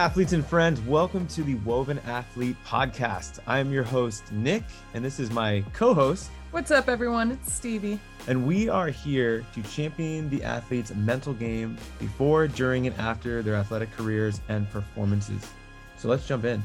Athletes 0.00 0.32
and 0.32 0.46
friends, 0.46 0.80
welcome 0.80 1.26
to 1.26 1.42
the 1.42 1.56
Woven 1.56 1.98
Athlete 2.06 2.56
podcast. 2.66 3.38
I 3.46 3.58
am 3.58 3.70
your 3.70 3.82
host, 3.82 4.32
Nick, 4.32 4.62
and 4.94 5.04
this 5.04 5.20
is 5.20 5.30
my 5.30 5.62
co 5.74 5.92
host. 5.92 6.30
What's 6.52 6.70
up, 6.70 6.88
everyone? 6.88 7.32
It's 7.32 7.52
Stevie. 7.52 8.00
And 8.26 8.46
we 8.46 8.70
are 8.70 8.88
here 8.88 9.44
to 9.54 9.62
champion 9.64 10.30
the 10.30 10.42
athlete's 10.42 10.94
mental 10.94 11.34
game 11.34 11.76
before, 11.98 12.48
during, 12.48 12.86
and 12.86 12.96
after 12.96 13.42
their 13.42 13.54
athletic 13.54 13.92
careers 13.94 14.40
and 14.48 14.70
performances. 14.70 15.46
So 15.98 16.08
let's 16.08 16.26
jump 16.26 16.46
in. 16.46 16.64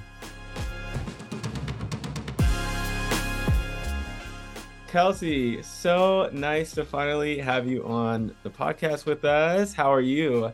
Kelsey, 4.87 5.61
so 5.61 6.29
nice 6.31 6.71
to 6.71 6.85
finally 6.85 7.37
have 7.39 7.67
you 7.67 7.85
on 7.85 8.33
the 8.43 8.49
podcast 8.49 9.05
with 9.05 9.25
us. 9.25 9.73
How 9.73 9.93
are 9.93 9.99
you? 9.99 10.53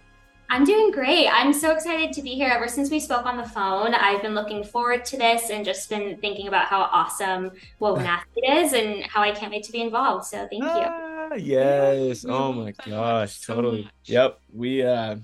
I'm 0.51 0.65
doing 0.65 0.91
great. 0.91 1.29
I'm 1.29 1.53
so 1.53 1.71
excited 1.71 2.11
to 2.11 2.21
be 2.21 2.31
here. 2.31 2.49
Ever 2.49 2.67
since 2.67 2.91
we 2.91 2.99
spoke 2.99 3.25
on 3.25 3.37
the 3.37 3.47
phone, 3.47 3.93
I've 3.93 4.21
been 4.21 4.35
looking 4.35 4.65
forward 4.65 5.05
to 5.05 5.17
this 5.17 5.49
and 5.49 5.63
just 5.63 5.89
been 5.89 6.17
thinking 6.17 6.49
about 6.49 6.65
how 6.65 6.81
awesome 6.81 7.51
Woven 7.79 8.05
Athlete 8.05 8.43
is 8.49 8.73
and 8.73 9.01
how 9.05 9.21
I 9.21 9.31
can't 9.31 9.49
wait 9.49 9.63
to 9.63 9.71
be 9.71 9.79
involved. 9.79 10.25
So 10.25 10.39
thank 10.49 10.63
you. 10.63 10.67
Ah, 10.67 11.35
yes. 11.35 12.25
Oh 12.27 12.51
my 12.51 12.73
gosh. 12.85 13.39
totally. 13.39 13.83
much. 13.83 13.93
Yep. 14.03 14.41
We 14.53 14.83
uh 14.83 15.15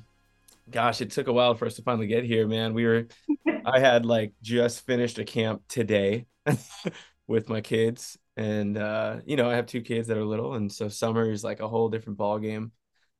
gosh, 0.71 1.01
it 1.01 1.11
took 1.11 1.27
a 1.27 1.33
while 1.33 1.55
for 1.55 1.65
us 1.65 1.75
to 1.75 1.81
finally 1.81 2.07
get 2.07 2.23
here, 2.23 2.47
man. 2.47 2.73
We 2.73 2.85
were 2.85 3.07
I 3.65 3.79
had 3.79 4.05
like 4.05 4.31
just 4.41 4.85
finished 4.85 5.19
a 5.19 5.25
camp 5.25 5.63
today 5.67 6.25
with 7.27 7.49
my 7.49 7.59
kids. 7.59 8.17
And 8.37 8.77
uh, 8.77 9.17
you 9.25 9.35
know, 9.35 9.49
I 9.49 9.55
have 9.55 9.65
two 9.65 9.81
kids 9.81 10.07
that 10.07 10.15
are 10.15 10.23
little, 10.23 10.53
and 10.53 10.71
so 10.71 10.87
summer 10.87 11.29
is 11.29 11.43
like 11.43 11.59
a 11.59 11.67
whole 11.67 11.89
different 11.89 12.17
ball 12.17 12.39
game. 12.39 12.71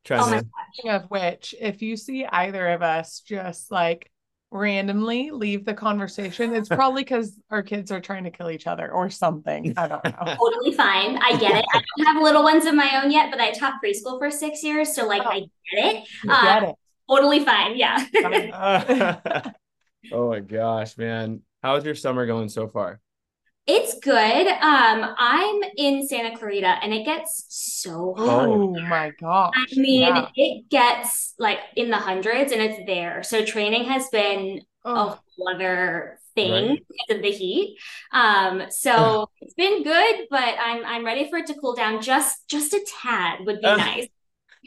Trying 0.08 0.22
Oh 0.22 0.30
my 0.30 0.40
to 0.40 0.46
Speaking 0.74 0.92
of 0.92 1.04
which, 1.10 1.54
if 1.60 1.82
you 1.82 1.98
see 1.98 2.26
either 2.26 2.70
of 2.70 2.82
us 2.82 3.20
just 3.20 3.70
like 3.72 4.10
randomly 4.52 5.32
leave 5.32 5.66
the 5.66 5.74
conversation, 5.74 6.56
it's 6.56 6.70
probably 6.70 7.04
because 7.04 7.38
our 7.50 7.62
kids 7.62 7.92
are 7.92 8.00
trying 8.00 8.24
to 8.24 8.32
kill 8.32 8.50
each 8.50 8.68
other 8.68 8.90
or 8.90 9.10
something. 9.10 9.74
I 9.76 9.88
don't 9.90 10.04
know. 10.06 10.36
Totally 10.40 10.72
fine. 10.72 11.18
I 11.18 11.38
get 11.38 11.58
it. 11.58 11.66
I 11.74 11.82
don't 11.98 12.08
have 12.08 12.24
little 12.24 12.42
ones 12.42 12.66
of 12.66 12.74
my 12.74 13.02
own 13.04 13.12
yet, 13.12 13.30
but 13.30 13.42
I 13.42 13.52
taught 13.52 13.74
preschool 13.84 14.18
for 14.18 14.32
six 14.32 14.64
years. 14.64 14.96
So, 14.96 15.06
like, 15.06 15.24
Oh. 15.26 15.30
I 15.30 15.40
get 15.40 15.96
it. 15.96 16.08
Get 16.24 16.32
uh, 16.32 16.68
it. 16.68 16.76
Totally 17.10 17.44
fine. 17.44 17.76
Yeah. 17.76 18.06
oh 20.14 20.30
my 20.30 20.40
gosh, 20.40 20.98
man. 20.98 21.42
How's 21.62 21.84
your 21.84 21.96
summer 21.96 22.26
going 22.26 22.48
so 22.48 22.70
far? 22.70 23.02
It's 23.68 24.00
good. 24.00 24.48
Um, 24.48 25.16
I'm 25.18 25.62
in 25.78 26.08
Santa 26.08 26.38
Clarita 26.38 26.68
and 26.84 26.94
it 26.94 27.06
gets 27.06 27.46
so 27.50 28.16
hot. 28.18 28.50
Oh 28.50 28.82
my 28.82 29.12
god! 29.12 29.56
I 29.56 29.66
mean, 29.76 30.18
Yeah. 30.18 30.32
it 30.36 30.70
gets 30.70 31.34
like 31.40 31.60
in 31.76 31.90
the 31.90 31.98
hundreds 31.98 32.52
and 32.52 32.62
it's 32.62 32.86
there. 32.86 33.24
So 33.24 33.46
training 33.46 33.86
has 33.86 34.10
been 34.10 34.62
a 34.96 35.06
Oh, 35.06 35.20
whole 35.38 35.50
other 35.56 36.20
thing 36.36 36.76
Right. 36.76 36.86
because 36.90 37.18
of 37.18 37.24
the 37.24 37.32
heat. 37.32 37.78
Um, 38.12 38.64
so 38.70 39.30
it's 39.42 39.54
been 39.56 39.84
good, 39.84 40.28
but 40.30 40.56
I'm 40.60 40.86
I'm 40.86 41.06
ready 41.06 41.30
for 41.30 41.38
it 41.38 41.48
to 41.48 41.56
cool 41.56 41.76
down 41.76 42.02
just 42.02 42.48
just 42.50 42.74
a 42.74 42.86
tad 43.02 43.46
would 43.46 43.62
be 43.62 43.74
Uh, 43.74 43.78
nice. 43.78 44.08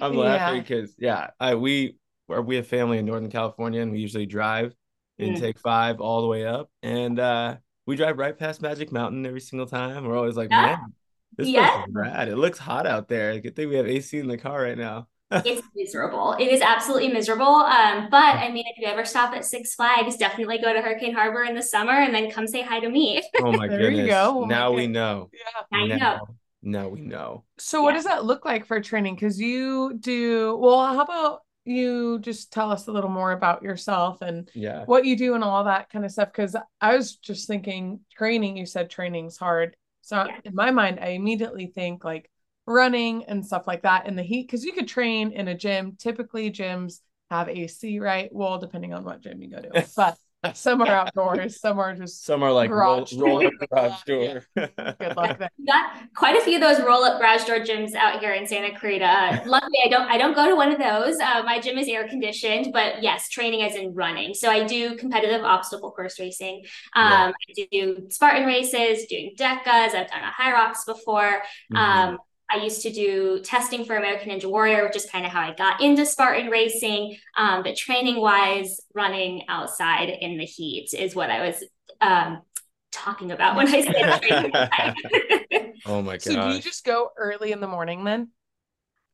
I'm 0.00 0.16
Yeah. 0.16 0.16
laughing 0.16 0.62
because 0.62 0.96
yeah, 0.98 1.30
I 1.40 1.54
we 1.56 1.96
are 2.30 2.42
we 2.42 2.56
have 2.56 2.66
family 2.66 2.98
in 2.98 3.06
Northern 3.06 3.30
California 3.30 3.82
and 3.82 3.92
we 3.92 4.00
usually 4.00 4.26
drive 4.26 4.74
and 5.18 5.36
Mm. 5.36 5.36
take 5.36 5.58
five 5.58 6.00
all 6.00 6.22
the 6.22 6.28
way 6.28 6.46
up 6.46 6.70
and 6.82 7.18
uh 7.18 7.56
we 7.86 7.96
drive 7.96 8.18
right 8.18 8.36
past 8.36 8.62
Magic 8.62 8.92
Mountain 8.92 9.26
every 9.26 9.40
single 9.40 9.66
time. 9.66 10.04
We're 10.04 10.16
always 10.16 10.36
like, 10.36 10.50
Yeah. 10.50 10.62
man, 10.62 10.92
this 11.36 11.48
Yeah. 11.48 11.82
is 11.84 11.94
rad. 11.94 12.28
It 12.28 12.36
looks 12.36 12.58
hot 12.58 12.86
out 12.86 13.08
there. 13.08 13.38
Good 13.40 13.56
thing 13.56 13.68
we 13.68 13.76
have 13.76 13.86
AC 13.86 14.18
in 14.18 14.28
the 14.28 14.38
car 14.38 14.62
right 14.62 14.78
now. 14.78 15.08
It's 15.44 15.62
miserable. 15.76 16.32
It 16.40 16.48
is 16.48 16.60
absolutely 16.60 17.08
miserable. 17.08 17.44
Um, 17.46 18.08
but 18.10 18.34
I 18.36 18.50
mean, 18.50 18.64
if 18.66 18.78
you 18.78 18.86
ever 18.88 19.04
stop 19.04 19.32
at 19.34 19.44
Six 19.44 19.74
Flags, 19.74 20.16
definitely 20.16 20.58
go 20.58 20.72
to 20.72 20.80
Hurricane 20.80 21.14
Harbor 21.14 21.44
in 21.44 21.54
the 21.54 21.62
summer 21.62 21.92
and 21.92 22.12
then 22.14 22.30
come 22.30 22.46
say 22.48 22.62
hi 22.62 22.80
to 22.80 22.88
me. 22.88 23.22
Oh 23.40 23.52
my 23.52 23.69
There 23.69 23.80
you 23.82 23.90
goodness. 23.90 24.10
go. 24.10 24.38
Oh 24.38 24.40
my 24.42 24.46
now 24.48 24.72
we 24.72 24.86
know. 24.88 25.30
yeah. 25.32 25.78
I 25.78 25.86
now, 25.86 25.96
know. 26.16 26.28
now 26.62 26.88
we 26.88 27.00
know. 27.00 27.44
So 27.58 27.80
what 27.82 27.92
does 27.92 28.04
that 28.04 28.24
look 28.24 28.44
like 28.44 28.66
for 28.66 28.80
training? 28.80 29.14
Because 29.14 29.40
you 29.40 29.94
do, 30.00 30.56
well, 30.56 30.84
how 30.84 31.00
about 31.00 31.42
you 31.70 32.19
just 32.20 32.53
tell 32.53 32.70
us 32.70 32.86
a 32.86 32.92
little 32.92 33.10
more 33.10 33.32
about 33.32 33.62
yourself 33.62 34.22
and 34.22 34.50
Yeah. 34.54 34.84
what 34.86 35.04
you 35.04 35.16
do 35.16 35.34
and 35.34 35.44
all 35.44 35.64
that 35.64 35.91
kind 35.91 36.04
of 36.04 36.10
stuff. 36.12 36.28
Because 36.32 36.56
I 36.81 36.97
was 36.97 37.16
just 37.16 37.47
thinking 37.47 38.00
training, 38.16 38.56
you 38.56 38.66
said 38.66 38.91
training's 38.91 39.36
hard. 39.36 39.76
So 40.03 40.25
Yeah. 40.26 40.41
in 40.44 40.54
my 40.54 40.70
mind, 40.70 40.98
I 41.00 41.08
immediately 41.08 41.66
think 41.66 42.04
like 42.04 42.31
running 42.66 43.25
and 43.25 43.44
stuff 43.47 43.66
like 43.66 43.82
that 43.82 44.06
in 44.06 44.16
the 44.16 44.22
heat. 44.22 44.47
Because 44.47 44.64
you 44.64 44.72
could 44.72 44.88
train 44.88 45.32
in 45.32 45.48
a 45.48 45.54
gym. 45.56 45.97
Typically, 45.98 46.50
gyms 46.50 47.00
have 47.31 47.48
AC, 47.48 48.00
right? 48.00 48.28
Well, 48.32 48.58
depending 48.58 48.92
on 48.92 49.04
what 49.04 49.20
gym 49.20 49.41
you 49.41 49.50
go 49.50 49.60
to, 49.62 49.87
but 49.97 50.16
some 50.54 50.80
are 50.80 50.86
outdoors, 50.88 51.60
some 51.60 51.78
are 51.78 51.94
just 51.94 52.24
Some 52.24 52.42
are 52.42 52.52
like 52.52 52.70
roll, 52.70 52.96
Garage 53.04 53.12
roll 53.14 53.46
up 53.46 53.52
door. 53.58 53.68
garage 53.70 54.00
Yeah. 54.06 54.38
door. 54.56 54.94
good 54.98 55.16
luck 55.16 55.38
there. 55.38 55.50
Got 55.66 56.14
quite 56.14 56.36
a 56.36 56.40
few 56.40 56.54
of 56.56 56.60
those 56.62 56.80
roll-up 56.84 57.18
garage 57.20 57.44
door 57.44 57.58
gyms 57.60 57.94
out 57.94 58.20
here 58.20 58.32
in 58.32 58.46
Santa 58.46 58.78
Clarita. 58.78 59.42
Luckily, 59.46 59.78
I 59.84 59.88
don't 59.88 60.10
I 60.10 60.16
don't 60.18 60.34
go 60.34 60.48
to 60.48 60.56
one 60.56 60.72
of 60.72 60.78
those. 60.78 61.18
Uh, 61.20 61.42
my 61.44 61.60
gym 61.60 61.76
is 61.78 61.88
air 61.88 62.08
conditioned, 62.08 62.72
but 62.72 63.02
yes, 63.02 63.28
training 63.28 63.62
as 63.62 63.74
in 63.76 63.94
running. 63.94 64.32
So 64.34 64.50
I 64.50 64.64
do 64.64 64.96
competitive 64.96 65.42
obstacle 65.44 65.90
course 65.92 66.18
racing. 66.18 66.64
Um, 66.94 67.32
I 67.34 67.66
do 67.70 68.06
Spartan 68.08 68.46
races, 68.46 69.06
doing 69.06 69.34
DEKAs. 69.36 69.94
I've 69.94 70.08
done 70.08 70.22
a 70.22 70.32
HYROX 70.42 70.86
before. 70.86 71.42
Mhm. 71.72 71.76
Um, 71.78 72.18
I 72.50 72.56
used 72.62 72.83
to 72.83 72.93
do 72.93 73.41
testing 73.43 73.84
for 73.84 73.97
American 73.97 74.31
Ninja 74.31 74.50
Warrior, 74.50 74.84
which 74.84 74.97
is 74.97 75.06
kind 75.06 75.25
of 75.25 75.33
how 75.33 75.41
I 75.41 75.55
got 75.55 75.81
into 75.81 76.05
Spartan 76.05 76.49
racing. 76.50 77.16
Um, 77.37 77.62
but 77.62 77.77
training 77.77 78.21
wise, 78.21 78.81
running 78.94 79.44
outside 79.49 80.09
in 80.09 80.37
the 80.37 80.44
heat 80.44 80.91
is 80.93 81.15
what 81.15 81.31
I 81.31 81.47
was 81.47 81.65
um, 82.00 82.43
talking 82.91 83.31
about 83.31 83.56
when 83.56 83.69
I 83.69 83.83
said 83.83 84.21
training 84.22 85.71
oh 85.87 86.03
my 86.03 86.15
god! 86.15 86.22
So 86.22 86.49
do 86.49 86.55
you 86.56 86.61
just 86.61 86.84
go 86.84 87.11
early 87.16 87.53
in 87.53 87.61
the 87.61 87.69
morning 87.69 88.05
then? 88.05 88.28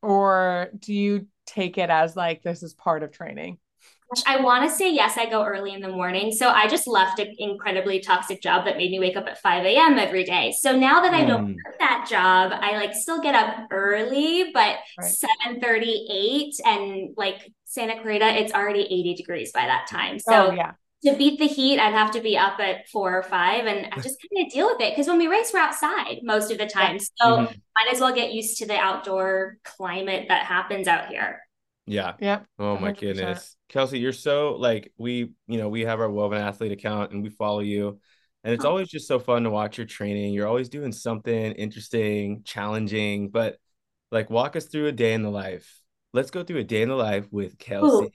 Or 0.02 0.68
do 0.78 0.92
you 0.92 1.26
take 1.46 1.78
it 1.78 1.90
as 1.90 2.16
like 2.16 2.42
this 2.42 2.62
is 2.62 2.74
part 2.74 3.02
of 3.02 3.12
training? 3.12 3.58
Gosh, 4.14 4.22
I 4.26 4.40
want 4.40 4.68
to 4.68 4.74
say 4.74 4.92
yes, 4.92 5.18
I 5.18 5.28
go 5.28 5.44
early 5.44 5.72
in 5.74 5.80
the 5.80 5.88
morning. 5.88 6.30
So 6.30 6.48
I 6.48 6.68
just 6.68 6.86
left 6.86 7.18
an 7.18 7.34
incredibly 7.38 7.98
toxic 8.00 8.40
job 8.40 8.64
that 8.64 8.76
made 8.76 8.90
me 8.92 9.00
wake 9.00 9.16
up 9.16 9.26
at 9.26 9.40
5 9.40 9.64
a.m. 9.76 9.98
every 9.98 10.22
day. 10.24 10.52
So 10.58 10.76
now 10.76 11.00
that 11.00 11.12
I 11.12 11.24
don't 11.24 11.42
Mm. 11.42 11.56
work 11.64 11.78
that 11.80 12.06
job, 12.08 12.52
I 12.54 12.76
like 12.76 12.94
still 12.94 13.20
get 13.20 13.34
up 13.34 13.66
early, 13.72 14.52
but 14.54 14.78
Right. 14.96 15.18
7:38 15.18 16.54
and 16.64 17.14
like 17.16 17.52
Santa 17.64 18.00
Clarita, 18.00 18.40
it's 18.40 18.52
already 18.52 18.82
80 18.82 19.14
degrees 19.14 19.50
by 19.52 19.66
that 19.66 19.88
time. 19.90 20.20
So 20.20 20.50
oh 20.50 20.52
yeah. 20.52 20.74
to 21.04 21.16
beat 21.16 21.38
the 21.40 21.46
heat, 21.48 21.80
I'd 21.80 21.92
have 21.92 22.12
to 22.12 22.20
be 22.20 22.38
up 22.38 22.60
at 22.60 22.88
four 22.88 23.12
or 23.18 23.22
five, 23.24 23.66
and 23.66 23.86
I 23.92 23.96
just 24.00 24.18
kind 24.22 24.46
of 24.46 24.52
deal 24.52 24.66
with 24.68 24.80
it 24.80 24.92
because 24.92 25.08
when 25.08 25.18
we 25.18 25.26
race, 25.26 25.50
we're 25.52 25.60
outside 25.60 26.20
most 26.22 26.50
of 26.52 26.58
the 26.58 26.66
time. 26.66 26.98
So 27.00 27.40
Mhm. 27.40 27.60
might 27.76 27.92
as 27.92 28.00
well 28.00 28.14
get 28.14 28.32
used 28.32 28.58
to 28.58 28.66
the 28.66 28.76
outdoor 28.76 29.58
climate 29.64 30.26
that 30.28 30.46
happens 30.46 30.86
out 30.88 31.08
here. 31.08 31.40
Yeah. 31.86 32.14
Yep. 32.20 32.46
Oh 32.58 32.74
my 32.74 32.92
100%. 32.92 33.00
goodness. 33.16 33.56
Kelsey, 33.68 33.98
you're 33.98 34.12
so 34.12 34.56
like 34.56 34.92
we, 34.98 35.32
you 35.46 35.58
know, 35.58 35.68
we 35.68 35.82
have 35.82 36.00
our 36.00 36.10
Woven 36.10 36.40
Athlete 36.40 36.72
account 36.72 37.12
and 37.12 37.22
we 37.22 37.30
follow 37.30 37.60
you. 37.60 38.00
And 38.44 38.54
it's 38.54 38.64
Oh. 38.64 38.70
always 38.70 38.88
just 38.88 39.08
so 39.08 39.18
fun 39.18 39.42
to 39.44 39.50
watch 39.50 39.78
your 39.78 39.86
training. 39.86 40.32
You're 40.32 40.46
always 40.46 40.68
doing 40.68 40.92
something 40.92 41.52
interesting, 41.52 42.42
challenging, 42.44 43.30
but 43.30 43.56
like 44.12 44.30
walk 44.30 44.56
us 44.56 44.66
through 44.66 44.86
a 44.86 44.92
day 44.92 45.14
in 45.14 45.22
the 45.22 45.30
life. 45.30 45.80
Let's 46.16 46.30
go 46.30 46.42
through 46.42 46.60
a 46.60 46.64
day 46.64 46.80
in 46.80 46.88
the 46.88 46.94
life 46.94 47.26
with 47.30 47.58
Kelsey. 47.58 48.10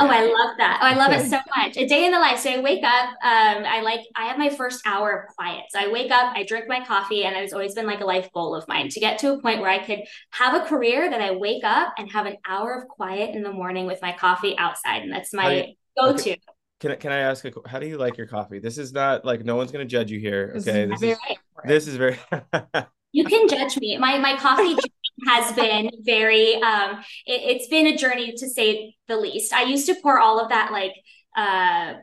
Oh, 0.00 0.08
I 0.08 0.22
love 0.22 0.56
that. 0.58 0.80
Oh, 0.82 0.86
I 0.86 0.94
love 0.96 1.12
it 1.12 1.30
so 1.30 1.38
much. 1.56 1.76
A 1.76 1.86
day 1.86 2.04
in 2.04 2.10
the 2.10 2.18
life. 2.18 2.40
So 2.40 2.50
I 2.50 2.60
wake 2.60 2.82
up, 2.82 3.10
um, 3.22 3.64
I 3.64 3.82
like 3.82 4.00
I 4.16 4.24
have 4.26 4.36
my 4.36 4.48
first 4.48 4.84
hour 4.84 5.12
of 5.12 5.34
quiet. 5.36 5.66
So 5.70 5.78
I 5.78 5.92
wake 5.92 6.10
up, 6.10 6.32
I 6.36 6.42
drink 6.42 6.64
my 6.66 6.84
coffee, 6.84 7.22
and 7.24 7.36
it's 7.36 7.52
always 7.52 7.74
been 7.74 7.86
like 7.86 8.00
a 8.00 8.04
life 8.04 8.28
goal 8.34 8.56
of 8.56 8.66
mine 8.66 8.88
to 8.88 8.98
get 8.98 9.20
to 9.20 9.32
a 9.34 9.40
point 9.40 9.60
where 9.60 9.70
I 9.70 9.78
could 9.78 10.00
have 10.32 10.60
a 10.60 10.66
career 10.66 11.08
that 11.08 11.20
I 11.22 11.36
wake 11.36 11.62
up 11.62 11.94
and 11.98 12.10
have 12.10 12.26
an 12.26 12.36
hour 12.48 12.74
of 12.74 12.88
quiet 12.88 13.36
in 13.36 13.44
the 13.44 13.52
morning 13.52 13.86
with 13.86 14.02
my 14.02 14.10
coffee 14.10 14.58
outside. 14.58 15.02
And 15.02 15.12
that's 15.12 15.32
my 15.32 15.72
go-to. 15.96 16.36
Can 16.80 16.90
I 16.90 16.96
can 16.96 17.12
I 17.12 17.18
ask 17.18 17.44
a, 17.44 17.52
how 17.64 17.78
do 17.78 17.86
you 17.86 17.96
like 17.96 18.18
your 18.18 18.26
coffee? 18.26 18.58
This 18.58 18.76
is 18.76 18.92
not 18.92 19.24
like 19.24 19.44
no 19.44 19.54
one's 19.54 19.70
gonna 19.70 19.84
judge 19.84 20.10
you 20.10 20.18
here. 20.18 20.50
This 20.52 20.66
Okay. 20.66 20.84
is 20.84 21.00
This 21.00 21.00
very 21.00 21.12
is 21.12 21.18
this 21.64 21.86
is 21.86 21.96
very 21.96 22.18
You 23.12 23.24
can 23.24 23.48
judge 23.48 23.78
me. 23.78 23.96
My 23.96 24.18
my 24.18 24.36
coffee 24.36 24.76
has 25.26 25.52
been 25.54 25.90
very 26.04 26.54
um 26.56 26.98
it, 27.26 27.56
it's 27.56 27.68
been 27.68 27.86
a 27.86 27.96
journey 27.96 28.32
to 28.36 28.48
say 28.48 28.94
the 29.08 29.16
least. 29.16 29.52
I 29.52 29.62
used 29.64 29.86
to 29.86 29.94
pour 30.02 30.18
all 30.18 30.40
of 30.40 30.50
that 30.50 30.72
like 30.72 30.92
uh 31.36 31.94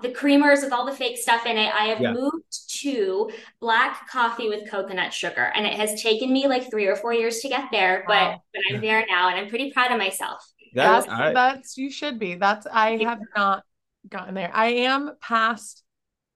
the 0.00 0.08
creamers 0.08 0.62
with 0.62 0.72
all 0.72 0.86
the 0.86 0.92
fake 0.96 1.18
stuff 1.18 1.44
in 1.44 1.58
it. 1.58 1.72
I 1.74 1.86
have 1.86 2.00
Yeah. 2.00 2.12
moved 2.14 2.70
to 2.80 3.30
black 3.60 4.08
coffee 4.08 4.48
with 4.48 4.70
coconut 4.70 5.12
sugar 5.12 5.52
and 5.54 5.66
it 5.66 5.74
has 5.74 6.00
taken 6.02 6.32
me 6.32 6.46
like 6.46 6.70
3 6.70 6.86
or 6.86 6.96
4 6.96 7.12
years 7.12 7.40
to 7.40 7.48
get 7.48 7.66
there, 7.70 8.04
but, 8.06 8.14
Wow. 8.14 8.42
but 8.54 8.62
I'm 8.70 8.80
there 8.80 9.04
now 9.06 9.28
and 9.28 9.38
I'm 9.38 9.48
pretty 9.48 9.70
proud 9.70 9.92
of 9.92 9.98
myself. 9.98 10.42
that's 10.72 11.06
That's 11.06 11.20
I, 11.20 11.32
that's 11.34 11.76
you 11.76 11.90
should 11.90 12.18
be. 12.18 12.36
That's 12.36 12.66
I 12.66 12.96
have 13.04 13.20
not 13.36 13.64
gotten 14.08 14.34
there. 14.34 14.50
I 14.54 14.68
am 14.68 15.10
past 15.20 15.84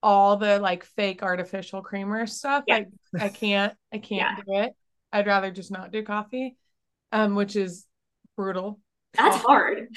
all 0.02 0.36
the 0.36 0.58
like 0.58 0.84
fake 0.84 1.22
artificial 1.22 1.80
creamer 1.80 2.26
stuff. 2.26 2.64
Yeah. 2.66 2.78
Like 2.78 2.88
I 3.18 3.28
can't 3.30 3.74
I 3.92 3.98
can't 3.98 4.44
do 4.44 4.52
it. 4.54 4.72
I'd 5.12 5.26
rather 5.26 5.50
just 5.50 5.70
not 5.70 5.92
do 5.92 6.02
coffee. 6.02 6.56
Um, 7.12 7.34
which 7.36 7.56
is 7.56 7.86
brutal. 8.36 8.80
That's 9.16 9.36
hard. 9.36 9.88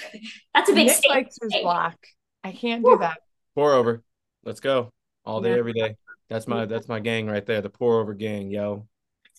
That's 0.54 0.70
a 0.70 0.74
big 0.74 0.88
Nick 0.88 0.96
stake. 0.98 1.10
likes 1.10 1.38
his 1.42 1.54
black. 1.62 1.98
I 2.44 2.52
can't 2.52 2.84
do 2.86 2.98
that. 3.00 3.18
Pour 3.56 3.74
over. 3.74 4.04
Let's 4.46 4.60
go. 4.62 4.92
All 5.26 5.42
day, 5.42 5.52
Yeah. 5.52 5.58
every 5.58 5.74
day. 5.74 5.96
That's 6.30 6.48
my 6.48 6.66
that's 6.66 6.88
my 6.88 7.00
gang 7.00 7.28
right 7.28 7.46
there. 7.46 7.62
The 7.62 7.70
pour 7.70 8.00
over 8.00 8.14
gang, 8.14 8.50
yo. 8.52 8.88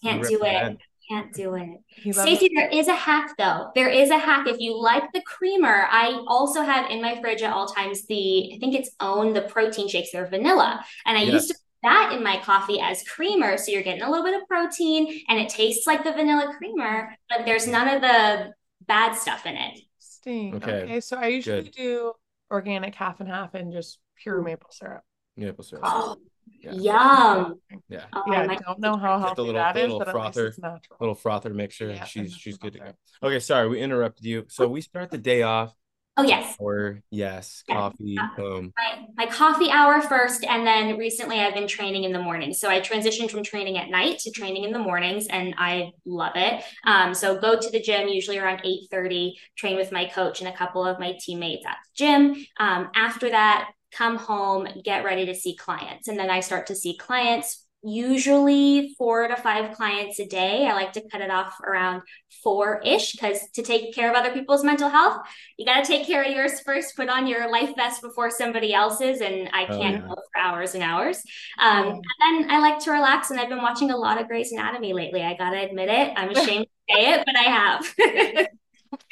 Can't 0.03 0.23
do 0.23 0.35
it. 0.37 0.43
represent. 0.43 0.81
Can't 1.09 1.33
do 1.33 1.55
it. 1.55 1.69
Stacy, 2.15 2.51
loves 2.51 2.55
there 2.55 2.69
is 2.69 2.89
a 2.89 2.95
hack 2.95 3.31
though. 3.39 3.71
There 3.75 3.89
is 3.89 4.11
a 4.11 4.19
hack. 4.19 4.47
If 4.47 4.59
you 4.59 4.81
like 4.81 5.11
the 5.13 5.23
creamer, 5.23 5.87
I 5.91 6.23
also 6.29 6.63
have 6.63 6.91
in 6.91 7.01
my 7.01 7.21
fridge 7.21 7.43
at 7.43 7.53
all 7.53 7.67
times 7.67 8.07
the 8.07 8.53
I 8.55 8.59
think 8.59 8.75
it's 8.75 8.91
OWYN 9.01 9.35
the 9.35 9.43
protein 9.43 9.89
shakes. 9.89 10.11
They're 10.13 10.27
vanilla, 10.27 10.85
and 11.07 11.17
I 11.17 11.23
Yes. 11.23 11.33
used 11.33 11.49
to 11.49 11.55
put 11.55 11.61
that 11.83 12.13
in 12.17 12.23
my 12.23 12.39
coffee 12.41 12.81
as 12.81 13.03
creamer, 13.05 13.57
so 13.57 13.73
you're 13.73 13.83
getting 13.83 14.03
a 14.03 14.11
little 14.11 14.25
bit 14.25 14.41
of 14.41 14.47
protein, 14.49 15.23
and 15.29 15.39
it 15.39 15.49
tastes 15.49 15.87
like 15.87 16.05
the 16.05 16.13
vanilla 16.13 16.53
creamer, 16.59 17.15
but 17.29 17.45
there's 17.47 17.67
none 17.67 17.89
of 17.89 18.01
the 18.03 18.53
bad 18.87 19.15
stuff 19.15 19.47
in 19.47 19.55
it. 19.57 19.81
Interesting. 20.25 20.55
Okay. 20.57 20.83
Okay. 20.83 21.01
So 21.01 21.17
I 21.17 21.29
usually 21.29 21.63
Good. 21.65 21.73
do 21.73 22.13
organic 22.51 22.95
half 22.95 23.21
and 23.21 23.29
half 23.29 23.55
and 23.55 23.73
just 23.73 23.99
pure 24.23 24.43
maple 24.43 24.71
syrup. 24.71 25.03
Maple 25.37 25.65
syrup. 25.65 25.85
Oh, 25.87 26.17
Yeah. 26.63 26.73
yum. 26.73 27.61
Yeah. 27.89 28.05
Oh, 28.13 28.25
I 28.27 28.33
Yeah, 28.33 28.51
I 28.51 28.57
don't 28.57 28.81
know 28.81 28.97
how 28.97 29.15
Just 29.17 29.23
a 29.23 29.27
healthy 29.29 29.43
little- 29.43 29.55
that 29.55 29.77
is, 29.77 29.83
little 29.85 29.99
but 30.01 30.09
at 30.09 30.15
least 30.15 30.35
frother. 30.35 30.47
it's 30.49 30.59
natural. 30.59 30.97
Little 31.01 31.15
frother 31.15 31.55
mixture. 31.55 31.91
Yeah, 31.93 32.05
she's 32.05 32.35
she's 32.35 32.59
good 32.59 32.75
to 32.75 32.79
go. 32.81 32.93
Okay, 33.23 33.39
sorry, 33.41 33.69
we 33.69 33.81
interrupted 33.81 34.25
you. 34.27 34.45
So 34.49 34.69
we 34.69 34.81
start 34.83 35.11
the 35.11 35.19
day 35.19 35.43
off. 35.43 35.75
Oh 36.17 36.23
yes. 36.23 36.57
Or 36.59 37.01
yes, 37.11 37.63
coffee, 37.71 38.19
boom. 38.37 38.75
my, 38.77 39.07
my 39.17 39.27
coffee 39.27 39.71
hour 39.71 40.03
first 40.03 40.45
and 40.45 40.67
then 40.67 40.99
recently 40.99 41.41
i've 41.41 41.55
been 41.55 41.69
training 41.69 42.05
in 42.05 42.13
the 42.13 42.21
morning. 42.21 42.53
So 42.53 42.69
i 42.69 42.81
transitioned 42.81 43.31
from 43.31 43.43
training 43.43 43.79
at 43.79 43.89
night 43.89 44.19
to 44.21 44.31
training 44.31 44.65
in 44.65 44.73
the 44.73 44.79
mornings 44.79 45.29
and 45.29 45.55
i 45.57 45.93
love 46.05 46.33
it. 46.35 46.63
Um, 46.85 47.15
so 47.15 47.41
go 47.41 47.59
to 47.59 47.71
the 47.71 47.81
gym 47.81 48.09
usually 48.09 48.39
around 48.39 48.63
8.30 48.63 49.33
train 49.57 49.77
with 49.77 49.93
my 49.93 50.07
coach 50.07 50.41
and 50.41 50.49
a 50.49 50.57
couple 50.57 50.85
of 50.85 50.99
my 50.99 51.17
teammates 51.19 51.65
at 51.65 51.77
the 51.85 52.05
gym. 52.05 52.45
Um, 52.59 52.91
after 52.95 53.31
that 53.31 53.71
come 53.93 54.17
home 54.17 54.69
get 54.85 55.05
ready 55.05 55.27
to 55.27 55.35
see 55.35 55.57
clients. 55.57 56.09
And 56.09 56.19
then 56.19 56.29
i 56.29 56.41
start 56.41 56.67
to 56.67 56.75
see 56.75 56.97
clients 56.97 57.67
usually 57.83 58.95
four 58.99 59.27
to 59.27 59.37
five 59.37 59.75
clients 59.75 60.19
a 60.19 60.27
day 60.27 60.67
i 60.67 60.73
like 60.75 60.93
to 60.93 61.01
cut 61.09 61.21
it 61.23 61.31
off 61.31 61.55
around 61.65 62.03
four-ish 62.43 63.13
because 63.13 63.39
to 63.55 63.63
take 63.63 63.95
care 63.95 64.11
of 64.11 64.17
other 64.17 64.33
people's 64.33 64.63
mental 64.63 64.89
health 64.91 65.19
you 65.57 65.65
got 65.65 65.83
to 65.83 65.87
take 65.87 66.07
care 66.07 66.23
of 66.23 66.31
yours 66.31 66.61
first 66.61 66.95
put 66.95 67.09
on 67.09 67.27
your 67.27 67.51
life 67.51 67.71
vest 67.77 68.03
before 68.03 68.31
somebody 68.31 68.75
else's 68.75 69.21
and 69.21 69.49
i 69.55 69.65
Oh, 69.65 69.79
can't 69.79 70.03
yeah. 70.03 70.09
go 70.09 70.15
for 70.15 70.39
hours 70.41 70.75
and 70.75 70.83
hours 70.83 71.23
um, 71.59 71.87
Yeah. 71.87 71.93
and 71.93 72.45
then 72.45 72.51
i 72.51 72.59
like 72.59 72.79
to 72.81 72.91
relax 72.91 73.31
and 73.31 73.41
i've 73.41 73.49
been 73.49 73.63
watching 73.63 73.91
a 73.91 73.97
lot 73.97 74.21
of 74.21 74.29
Grey's 74.29 74.53
anatomy 74.53 74.93
lately 74.93 75.23
i 75.23 75.35
gotta 75.35 75.61
admit 75.67 75.89
it 75.89 76.13
i'm 76.17 76.31
ashamed 76.31 76.67
to 76.89 76.95
say 76.95 77.15
it 77.15 77.23
but 77.25 77.37
i 77.37 77.43
have 77.43 78.47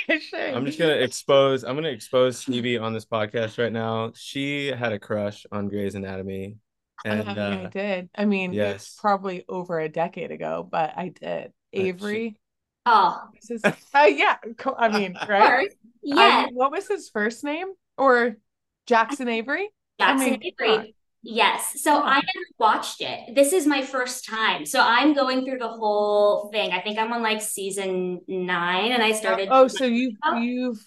I'm 0.09 0.67
just 0.67 0.79
gonna 0.79 0.93
expose. 0.93 1.63
I'm 1.63 1.77
gonna 1.77 1.89
expose 1.89 2.39
Stevie 2.39 2.79
on 2.79 2.93
this 2.93 3.05
podcast 3.07 3.59
right 3.63 3.73
now. 3.73 4.11
She 4.17 4.67
had 4.69 4.93
a 4.93 4.99
crush 4.99 5.47
on 5.53 5.69
Grey's 5.69 5.95
Anatomy, 5.95 6.57
and 7.05 7.29
Uh, 7.29 7.33
I 7.33 7.65
uh, 7.65 7.69
did. 7.71 8.11
I 8.17 8.25
mean, 8.25 8.53
yes. 8.53 8.97
probably 9.01 9.45
over 9.49 9.79
a 9.81 9.89
decade 9.89 10.31
ago, 10.31 10.67
but 10.71 10.93
I 10.97 11.09
did. 11.09 11.53
she- 11.75 11.81
Avery. 11.83 12.41
oh 12.87 13.21
was 13.35 13.49
his- 13.63 13.65
uh, 13.95 14.01
yeah. 14.11 14.37
I 14.79 14.89
mean, 14.89 15.15
right? 15.29 15.69
course. 15.71 15.75
I 16.19 16.47
mean, 16.47 16.55
what 16.55 16.71
was 16.73 16.89
his 16.89 17.09
first 17.11 17.45
name? 17.45 17.69
Or 17.97 18.37
Jackson 18.87 19.29
Avery? 19.29 19.69
Jackson 20.01 20.31
mean, 20.31 20.41
Avery. 20.43 20.77
come. 20.77 20.87
Yes. 21.23 21.83
So 21.83 21.95
Come. 21.99 22.05
I 22.09 22.15
haven't 22.15 22.55
watched 22.59 23.01
it. 23.01 23.35
This 23.35 23.53
is 23.53 23.67
my 23.67 23.83
first 23.83 24.25
time. 24.25 24.65
So 24.65 24.81
I'm 24.81 25.15
going 25.15 25.45
through 25.45 25.59
the 25.59 25.69
whole 25.69 26.49
thing. 26.53 26.71
I 26.73 26.81
think 26.81 26.97
I'm 26.99 27.13
on 27.13 27.23
like 27.23 27.43
season 27.43 28.21
nine 28.29 28.93
and 28.93 29.03
I 29.03 29.13
started. 29.13 29.49
Oh, 29.51 29.67
so 29.69 29.85
you've 29.85 30.15
Oh. 30.25 30.37
you've 30.39 30.79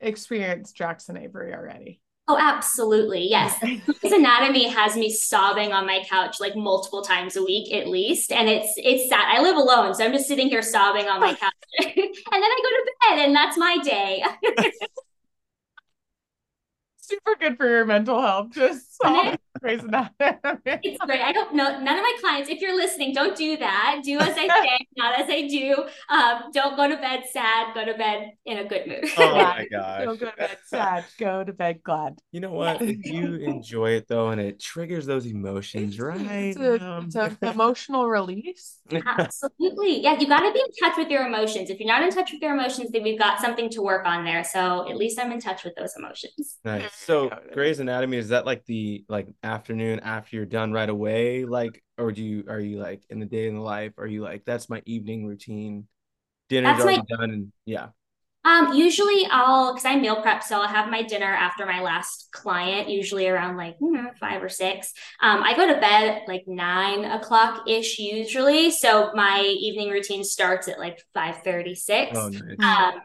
experienced 0.00 0.76
Jackson 0.76 1.16
Avery 1.16 1.54
already. 1.54 2.00
Oh, 2.30 2.36
absolutely. 2.38 3.26
Yes. 3.26 3.58
Grey's 3.58 3.82
Anatomy 4.12 4.68
has 4.68 4.96
me 4.96 5.10
sobbing 5.10 5.72
on 5.72 5.86
my 5.86 6.04
couch 6.08 6.40
like 6.40 6.54
multiple 6.54 7.00
times 7.00 7.36
a 7.36 7.42
week 7.42 7.72
at 7.72 7.88
least. 7.88 8.32
And 8.32 8.50
it's 8.50 8.74
it's 8.76 9.08
sad. 9.08 9.24
I 9.34 9.40
live 9.40 9.56
alone. 9.56 9.94
So 9.94 10.04
I'm 10.04 10.12
just 10.12 10.28
sitting 10.28 10.48
here 10.48 10.60
sobbing 10.60 11.06
on 11.08 11.20
my 11.20 11.32
couch. 11.34 11.52
and 11.78 11.88
then 11.88 12.04
I 12.32 12.60
go 12.62 12.68
to 12.68 12.92
bed 13.08 13.24
and 13.24 13.34
that's 13.34 13.56
my 13.56 13.78
day. 13.82 14.22
Super 16.98 17.36
good 17.40 17.56
for 17.56 17.66
your 17.66 17.86
mental 17.86 18.20
health. 18.20 18.50
Just 18.50 19.00
so 19.02 19.34
Grey's 19.60 19.82
Anatomy. 19.82 20.10
It's 20.82 21.04
great. 21.04 21.20
I 21.20 21.32
don't 21.32 21.54
know. 21.54 21.80
None 21.80 21.98
of 21.98 22.02
my 22.02 22.16
clients, 22.20 22.48
if 22.48 22.60
you're 22.60 22.76
listening, 22.76 23.12
don't 23.12 23.36
do 23.36 23.56
that. 23.56 24.00
Do 24.04 24.18
as 24.18 24.36
I 24.36 24.46
say, 24.48 24.86
not 24.96 25.18
as 25.20 25.28
I 25.28 25.46
do. 25.46 25.84
Um, 26.08 26.50
don't 26.52 26.76
go 26.76 26.88
to 26.88 26.96
bed 26.96 27.24
sad. 27.30 27.74
Go 27.74 27.84
to 27.84 27.94
bed 27.94 28.32
in 28.44 28.58
a 28.58 28.64
good 28.64 28.86
mood. 28.86 29.04
Oh 29.16 29.34
my 29.34 29.66
gosh. 29.70 30.04
Go 30.04 30.16
to 30.16 30.32
bed 30.36 30.56
sad. 30.66 31.04
Go 31.18 31.44
to 31.44 31.52
bed 31.52 31.82
glad. 31.82 32.18
You 32.32 32.40
know 32.40 32.52
what? 32.52 32.82
If 32.82 33.04
you 33.04 33.36
enjoy 33.36 33.90
it 33.90 34.06
though, 34.08 34.28
and 34.28 34.40
it 34.40 34.60
triggers 34.60 35.06
those 35.06 35.26
emotions, 35.26 35.98
right? 36.00 36.20
It's, 36.20 36.58
a, 36.58 36.84
um, 36.84 37.06
it's 37.06 37.16
an 37.16 37.36
emotional 37.42 38.08
release. 38.08 38.78
Absolutely. 38.92 40.02
Yeah, 40.02 40.18
you 40.18 40.26
got 40.26 40.40
to 40.40 40.52
be 40.52 40.60
in 40.60 40.88
touch 40.88 40.96
with 40.96 41.08
your 41.08 41.26
emotions. 41.26 41.70
If 41.70 41.78
you're 41.78 41.88
not 41.88 42.02
in 42.02 42.10
touch 42.10 42.32
with 42.32 42.40
your 42.42 42.54
emotions, 42.54 42.90
then 42.90 43.02
we've 43.02 43.18
got 43.18 43.40
something 43.40 43.70
to 43.70 43.82
work 43.82 44.06
on 44.06 44.24
there. 44.24 44.44
So 44.44 44.88
at 44.88 44.96
least 44.96 45.18
I'm 45.20 45.32
in 45.32 45.40
touch 45.40 45.64
with 45.64 45.74
those 45.76 45.94
emotions. 45.96 46.58
Nice. 46.64 46.94
So 46.94 47.28
Got 47.28 47.46
it. 47.46 47.52
Grey's 47.52 47.80
Anatomy 47.80 48.16
is 48.16 48.28
that 48.28 48.46
like 48.46 48.64
the 48.64 49.04
like 49.08 49.28
afternoon 49.48 50.00
after 50.00 50.36
you're 50.36 50.46
done 50.46 50.72
right 50.72 50.88
away, 50.88 51.44
like, 51.44 51.82
or 51.96 52.12
do 52.12 52.22
you 52.22 52.44
are 52.48 52.60
you 52.60 52.78
like 52.78 53.02
in 53.10 53.18
the 53.20 53.26
day 53.26 53.48
in 53.48 53.54
the 53.56 53.60
life? 53.60 53.94
Are 53.98 54.06
you 54.06 54.22
like 54.22 54.44
that's 54.44 54.68
my 54.70 54.82
evening 54.86 55.26
routine? 55.26 55.88
Dinner's 56.48 56.72
That's 56.78 56.84
my- 56.84 56.92
already 56.92 57.06
done, 57.08 57.30
and 57.30 57.52
yeah. 57.66 57.88
Um, 58.44 58.72
usually 58.72 59.26
I'll, 59.30 59.74
because 59.74 59.84
I 59.84 59.96
meal 59.96 60.22
prep, 60.22 60.42
so 60.42 60.62
I'll 60.62 60.68
have 60.68 60.88
my 60.90 61.02
dinner 61.02 61.26
after 61.26 61.66
my 61.66 61.82
last 61.82 62.28
client, 62.32 62.88
usually 62.88 63.28
around 63.28 63.56
like 63.58 63.76
you 63.80 63.90
know, 63.92 64.10
five 64.18 64.42
or 64.42 64.48
six. 64.48 64.94
Um, 65.20 65.42
I 65.42 65.54
go 65.54 65.66
to 65.74 65.78
bed 65.80 66.22
like 66.28 66.44
nine 66.46 67.04
o'clock 67.04 67.68
ish 67.68 67.98
usually, 67.98 68.70
so 68.70 69.10
my 69.14 69.40
evening 69.42 69.90
routine 69.90 70.24
starts 70.24 70.66
at 70.68 70.78
like 70.78 71.02
five 71.12 71.42
thirty 71.42 71.74
six. 71.74 72.16
Oh, 72.16 72.28
nice. 72.28 72.56
Um, 72.60 73.00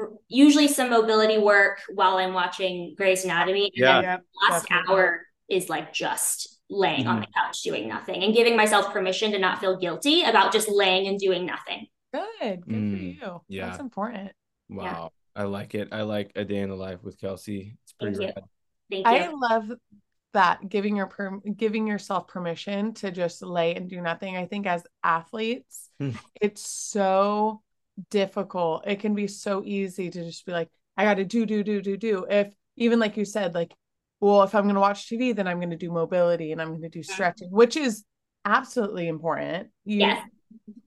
r- 0.00 0.10
usually 0.26 0.66
some 0.66 0.90
mobility 0.90 1.38
work 1.38 1.80
while 1.94 2.16
I'm 2.16 2.32
watching 2.34 2.94
Grey's 2.96 3.24
Anatomy. 3.24 3.66
And 3.66 3.72
Yeah. 3.76 4.00
then 4.00 4.18
the 4.18 4.52
last 4.52 4.68
definitely. 4.68 4.94
hour 4.94 5.22
is 5.48 5.68
like 5.68 5.92
just 5.92 6.60
laying 6.70 7.06
on 7.06 7.16
Mhm. 7.18 7.26
the 7.26 7.32
couch 7.32 7.62
doing 7.62 7.88
nothing 7.88 8.22
and 8.22 8.34
giving 8.34 8.56
myself 8.56 8.92
permission 8.92 9.32
to 9.32 9.38
not 9.38 9.58
feel 9.58 9.76
guilty 9.78 10.22
about 10.22 10.52
just 10.52 10.68
laying 10.68 11.06
and 11.06 11.18
doing 11.18 11.46
nothing. 11.46 11.86
Good. 12.12 12.60
Good 12.66 12.66
Mm, 12.66 13.18
for 13.18 13.24
you. 13.26 13.40
yeah. 13.48 13.66
That's 13.66 13.80
important. 13.80 14.32
Wow. 14.68 15.10
I 15.34 15.44
like 15.44 15.74
it. 15.74 15.88
I 15.92 16.02
like 16.02 16.32
a 16.36 16.44
day 16.44 16.58
in 16.58 16.68
the 16.68 16.76
life 16.76 17.02
with 17.02 17.18
Kelsey. 17.18 17.76
It's 17.84 17.92
pretty 17.94 18.16
Thank 18.16 18.28
you. 18.28 18.42
rad. 18.42 18.44
Thank 18.90 19.06
you. 19.06 19.12
I 19.12 19.54
love 19.54 19.72
that 20.34 20.68
giving 20.68 20.94
your 20.96 21.06
per- 21.06 21.38
giving 21.40 21.86
yourself 21.86 22.28
permission 22.28 22.92
to 22.94 23.10
just 23.10 23.42
lay 23.42 23.74
and 23.74 23.88
do 23.88 24.00
nothing. 24.00 24.36
I 24.36 24.46
think 24.46 24.66
as 24.66 24.84
athletes, 25.02 25.88
Hmm. 25.98 26.10
it's 26.40 26.60
so 26.60 27.62
difficult. 28.10 28.86
It 28.86 29.00
can 29.00 29.14
be 29.14 29.26
so 29.26 29.62
easy 29.64 30.10
to 30.10 30.24
just 30.24 30.44
be 30.44 30.52
like, 30.52 30.68
I 30.96 31.04
got 31.04 31.14
to 31.14 31.24
do, 31.24 31.46
do, 31.46 31.62
do, 31.62 31.80
do, 31.80 31.96
do. 31.96 32.26
If 32.28 32.52
even 32.76 32.98
like 32.98 33.16
you 33.16 33.24
said, 33.24 33.54
like, 33.54 33.72
well, 34.20 34.42
if 34.42 34.54
I'm 34.54 34.64
going 34.64 34.74
to 34.74 34.80
watch 34.80 35.08
TV, 35.08 35.32
then 35.32 35.46
I'm 35.48 35.58
going 35.58 35.70
to 35.70 35.76
do 35.76 35.90
mobility 35.92 36.52
and 36.52 36.60
I'm 36.60 36.68
going 36.68 36.82
to 36.82 36.88
do 36.88 37.02
stretching, 37.02 37.48
which 37.50 37.76
is 37.76 38.04
absolutely 38.44 39.08
important. 39.08 39.68
You 39.84 40.06
Yes. 40.06 40.22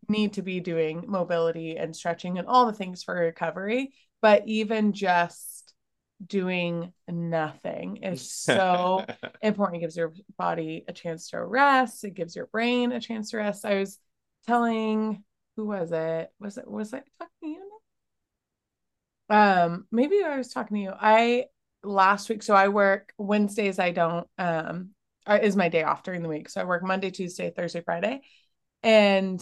need 0.09 0.33
to 0.33 0.41
be 0.41 0.59
doing 0.59 1.05
mobility 1.07 1.77
and 1.77 1.95
stretching 1.95 2.37
and 2.37 2.47
all 2.47 2.65
the 2.65 2.73
things 2.73 3.03
for 3.03 3.15
recovery, 3.15 3.93
but 4.21 4.43
even 4.47 4.93
just 4.93 5.73
doing 6.25 6.93
nothing 7.07 7.97
is 7.97 8.29
so 8.31 9.11
important. 9.41 9.77
It 9.77 9.81
gives 9.81 9.97
your 9.97 10.13
body 10.37 10.85
a 10.87 10.93
chance 10.93 11.29
to 11.29 11.43
rest. 11.43 12.03
It 12.03 12.13
gives 12.13 12.35
your 12.35 12.47
brain 12.47 12.91
a 12.91 12.99
chance 12.99 13.31
to 13.31 13.37
rest. 13.37 13.65
I 13.65 13.79
was 13.79 13.97
telling 14.47 15.23
who 15.55 15.65
was 15.65 15.91
it? 15.91 16.31
Was 16.39 16.57
it 16.57 16.69
was 16.69 16.93
I 16.93 16.99
talking 17.19 17.29
to 17.43 17.47
you? 17.47 17.71
Um, 19.29 19.87
maybe 19.91 20.21
I 20.23 20.37
was 20.37 20.49
talking 20.49 20.75
to 20.77 20.83
you. 20.83 20.93
I 20.99 21.45
last 21.83 22.29
week, 22.29 22.43
so 22.43 22.53
I 22.53 22.67
work 22.69 23.13
Wednesdays. 23.17 23.79
I 23.79 23.91
don't 23.91 24.27
um 24.37 24.91
uh, 25.25 25.39
is 25.41 25.55
my 25.55 25.69
day 25.69 25.83
off 25.83 26.03
during 26.03 26.23
the 26.23 26.29
week. 26.29 26.49
So 26.49 26.61
I 26.61 26.65
work 26.65 26.83
Monday, 26.83 27.11
Tuesday, 27.11 27.51
Thursday, 27.51 27.81
Friday, 27.81 28.21
and 28.83 29.41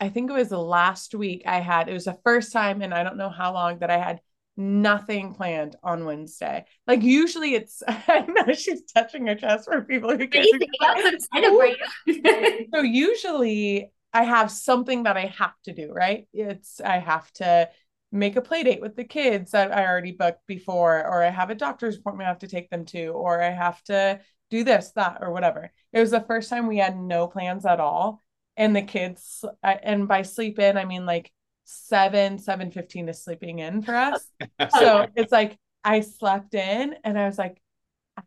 I 0.00 0.08
think 0.08 0.30
it 0.30 0.34
was 0.34 0.48
the 0.48 0.58
last 0.58 1.14
week 1.14 1.42
I 1.46 1.60
had. 1.60 1.88
It 1.88 1.92
was 1.92 2.06
the 2.06 2.18
first 2.24 2.52
time, 2.52 2.82
and 2.82 2.94
I 2.94 3.02
don't 3.02 3.16
know 3.16 3.30
how 3.30 3.52
long 3.52 3.80
that 3.80 3.90
I 3.90 3.98
had 3.98 4.20
nothing 4.56 5.34
planned 5.34 5.76
on 5.82 6.04
Wednesday. 6.04 6.64
Like 6.86 7.02
usually 7.02 7.54
it's 7.54 7.82
I 7.88 8.26
know 8.28 8.52
she's 8.52 8.82
touching 8.92 9.26
her 9.26 9.34
chest 9.34 9.66
for 9.66 9.82
people 9.82 10.10
who 10.10 10.28
can't 10.28 10.46
Amazing. 10.48 10.68
I'm 10.80 11.02
so 11.02 11.08
excited 11.08 11.76
for 12.06 12.12
you. 12.12 12.66
so 12.74 12.80
usually 12.82 13.90
I 14.12 14.24
have 14.24 14.50
something 14.50 15.04
that 15.04 15.16
I 15.16 15.32
have 15.38 15.54
to 15.64 15.72
do, 15.72 15.92
right? 15.92 16.26
It's 16.32 16.80
I 16.80 16.98
have 16.98 17.30
to 17.34 17.70
make 18.12 18.36
a 18.36 18.42
play 18.42 18.62
date 18.62 18.80
with 18.80 18.96
the 18.96 19.04
kids 19.04 19.52
that 19.52 19.72
I 19.72 19.86
already 19.86 20.12
booked 20.12 20.46
before, 20.46 21.06
or 21.06 21.22
I 21.22 21.30
have 21.30 21.50
a 21.50 21.54
doctor's 21.54 21.96
appointment 21.96 22.26
I 22.26 22.30
have 22.30 22.40
to 22.40 22.48
take 22.48 22.70
them 22.70 22.84
to, 22.86 23.08
or 23.08 23.42
I 23.42 23.50
have 23.50 23.82
to 23.84 24.20
do 24.50 24.64
this, 24.64 24.92
that, 24.96 25.18
or 25.20 25.32
whatever. 25.32 25.70
It 25.92 26.00
was 26.00 26.10
the 26.10 26.20
first 26.20 26.50
time 26.50 26.66
we 26.66 26.78
had 26.78 26.98
no 26.98 27.28
plans 27.28 27.64
at 27.64 27.80
all. 27.80 28.20
And 28.56 28.74
the 28.74 28.82
kids, 28.82 29.44
and 29.62 30.08
by 30.08 30.22
sleep 30.22 30.58
in, 30.58 30.76
I 30.76 30.84
mean 30.84 31.06
like 31.06 31.32
seven, 31.64 32.38
seven 32.38 32.70
fifteen 32.70 33.08
is 33.08 33.22
sleeping 33.22 33.60
in 33.60 33.82
for 33.82 33.94
us. 33.94 34.26
So 34.78 35.06
it's 35.14 35.32
like 35.32 35.56
I 35.84 36.00
slept 36.00 36.54
in 36.54 36.96
and 37.04 37.18
I 37.18 37.26
was 37.26 37.38
like, 37.38 37.60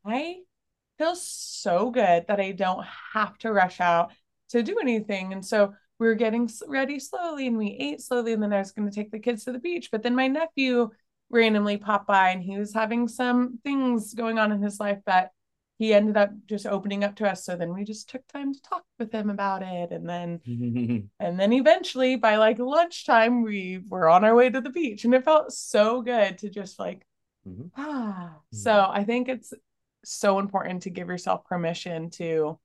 I 0.06 0.38
feel 0.98 1.16
so 1.16 1.92
good 1.92 2.26
that 2.28 2.40
I 2.40 2.52
don't 2.52 2.86
have 3.14 3.38
to 3.40 3.52
rush 3.52 3.80
out 3.80 4.12
to 4.50 4.64
do 4.64 4.80
anything. 4.80 5.34
And 5.34 5.46
so 5.46 5.74
we 6.04 6.10
were 6.10 6.16
getting 6.16 6.50
ready 6.68 7.00
slowly 7.00 7.48
and 7.48 7.58
we 7.58 7.78
ate 7.80 8.02
slowly. 8.02 8.34
And 8.34 8.44
then 8.44 8.52
I 8.52 8.60
was 8.60 8.74
going 8.74 8.90
to 8.90 8.94
take 8.94 9.10
the 9.10 9.20
kids 9.20 9.46
to 9.46 9.54
the 9.54 9.60
beach. 9.60 9.88
But 9.90 10.04
then 10.04 10.16
my 10.16 10.28
nephew 10.28 10.90
randomly 11.30 11.78
popped 11.78 12.08
by 12.08 12.32
and 12.32 12.44
he 12.44 12.58
was 12.58 12.74
having 12.74 13.08
some 13.08 13.60
things 13.64 14.14
going 14.14 14.38
on 14.38 14.52
in 14.52 14.62
his 14.62 14.82
life 14.82 15.00
that 15.06 15.32
he 15.80 15.94
ended 15.94 16.18
up 16.18 16.32
just 16.46 16.68
opening 16.68 17.06
up 17.06 17.16
to 17.16 17.30
us. 17.30 17.46
So 17.46 17.56
then 17.56 17.74
we 17.74 17.86
just 17.86 18.10
took 18.10 18.28
time 18.28 18.54
to 18.54 18.62
talk 18.62 18.84
with 19.00 19.14
him 19.14 19.30
about 19.30 19.64
it. 19.64 19.92
And 19.92 20.08
then, 20.08 20.42
and 21.22 21.40
then 21.40 21.54
eventually 21.54 22.18
by 22.18 22.36
like 22.36 22.60
lunchtime, 22.60 23.42
we 23.42 23.80
were 23.88 24.10
on 24.10 24.26
our 24.26 24.36
way 24.36 24.50
to 24.50 24.60
the 24.60 24.72
beach 24.72 25.06
and 25.06 25.16
it 25.16 25.24
felt 25.24 25.54
so 25.54 26.02
good 26.02 26.38
to 26.40 26.50
just 26.50 26.80
like, 26.80 27.08
mm-hmm. 27.48 27.68
ah. 27.78 28.40
So 28.52 28.72
mm-hmm. 28.72 28.92
I 28.92 29.06
think 29.06 29.30
it's 29.30 29.54
so 30.04 30.40
important 30.40 30.84
to 30.84 30.90
give 30.90 31.08
yourself 31.08 31.46
permission 31.46 32.10
to 32.10 32.60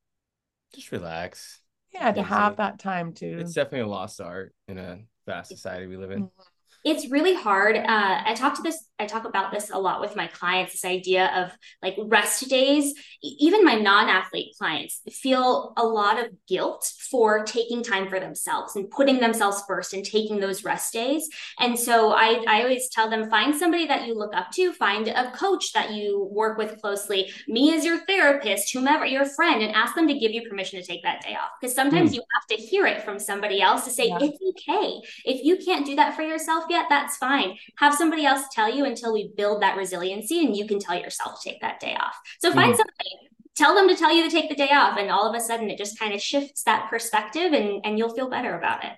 just 0.75 0.91
relax. 0.91 1.61
Yeah, 1.93 2.13
to 2.13 2.23
have 2.23 2.57
that 2.57 2.79
time 2.79 3.13
to. 3.15 3.27
It's 3.41 3.55
definitely 3.55 3.81
a 3.81 3.87
lost 3.87 4.21
art 4.21 4.55
in 4.69 4.79
a 4.79 5.01
fast 5.27 5.51
society 5.51 5.87
we 5.87 5.97
live 5.97 6.11
in. 6.11 6.25
Mm-hmm 6.25 6.43
it's 6.85 7.11
really 7.11 7.35
hard. 7.35 7.77
Uh, 7.77 7.83
I 8.25 8.35
talked 8.35 8.57
to 8.57 8.63
this, 8.63 8.88
I 8.99 9.07
talk 9.07 9.25
about 9.25 9.53
this 9.53 9.71
a 9.71 9.79
lot 9.79 10.01
with 10.01 10.17
my 10.17 10.27
clients. 10.27 10.73
This 10.73 10.85
idea 10.85 11.31
of 11.35 11.57
like 11.83 11.97
rest 12.07 12.49
days. 12.49 12.95
Even 13.23 13.65
my 13.65 13.75
non-athlete 13.75 14.55
clients 14.59 15.01
feel 15.11 15.73
a 15.77 15.85
lot 15.85 16.19
of 16.19 16.33
guilt 16.47 16.93
for 17.11 17.45
taking 17.45 17.83
time 17.83 18.09
for 18.09 18.21
themselves 18.21 18.77
and 18.77 18.91
putting 18.91 19.21
themselves 19.21 19.63
first 19.67 19.93
and 19.93 20.05
taking 20.05 20.41
those 20.41 20.65
rest 20.65 20.93
days. 20.93 21.29
And 21.59 21.79
so 21.79 22.13
I, 22.13 22.45
I 22.49 22.63
always 22.63 22.89
tell 22.89 23.09
them 23.09 23.31
find 23.31 23.55
somebody 23.55 23.87
that 23.87 24.07
you 24.07 24.15
look 24.15 24.35
up 24.35 24.51
to, 24.53 24.73
find 24.73 25.09
a 25.09 25.31
coach 25.33 25.73
that 25.73 25.93
you 25.93 26.29
work 26.31 26.59
with 26.59 26.81
closely, 26.81 27.31
me 27.47 27.75
as 27.75 27.85
your 27.85 27.99
therapist, 28.07 28.73
whomever 28.73 29.07
your 29.07 29.25
friend, 29.25 29.63
and 29.63 29.75
ask 29.75 29.95
them 29.95 30.09
to 30.09 30.19
give 30.19 30.33
you 30.33 30.49
permission 30.49 30.81
to 30.81 30.87
take 30.87 31.03
that 31.03 31.23
day 31.23 31.35
off. 31.35 31.51
Because 31.61 31.75
sometimes 31.75 32.11
mm. 32.11 32.15
you 32.15 32.23
have 32.35 32.59
to 32.59 32.65
hear 32.65 32.87
it 32.87 33.03
from 33.03 33.19
somebody 33.19 33.61
else 33.61 33.85
to 33.85 33.91
say 33.91 34.09
yeah. 34.09 34.19
it's 34.21 34.39
okay. 34.51 35.01
If 35.25 35.45
you 35.45 35.57
can't 35.65 35.87
do 35.87 35.97
that 35.97 36.17
for 36.17 36.23
yourself 36.23 36.65
yet, 36.69 36.87
that's 36.89 37.17
fine. 37.17 37.57
Have 37.77 37.95
somebody 37.95 38.25
else 38.25 38.43
tell 38.53 38.73
you 38.73 38.88
until 38.89 39.13
we 39.13 39.33
build 39.37 39.63
that 39.63 39.77
resiliency 39.77 40.45
and 40.45 40.57
you 40.57 40.67
can 40.67 40.79
tell 40.79 40.99
yourself 40.99 41.41
to 41.41 41.51
take 41.51 41.61
that 41.61 41.81
day 41.81 41.95
off. 41.95 42.17
So 42.41 42.53
find 42.53 42.75
mm. 42.75 42.77
somebody, 42.77 43.11
tell 43.55 43.75
them 43.75 43.89
to 43.89 43.95
tell 43.95 44.15
you 44.15 44.25
to 44.25 44.31
take 44.31 44.49
the 44.49 44.57
day 44.57 44.71
off. 44.73 44.99
And 44.99 45.11
all 45.11 45.29
of 45.29 45.35
a 45.37 45.41
sudden 45.41 45.71
it 45.71 45.79
just 45.79 45.99
kind 45.99 46.13
of 46.13 46.21
shifts 46.21 46.65
that 46.65 46.89
perspective 46.91 47.53
and, 47.53 47.81
and 47.85 47.99
you'll 47.99 48.15
feel 48.15 48.29
better 48.29 48.59
about 48.59 48.85
it. 48.85 48.93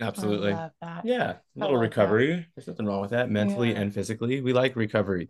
Absolutely. 0.00 0.56
Yeah. 1.04 1.32
A 1.32 1.38
little 1.56 1.76
recovery. 1.76 2.32
That. 2.32 2.46
There's 2.56 2.68
nothing 2.68 2.86
wrong 2.86 3.00
with 3.00 3.10
that 3.10 3.30
mentally 3.30 3.72
yeah. 3.72 3.80
and 3.80 3.92
physically. 3.92 4.40
We 4.40 4.52
like 4.52 4.76
recovery 4.76 5.28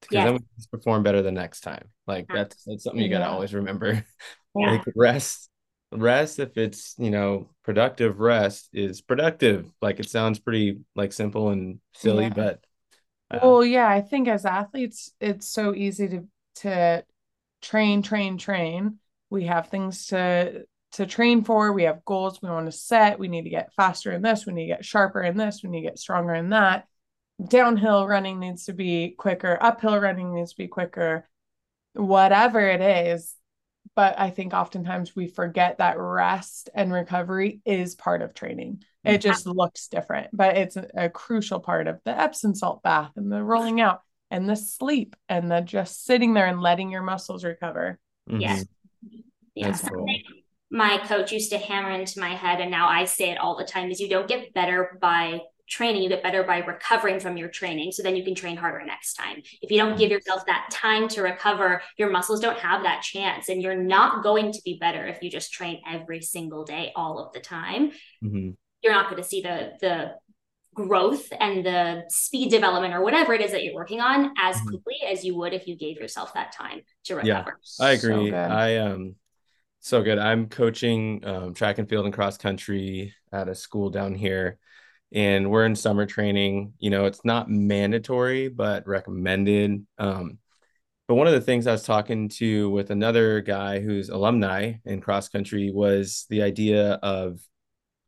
because 0.00 0.14
yeah. 0.14 0.24
then 0.24 0.34
we 0.34 0.40
perform 0.70 1.02
better 1.02 1.22
the 1.22 1.32
next 1.32 1.60
time. 1.60 1.88
Like 2.06 2.26
that's 2.32 2.64
that's 2.64 2.84
something 2.84 3.00
you 3.02 3.08
gotta 3.08 3.28
always 3.28 3.54
remember. 3.54 4.04
Yeah. 4.56 4.72
like 4.72 4.82
rest 4.96 5.48
rest 5.92 6.38
if 6.38 6.56
it's 6.56 6.94
you 6.98 7.10
know 7.10 7.50
productive 7.64 8.20
rest 8.20 8.68
is 8.72 9.00
productive 9.00 9.70
like 9.82 9.98
it 9.98 10.08
sounds 10.08 10.38
pretty 10.38 10.80
like 10.94 11.12
simple 11.12 11.50
and 11.50 11.80
silly 11.94 12.24
yeah. 12.24 12.32
but 12.34 12.64
well 13.42 13.64
yeah 13.64 13.88
i 13.88 14.00
think 14.00 14.28
as 14.28 14.44
athletes 14.44 15.12
it's 15.20 15.48
so 15.48 15.74
easy 15.74 16.08
to 16.08 16.26
to 16.54 17.04
train 17.60 18.02
train 18.02 18.38
train. 18.38 18.98
We 19.28 19.44
have 19.44 19.68
things 19.68 20.06
to 20.08 20.64
to 20.92 21.06
train 21.06 21.44
for. 21.44 21.72
We 21.72 21.84
have 21.84 22.04
goals 22.04 22.42
we 22.42 22.50
want 22.50 22.66
to 22.66 22.72
set. 22.72 23.18
We 23.18 23.28
need 23.28 23.44
to 23.44 23.50
get 23.50 23.72
faster 23.74 24.10
in 24.12 24.22
this. 24.22 24.44
We 24.46 24.52
need 24.52 24.66
to 24.66 24.74
get 24.74 24.84
sharper 24.84 25.22
in 25.22 25.36
this. 25.36 25.62
We 25.62 25.70
need 25.70 25.82
to 25.82 25.88
get 25.88 25.98
stronger 25.98 26.34
in 26.34 26.50
that. 26.50 26.86
Downhill 27.46 28.06
running 28.06 28.40
needs 28.40 28.64
to 28.64 28.72
be 28.72 29.14
quicker. 29.16 29.56
Uphill 29.60 29.98
running 29.98 30.34
needs 30.34 30.50
to 30.50 30.56
be 30.56 30.68
quicker. 30.68 31.28
Whatever 31.94 32.60
it 32.60 32.80
is 32.80 33.34
but 33.94 34.18
I 34.18 34.30
think 34.30 34.54
oftentimes 34.54 35.14
we 35.16 35.26
forget 35.26 35.78
that 35.78 35.98
rest 35.98 36.70
and 36.74 36.92
recovery 36.92 37.60
is 37.64 37.94
part 37.94 38.22
of 38.22 38.34
training. 38.34 38.82
It 39.04 39.18
just 39.18 39.46
looks 39.46 39.88
different, 39.88 40.28
but 40.32 40.56
it's 40.56 40.76
a, 40.76 40.86
a, 40.94 41.08
crucial 41.08 41.58
part 41.58 41.86
of 41.86 42.00
the 42.04 42.18
Epsom 42.18 42.54
salt 42.54 42.82
bath 42.82 43.12
and 43.16 43.32
the 43.32 43.42
rolling 43.42 43.80
out 43.80 44.02
and 44.30 44.48
the 44.48 44.56
sleep 44.56 45.16
and 45.28 45.50
the 45.50 45.60
just 45.60 46.04
sitting 46.04 46.34
there 46.34 46.46
and 46.46 46.60
letting 46.60 46.90
your 46.90 47.02
muscles 47.02 47.42
recover. 47.42 47.98
Mm-hmm. 48.28 48.40
Yes. 48.40 48.64
Yes. 49.54 49.88
Cool. 49.88 50.06
My 50.70 50.98
coach 50.98 51.32
used 51.32 51.50
to 51.50 51.58
hammer 51.58 51.90
into 51.90 52.20
my 52.20 52.34
head, 52.34 52.60
and 52.60 52.70
now 52.70 52.88
I 52.88 53.04
say 53.04 53.30
it 53.30 53.38
all 53.38 53.56
the 53.56 53.64
time: 53.64 53.90
is 53.90 54.00
you 54.00 54.08
don't 54.08 54.28
get 54.28 54.54
better 54.54 54.98
by 55.00 55.40
training, 55.70 56.02
you 56.02 56.08
get 56.08 56.22
better 56.22 56.42
by 56.42 56.58
recovering 56.58 57.20
from 57.20 57.36
your 57.36 57.48
training. 57.48 57.92
So 57.92 58.02
then 58.02 58.16
you 58.16 58.24
can 58.24 58.34
train 58.34 58.56
harder 58.56 58.84
next 58.84 59.14
time. 59.14 59.42
If 59.62 59.70
you 59.70 59.78
don't 59.78 59.96
give 59.96 60.10
yourself 60.10 60.44
that 60.46 60.68
time 60.70 61.08
to 61.08 61.22
recover, 61.22 61.80
your 61.96 62.10
muscles 62.10 62.40
don't 62.40 62.58
have 62.58 62.82
that 62.82 63.02
chance. 63.02 63.48
And 63.48 63.62
you're 63.62 63.76
not 63.76 64.22
going 64.22 64.52
to 64.52 64.60
be 64.64 64.78
better 64.78 65.06
if 65.06 65.22
you 65.22 65.30
just 65.30 65.52
train 65.52 65.80
every 65.88 66.20
single 66.20 66.64
day, 66.64 66.92
all 66.96 67.18
of 67.18 67.32
the 67.32 67.40
time. 67.40 67.92
Mm-hmm. 68.22 68.50
You're 68.82 68.92
not 68.92 69.10
going 69.10 69.22
to 69.22 69.28
see 69.28 69.40
the, 69.40 69.72
the, 69.80 70.14
growth 70.72 71.32
and 71.40 71.66
the 71.66 72.04
speed 72.08 72.48
development 72.48 72.94
or 72.94 73.02
whatever 73.02 73.34
it 73.34 73.40
is 73.40 73.50
that 73.50 73.64
you're 73.64 73.74
working 73.74 74.00
on 74.00 74.32
as 74.38 74.56
mm-hmm. 74.56 74.68
quickly 74.68 74.94
as 75.06 75.24
you 75.24 75.36
would 75.36 75.52
if 75.52 75.66
you 75.66 75.76
gave 75.76 75.96
yourself 75.96 76.32
that 76.32 76.52
time 76.52 76.80
to 77.02 77.16
recover. 77.16 77.58
Yeah, 77.80 77.84
I 77.84 77.90
agree. 77.90 78.30
So 78.30 78.36
I 78.36 78.76
um 78.76 79.16
so 79.80 80.02
good. 80.02 80.18
I'm 80.18 80.46
coaching 80.48 81.24
um, 81.24 81.54
track 81.54 81.78
and 81.78 81.88
field 81.88 82.04
and 82.04 82.14
cross 82.14 82.38
country 82.38 83.14
at 83.32 83.48
a 83.48 83.54
school 83.54 83.90
down 83.90 84.14
here 84.14 84.58
and 85.12 85.50
we're 85.50 85.66
in 85.66 85.76
summer 85.76 86.06
training. 86.06 86.74
You 86.78 86.90
know, 86.90 87.06
it's 87.06 87.24
not 87.24 87.50
mandatory, 87.50 88.48
but 88.48 88.86
recommended. 88.86 89.86
Um, 89.98 90.38
but 91.08 91.16
one 91.16 91.26
of 91.26 91.32
the 91.32 91.40
things 91.40 91.66
I 91.66 91.72
was 91.72 91.82
talking 91.82 92.28
to 92.38 92.70
with 92.70 92.90
another 92.90 93.40
guy 93.40 93.80
who's 93.80 94.10
alumni 94.10 94.74
in 94.84 95.00
cross 95.00 95.28
country 95.28 95.72
was 95.72 96.26
the 96.30 96.42
idea 96.42 96.92
of 97.02 97.40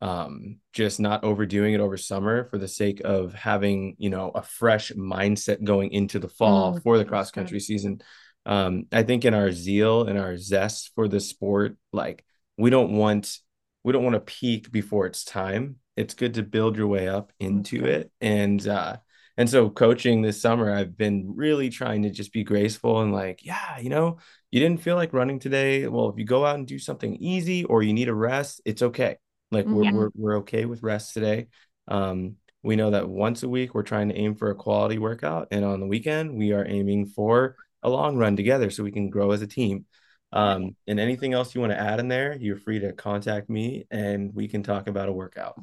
um, 0.00 0.58
just 0.72 1.00
not 1.00 1.24
overdoing 1.24 1.74
it 1.74 1.80
over 1.80 1.96
summer 1.96 2.44
for 2.44 2.58
the 2.58 2.68
sake 2.68 3.00
of 3.04 3.34
having, 3.34 3.96
you 3.98 4.10
know, 4.10 4.30
a 4.30 4.42
fresh 4.42 4.92
mindset 4.92 5.62
going 5.64 5.92
into 5.92 6.18
the 6.18 6.28
fall 6.28 6.74
mm, 6.74 6.82
for 6.82 6.98
the 6.98 7.04
cross 7.04 7.30
country 7.30 7.60
season. 7.60 8.00
Um, 8.46 8.84
I 8.92 9.04
think 9.04 9.24
in 9.24 9.34
our 9.34 9.52
zeal 9.52 10.04
and 10.04 10.18
our 10.18 10.36
zest 10.36 10.92
for 10.94 11.06
the 11.06 11.20
sport, 11.20 11.76
like 11.92 12.24
we 12.56 12.70
don't 12.70 12.92
want 12.92 13.38
we 13.84 13.92
don't 13.92 14.04
want 14.04 14.14
to 14.14 14.20
peak 14.20 14.70
before 14.70 15.06
it's 15.06 15.24
time 15.24 15.76
it's 15.96 16.14
good 16.14 16.34
to 16.34 16.42
build 16.42 16.76
your 16.76 16.86
way 16.86 17.08
up 17.08 17.32
into 17.38 17.84
it. 17.84 18.10
And 18.20 18.66
uh 18.66 18.96
and 19.36 19.48
so 19.48 19.70
coaching 19.70 20.20
this 20.20 20.40
summer 20.40 20.70
i've 20.72 20.94
been 20.96 21.34
really 21.34 21.70
trying 21.70 22.02
to 22.02 22.10
just 22.10 22.34
be 22.34 22.44
graceful 22.44 23.00
and 23.00 23.14
like 23.14 23.42
yeah 23.44 23.78
you 23.78 23.88
know 23.88 24.18
you 24.52 24.60
didn't 24.60 24.82
feel 24.82 24.96
like 24.96 25.14
running 25.14 25.38
today. 25.38 25.88
Well 25.88 26.10
if 26.10 26.18
you 26.18 26.24
go 26.24 26.44
out 26.44 26.56
and 26.56 26.66
do 26.66 26.78
something 26.78 27.16
easy 27.16 27.64
or 27.64 27.82
you 27.82 27.94
need 27.94 28.08
a 28.08 28.14
rest 28.14 28.60
it's 28.64 28.82
okay. 28.82 29.16
Like 29.50 29.66
we're, 29.66 29.84
yeah. 29.84 29.92
we're, 29.92 30.10
we're 30.14 30.38
okay 30.38 30.66
with 30.66 30.82
rest 30.82 31.14
today. 31.14 31.48
Um 31.88 32.36
we 32.62 32.76
know 32.76 32.90
that 32.90 33.08
once 33.08 33.42
a 33.42 33.48
week 33.48 33.74
we're 33.74 33.82
trying 33.82 34.10
to 34.10 34.14
aim 34.14 34.36
for 34.36 34.50
a 34.50 34.54
quality 34.54 34.98
workout. 34.98 35.48
And 35.50 35.64
on 35.64 35.80
the 35.80 35.86
weekend 35.86 36.36
we 36.36 36.52
are 36.52 36.66
aiming 36.68 37.06
for 37.06 37.56
a 37.82 37.90
long 37.90 38.16
run 38.16 38.36
together 38.36 38.70
so 38.70 38.84
we 38.84 38.92
can 38.92 39.10
grow 39.10 39.32
as 39.32 39.42
a 39.42 39.46
team. 39.46 39.86
Um 40.32 40.76
and 40.86 41.00
anything 41.00 41.32
else 41.32 41.54
you 41.54 41.62
want 41.62 41.72
to 41.72 41.80
add 41.80 41.98
in 41.98 42.08
there 42.08 42.36
you're 42.38 42.56
free 42.56 42.80
to 42.80 42.92
contact 42.92 43.48
me 43.48 43.86
and 43.90 44.34
we 44.34 44.48
can 44.48 44.62
talk 44.62 44.86
about 44.86 45.08
a 45.08 45.12
workout 45.12 45.58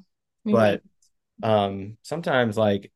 but 0.46 0.82
um, 1.44 1.98
sometimes, 2.02 2.58
like, 2.58 2.92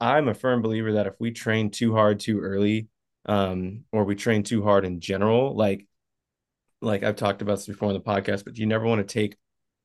I'm 0.00 0.28
a 0.28 0.34
firm 0.34 0.62
believer 0.62 0.92
that 0.92 1.06
if 1.06 1.14
we 1.18 1.30
train 1.30 1.70
too 1.70 1.94
hard 1.94 2.20
too 2.20 2.40
early, 2.40 2.88
um, 3.26 3.84
or 3.92 4.04
we 4.04 4.14
train 4.14 4.42
too 4.42 4.62
hard 4.62 4.84
in 4.84 5.00
general, 5.00 5.54
like, 5.54 5.86
like 6.80 7.02
I've 7.02 7.16
talked 7.16 7.42
about 7.42 7.56
this 7.56 7.66
before 7.66 7.88
in 7.88 7.94
the 7.94 8.00
podcast, 8.00 8.44
but 8.44 8.58
you 8.58 8.66
never 8.66 8.84
want 8.84 9.06
to 9.06 9.12
take 9.12 9.36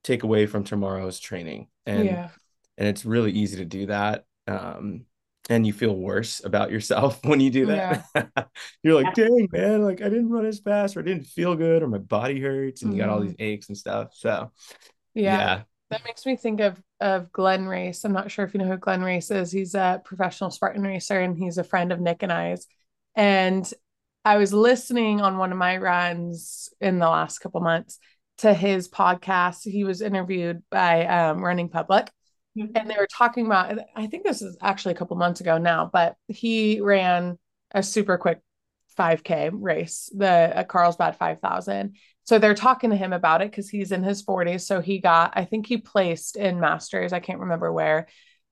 take 0.03 0.23
away 0.23 0.45
from 0.45 0.63
tomorrow's 0.63 1.19
training, 1.19 1.67
and 1.85 2.05
yeah. 2.05 2.29
and 2.77 2.87
it's 2.87 3.05
really 3.05 3.31
easy 3.31 3.57
to 3.57 3.65
do 3.65 3.85
that. 3.87 4.25
Um, 4.47 5.05
and 5.49 5.65
you 5.65 5.73
feel 5.73 5.95
worse 5.95 6.43
about 6.43 6.71
yourself 6.71 7.19
when 7.25 7.39
you 7.39 7.49
do 7.49 7.65
that. 7.67 8.05
Yeah. 8.15 8.43
You're 8.83 9.01
like, 9.01 9.13
dang 9.13 9.47
man, 9.51 9.83
like 9.83 10.01
I 10.01 10.09
didn't 10.09 10.29
run 10.29 10.45
as 10.45 10.59
fast, 10.59 10.95
or 10.95 11.01
I 11.01 11.03
didn't 11.03 11.25
feel 11.25 11.55
good, 11.55 11.83
or 11.83 11.87
my 11.87 11.97
body 11.97 12.39
hurts, 12.39 12.81
and 12.81 12.91
mm-hmm. 12.91 12.99
you 12.99 13.05
got 13.05 13.11
all 13.11 13.21
these 13.21 13.31
mm-hmm. 13.31 13.43
aches 13.43 13.69
and 13.69 13.77
stuff. 13.77 14.09
So, 14.13 14.51
yeah. 15.13 15.37
yeah, 15.37 15.61
that 15.91 16.03
makes 16.05 16.25
me 16.25 16.35
think 16.35 16.59
of 16.61 16.81
of 16.99 17.31
Glenn 17.31 17.65
Racz. 17.65 18.03
I'm 18.03 18.13
not 18.13 18.31
sure 18.31 18.45
if 18.45 18.53
you 18.53 18.59
know 18.59 18.67
who 18.67 18.77
Glenn 18.77 19.01
Racz 19.01 19.35
is. 19.35 19.51
He's 19.51 19.75
a 19.75 20.01
professional 20.03 20.49
Spartan 20.49 20.83
racer 20.83 21.19
and 21.19 21.37
he's 21.37 21.57
a 21.57 21.63
friend 21.63 21.91
of 21.91 21.99
Nick 21.99 22.23
and 22.23 22.31
I's. 22.31 22.65
And 23.15 23.71
I 24.23 24.37
was 24.37 24.53
listening 24.53 25.21
on 25.21 25.37
one 25.37 25.51
of 25.51 25.57
my 25.57 25.77
runs 25.77 26.69
in 26.79 26.99
the 26.99 27.09
last 27.09 27.39
couple 27.39 27.61
months 27.61 27.99
to 28.37 28.53
his 28.53 28.87
podcast. 28.87 29.69
He 29.69 29.83
was 29.83 30.01
interviewed 30.01 30.63
by 30.69 31.05
um, 31.05 31.43
Running 31.43 31.69
Public. 31.69 32.09
Mm-hmm. 32.57 32.75
And 32.75 32.89
they 32.89 32.95
were 32.97 33.07
talking 33.07 33.45
about, 33.45 33.77
I 33.95 34.07
think 34.07 34.23
this 34.23 34.41
is 34.41 34.57
actually 34.61 34.93
a 34.93 34.97
couple 34.97 35.17
months 35.17 35.41
ago 35.41 35.57
now, 35.57 35.89
but 35.91 36.15
he 36.27 36.81
ran 36.81 37.37
a 37.71 37.83
super 37.83 38.17
quick 38.17 38.39
5K 38.97 39.49
race, 39.53 40.09
the 40.15 40.65
Carlsbad 40.67 41.17
5000 41.17 41.95
so 42.23 42.37
they're 42.37 42.53
talking 42.53 42.91
to 42.91 42.95
him 42.95 43.13
about 43.13 43.41
it 43.41 43.49
because 43.49 43.67
he's 43.67 43.91
in 43.91 44.03
his 44.03 44.23
40s. 44.23 44.65
So 44.65 44.79
he 44.79 44.99
got, 44.99 45.33
I 45.35 45.43
think 45.43 45.65
he 45.65 45.77
placed 45.77 46.35
in 46.35 46.59
masters. 46.59 47.13
I 47.13 47.19
can't 47.19 47.39
remember 47.39 47.73
where. 47.73 48.07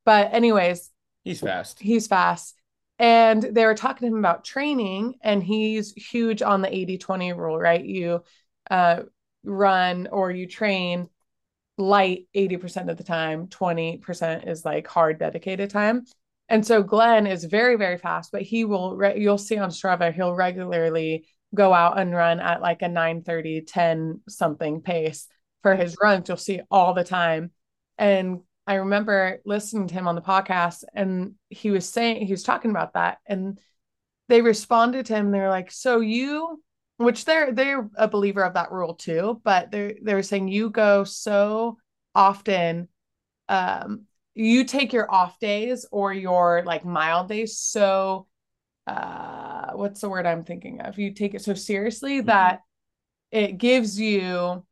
But, 0.06 0.34
anyways, 0.34 0.90
he's 1.24 1.40
fast. 1.42 1.80
He's 1.80 2.08
fast. 2.08 2.56
and 2.98 3.42
they 3.42 3.66
were 3.66 3.76
talking 3.76 4.08
to 4.10 4.14
him 4.14 4.20
about 4.20 4.44
training 4.44 5.16
and 5.22 5.44
he's 5.44 5.94
huge 5.94 6.42
on 6.42 6.62
the 6.62 6.76
80 6.76 6.98
20 6.98 7.34
rule 7.34 7.58
right 7.58 7.84
you 7.84 8.24
uh, 8.70 9.04
run 9.44 10.08
or 10.12 10.32
you 10.32 10.48
train 10.48 11.10
light 11.78 12.28
80% 12.36 12.90
of 12.90 12.98
the 12.98 13.04
time 13.04 13.48
20% 13.48 14.48
is 14.48 14.66
like 14.66 14.86
hard 14.88 15.18
dedicated 15.18 15.70
time 15.70 16.06
and 16.50 16.66
so 16.66 16.84
glenn 16.84 17.26
is 17.26 17.46
very 17.46 17.78
very 17.78 17.98
fast 17.98 18.32
but 18.32 18.42
he 18.42 18.66
will 18.66 18.96
re- 18.96 19.20
you'll 19.20 19.38
see 19.38 19.58
on 19.58 19.70
strava 19.70 20.14
he'll 20.14 20.36
regularly 20.36 21.26
go 21.56 21.74
out 21.74 21.98
and 22.00 22.14
run 22.14 22.40
at 22.40 22.62
like 22.62 22.82
a 22.82 22.88
9 22.88 23.24
30 23.24 23.62
10 23.62 24.22
something 24.28 24.82
pace 24.82 25.28
for 25.64 25.76
his 25.76 25.96
runs 26.02 26.28
you'll 26.28 26.38
see 26.38 26.62
all 26.70 26.94
the 26.94 27.04
time 27.04 27.52
and 27.98 28.42
I 28.70 28.76
remember 28.76 29.42
listening 29.46 29.88
to 29.88 29.96
him 29.96 30.08
on 30.08 30.14
the 30.14 30.22
podcast 30.22 30.84
and 30.94 31.34
he 31.50 31.72
was 31.72 31.90
saying, 31.90 32.24
he 32.24 32.32
was 32.32 32.44
talking 32.44 32.70
about 32.70 32.94
that. 32.94 33.18
And 33.26 33.60
they 34.28 34.44
responded 34.44 35.08
to 35.08 35.16
him. 35.16 35.32
They're 35.32 35.50
like, 35.50 35.72
so 35.72 36.02
you, 36.02 36.62
which 36.98 37.26
they're, 37.26 37.52
they're 37.52 37.90
a 37.96 38.08
believer 38.08 38.44
of 38.44 38.54
that 38.54 38.72
rule 38.72 38.94
too, 38.94 39.42
but 39.44 39.72
they're, 39.72 39.96
they're 40.04 40.22
saying 40.22 40.50
you 40.50 40.70
go 40.70 41.04
so 41.04 41.80
often, 42.14 42.90
um, 43.48 44.04
you 44.46 44.64
take 44.64 44.94
your 44.94 45.12
off 45.12 45.40
days 45.40 45.86
or 45.92 46.14
your 46.14 46.64
like 46.66 46.86
mild 46.86 47.28
days 47.28 47.58
so 47.58 48.28
uh 48.88 49.72
what's 49.74 50.02
the 50.02 50.10
word 50.10 50.26
i'm 50.26 50.44
thinking 50.44 50.82
of 50.82 50.98
you 50.98 51.14
take 51.14 51.34
it 51.34 51.42
so 51.42 51.54
seriously 51.54 52.18
mm-hmm. 52.20 52.28
that 52.28 52.62
it 53.32 53.58
gives 53.58 54.00
you 54.00 54.64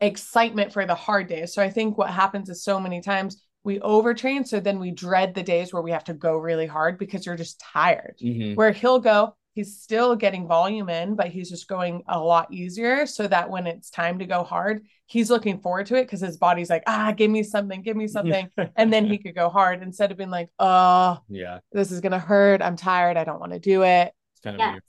excitement 0.00 0.72
for 0.72 0.86
the 0.86 0.94
hard 0.94 1.28
days. 1.28 1.54
So 1.54 1.62
I 1.62 1.70
think 1.70 1.98
what 1.98 2.10
happens 2.10 2.48
is 2.48 2.62
so 2.62 2.80
many 2.80 3.00
times 3.00 3.42
we 3.64 3.78
overtrain. 3.80 4.46
So 4.46 4.60
then 4.60 4.78
we 4.78 4.90
dread 4.90 5.34
the 5.34 5.42
days 5.42 5.72
where 5.72 5.82
we 5.82 5.90
have 5.90 6.04
to 6.04 6.14
go 6.14 6.36
really 6.36 6.66
hard 6.66 6.98
because 6.98 7.26
you're 7.26 7.36
just 7.36 7.60
tired. 7.60 8.16
Mm-hmm. 8.22 8.54
Where 8.54 8.72
he'll 8.72 9.00
go, 9.00 9.36
he's 9.54 9.80
still 9.80 10.16
getting 10.16 10.46
volume 10.46 10.90
in, 10.90 11.14
but 11.14 11.28
he's 11.28 11.48
just 11.48 11.68
going 11.68 12.02
a 12.08 12.18
lot 12.18 12.52
easier 12.52 13.06
so 13.06 13.26
that 13.28 13.48
when 13.48 13.66
it's 13.66 13.88
time 13.88 14.18
to 14.18 14.26
go 14.26 14.42
hard, 14.42 14.84
he's 15.06 15.30
looking 15.30 15.60
forward 15.60 15.86
to 15.86 15.94
it 15.94 16.02
because 16.02 16.20
his 16.20 16.36
body's 16.36 16.68
like, 16.68 16.82
ah, 16.86 17.12
give 17.16 17.30
me 17.30 17.42
something, 17.42 17.80
give 17.80 17.96
me 17.96 18.08
something. 18.08 18.48
and 18.76 18.92
then 18.92 19.06
he 19.06 19.16
could 19.16 19.34
go 19.34 19.48
hard 19.48 19.82
instead 19.82 20.10
of 20.10 20.18
being 20.18 20.30
like, 20.30 20.50
oh, 20.58 21.18
yeah, 21.28 21.60
this 21.72 21.92
is 21.92 22.00
going 22.00 22.12
to 22.12 22.18
hurt. 22.18 22.62
I'm 22.62 22.76
tired. 22.76 23.16
I 23.16 23.24
don't 23.24 23.40
want 23.40 23.52
to 23.52 23.60
do 23.60 23.84
it. 23.84 24.12
It's 24.32 24.40
kind 24.42 24.60
of 24.60 24.80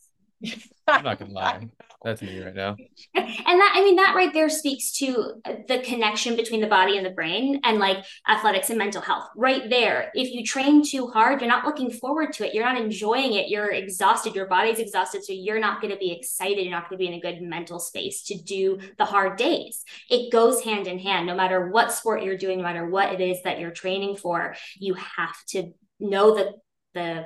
yeah. 0.42 0.56
I'm 0.88 1.04
not 1.04 1.20
gonna 1.20 1.34
lie. 1.34 1.70
That's 2.04 2.22
me 2.22 2.40
right 2.40 2.54
now. 2.54 2.76
And 3.16 3.60
that 3.60 3.74
I 3.76 3.84
mean 3.84 3.96
that 3.96 4.14
right 4.16 4.32
there 4.32 4.50
speaks 4.50 4.92
to 5.00 5.42
the 5.68 5.80
connection 5.84 6.36
between 6.36 6.62
the 6.62 6.68
body 6.68 6.98
and 6.98 7.06
the 7.06 7.12
brain 7.12 7.60
and 7.64 7.80
like 7.80 8.06
athletics 8.30 8.70
and 8.70 8.78
mental 8.78 9.02
health. 9.02 9.28
Right 9.36 9.68
there. 9.70 10.12
If 10.14 10.32
you 10.32 10.44
train 10.44 10.84
too 10.84 11.08
hard, 11.08 11.42
you're 11.42 11.50
not 11.50 11.66
looking 11.66 11.90
forward 11.90 12.34
to 12.34 12.46
it. 12.46 12.54
You're 12.54 12.66
not 12.66 12.80
enjoying 12.80 13.34
it. 13.34 13.50
You're 13.50 13.72
exhausted. 13.72 14.36
Your 14.36 14.46
body's 14.48 14.80
exhausted. 14.80 15.24
So 15.24 15.34
you're 15.34 15.60
not 15.60 15.82
to 15.82 15.98
be 15.98 16.12
excited. 16.12 16.64
You're 16.64 16.72
not 16.72 16.90
to 16.92 16.98
be 16.98 17.08
in 17.08 17.14
a 17.14 17.20
good 17.20 17.42
mental 17.42 17.80
space 17.80 18.24
to 18.26 18.38
do 18.42 18.80
the 18.98 19.06
hard 19.06 19.38
days. 19.38 19.84
It 20.10 20.32
goes 20.32 20.62
hand 20.62 20.88
in 20.88 21.00
hand. 21.00 21.26
No 21.26 21.36
matter 21.36 21.70
what 21.70 21.92
sport 21.92 22.24
you're 22.24 22.38
doing, 22.38 22.60
no 22.60 22.64
matter 22.64 22.88
what 22.88 23.14
it 23.14 23.22
is 23.22 23.42
that 23.44 23.60
you're 23.60 23.72
training 23.72 24.18
for, 24.18 24.56
you 24.78 24.94
have 24.94 25.36
to 25.50 25.72
know 26.00 26.36
that 26.36 26.48
the 26.94 27.26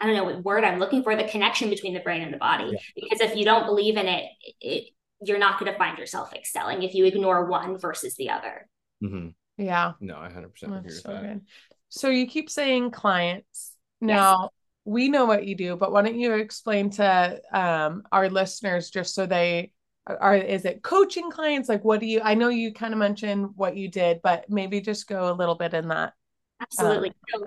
I 0.00 0.06
don't 0.06 0.16
know 0.16 0.24
what 0.24 0.44
word 0.44 0.64
I'm 0.64 0.78
looking 0.78 1.02
for, 1.02 1.16
the 1.16 1.24
connection 1.24 1.70
between 1.70 1.94
the 1.94 2.00
brain 2.00 2.22
and 2.22 2.32
the 2.32 2.38
body. 2.38 2.70
Yeah. 2.72 2.78
Because 2.94 3.20
if 3.20 3.36
you 3.36 3.44
don't 3.44 3.66
believe 3.66 3.96
in 3.96 4.06
it, 4.06 4.24
it 4.60 4.84
you're 5.20 5.38
not 5.38 5.58
going 5.58 5.72
to 5.72 5.78
find 5.78 5.98
yourself 5.98 6.32
excelling 6.32 6.82
if 6.82 6.94
you 6.94 7.04
ignore 7.04 7.46
one 7.46 7.78
versus 7.78 8.14
the 8.14 8.30
other. 8.30 8.68
Mm-hmm. 9.02 9.28
Yeah. 9.56 9.92
No, 10.00 10.16
I 10.16 10.28
100% 10.28 10.62
agree 10.62 10.80
with 10.84 11.00
so 11.00 11.12
that. 11.12 11.22
Good. 11.22 11.40
So 11.88 12.08
you 12.08 12.26
keep 12.26 12.48
saying 12.48 12.92
clients. 12.92 13.72
Now, 14.00 14.42
yes. 14.42 14.50
we 14.84 15.08
know 15.08 15.24
what 15.24 15.46
you 15.46 15.56
do, 15.56 15.76
but 15.76 15.90
why 15.90 16.02
don't 16.02 16.18
you 16.18 16.34
explain 16.34 16.90
to 16.90 17.40
um, 17.52 18.04
our 18.12 18.30
listeners 18.30 18.90
just 18.90 19.14
so 19.14 19.26
they 19.26 19.72
are 20.20 20.36
is 20.36 20.64
it 20.64 20.82
coaching 20.82 21.30
clients 21.30 21.68
like 21.68 21.84
what 21.84 22.00
do 22.00 22.06
you 22.06 22.20
i 22.24 22.34
know 22.34 22.48
you 22.48 22.72
kind 22.72 22.94
of 22.94 22.98
mentioned 22.98 23.46
what 23.56 23.76
you 23.76 23.88
did 23.88 24.20
but 24.22 24.48
maybe 24.48 24.80
just 24.80 25.06
go 25.06 25.30
a 25.30 25.34
little 25.34 25.54
bit 25.54 25.74
in 25.74 25.88
that 25.88 26.14
absolutely 26.62 27.12
um, 27.34 27.44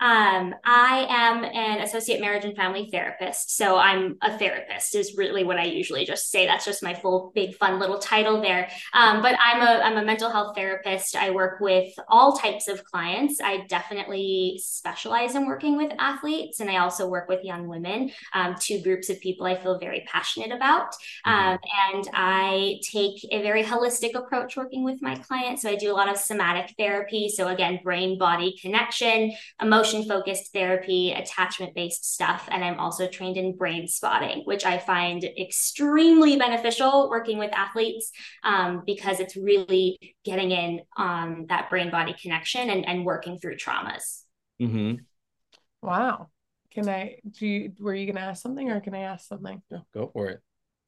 um, 0.00 0.54
I 0.64 1.06
am 1.08 1.44
an 1.44 1.80
associate 1.80 2.20
marriage 2.20 2.44
and 2.44 2.56
family 2.56 2.88
therapist. 2.90 3.56
So 3.56 3.76
I'm 3.76 4.16
a 4.22 4.36
therapist 4.38 4.94
is 4.94 5.16
really 5.16 5.44
what 5.44 5.58
I 5.58 5.64
usually 5.64 6.06
just 6.06 6.30
say. 6.30 6.46
That's 6.46 6.64
just 6.64 6.82
my 6.82 6.94
full 6.94 7.32
big 7.34 7.54
fun 7.56 7.78
little 7.78 7.98
title 7.98 8.40
there. 8.40 8.70
Um, 8.94 9.20
but 9.20 9.36
I'm 9.38 9.60
a 9.60 9.82
I'm 9.82 9.98
a 9.98 10.04
mental 10.04 10.30
health 10.30 10.56
therapist. 10.56 11.16
I 11.16 11.30
work 11.30 11.60
with 11.60 11.92
all 12.08 12.36
types 12.36 12.66
of 12.66 12.82
clients. 12.84 13.40
I 13.42 13.66
definitely 13.68 14.60
specialize 14.62 15.34
in 15.34 15.46
working 15.46 15.76
with 15.76 15.92
athletes, 15.98 16.60
and 16.60 16.70
I 16.70 16.78
also 16.78 17.06
work 17.06 17.28
with 17.28 17.44
young 17.44 17.68
women. 17.68 18.10
Um, 18.32 18.56
two 18.58 18.80
groups 18.80 19.10
of 19.10 19.20
people 19.20 19.46
I 19.46 19.56
feel 19.56 19.78
very 19.78 20.06
passionate 20.06 20.52
about. 20.52 20.92
Mm-hmm. 21.26 21.30
Um, 21.30 21.58
and 21.92 22.08
I 22.14 22.80
take 22.82 23.24
a 23.30 23.42
very 23.42 23.62
holistic 23.62 24.14
approach 24.14 24.56
working 24.56 24.82
with 24.82 25.02
my 25.02 25.16
clients. 25.16 25.62
So 25.62 25.70
I 25.70 25.76
do 25.76 25.92
a 25.92 25.94
lot 25.94 26.08
of 26.08 26.16
somatic 26.16 26.74
therapy. 26.78 27.28
So 27.28 27.48
again, 27.48 27.80
brain 27.82 28.18
body 28.18 28.56
connection, 28.60 29.32
emotion 29.60 29.89
emotion 29.92 30.08
focused 30.08 30.52
therapy, 30.52 31.12
attachment 31.12 31.74
based 31.74 32.12
stuff. 32.12 32.48
And 32.50 32.64
I'm 32.64 32.78
also 32.78 33.06
trained 33.06 33.36
in 33.36 33.56
brain 33.56 33.88
spotting, 33.88 34.42
which 34.44 34.64
I 34.64 34.78
find 34.78 35.24
extremely 35.24 36.36
beneficial 36.36 37.08
working 37.10 37.38
with 37.38 37.52
athletes 37.52 38.10
um, 38.44 38.82
because 38.86 39.20
it's 39.20 39.36
really 39.36 39.98
getting 40.24 40.50
in 40.50 40.80
on 40.96 41.46
that 41.48 41.70
brain 41.70 41.90
body 41.90 42.14
connection 42.20 42.70
and, 42.70 42.86
and 42.86 43.04
working 43.04 43.38
through 43.38 43.56
traumas. 43.56 44.22
Mm-hmm. 44.60 44.96
Wow. 45.82 46.28
Can 46.72 46.88
I, 46.88 47.16
do 47.28 47.46
you, 47.46 47.72
were 47.80 47.94
you 47.94 48.06
going 48.06 48.16
to 48.16 48.22
ask 48.22 48.42
something 48.42 48.70
or 48.70 48.80
can 48.80 48.94
I 48.94 49.00
ask 49.00 49.26
something? 49.26 49.60
No, 49.70 49.82
go 49.92 50.10
for 50.12 50.28
it. 50.28 50.40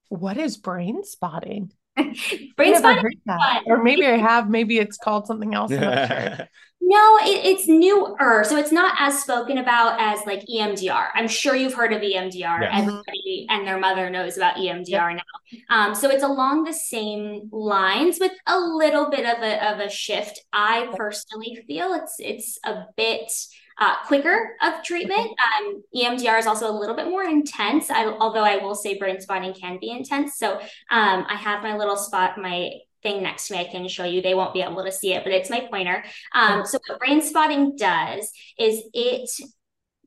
What 0.09 0.37
is 0.37 0.57
brain 0.57 1.03
spotting? 1.05 1.73
brain 2.57 2.77
spotting. 2.77 3.21
Or 3.67 3.83
maybe 3.83 4.07
I 4.07 4.17
have, 4.17 4.49
maybe 4.49 4.79
it's 4.79 4.97
called 4.97 5.27
something 5.27 5.55
else. 5.55 5.71
Sure. 5.71 6.49
No, 6.85 7.19
it, 7.23 7.47
it's 7.47 7.69
newer. 7.69 8.43
So 8.45 8.57
it's 8.57 8.73
not 8.73 8.97
as 8.99 9.23
spoken 9.23 9.59
about 9.59 10.01
as 10.01 10.27
like 10.27 10.45
EMDR. 10.53 11.11
I'm 11.15 11.29
sure 11.29 11.55
you've 11.55 11.75
heard 11.75 11.93
of 11.93 12.03
EMDR. 12.03 12.35
Yes. 12.35 12.71
Everybody 12.73 13.47
and 13.49 13.65
their 13.65 13.79
mother 13.79 14.11
knows 14.11 14.37
about 14.37 14.57
EMDR 14.57 14.89
yep. 14.89 15.23
now. 15.23 15.59
Um, 15.71 15.95
so 15.95 16.11
it's 16.11 16.25
along 16.25 16.65
the 16.65 16.73
same 16.73 17.49
lines 17.53 18.19
with 18.19 18.33
a 18.49 18.59
little 18.59 19.09
bit 19.11 19.25
of 19.25 19.43
a, 19.45 19.73
of 19.73 19.79
a 19.79 19.89
shift. 19.89 20.41
I 20.53 20.93
personally 20.97 21.63
feel 21.69 21.93
it's 21.93 22.17
it's 22.19 22.59
a 22.65 22.87
bit 22.97 23.31
uh, 23.79 23.97
quicker 24.07 24.57
of 24.63 24.83
treatment. 24.83 25.31
Um, 25.59 25.83
EMDR 25.95 26.39
is 26.39 26.47
also 26.47 26.71
a 26.71 26.77
little 26.77 26.97
bit 26.97 27.07
more 27.07 27.25
intense, 27.25 27.91
I, 27.91 28.07
although 28.07 28.45
I 28.45 28.57
will 28.57 28.75
say 28.75 28.99
brain 28.99 29.21
spotting 29.21 29.55
can 29.55 29.79
be 29.81 29.91
intense. 29.91 30.37
So 30.37 30.59
um, 30.91 31.27
I 31.29 31.37
have 31.37 31.63
my 31.63 31.77
little 31.77 31.97
spot, 31.97 32.39
my 32.39 32.71
thing 33.03 33.23
next 33.23 33.49
to 33.49 33.55
me 33.55 33.61
I 33.61 33.65
can 33.65 33.87
show 33.89 34.05
you. 34.05 34.23
They 34.23 34.35
won't 34.35 34.55
be 34.55 34.63
able 34.63 34.85
to 34.85 34.93
see 34.93 35.13
it, 35.13 35.25
but 35.25 35.33
it's 35.33 35.51
my 35.51 35.61
pointer. 35.61 36.05
Um, 36.35 36.65
so 36.65 36.79
what 36.87 36.99
brain 36.99 37.21
spotting 37.21 37.77
does 37.77 38.31
is 38.59 38.83
it 38.95 39.29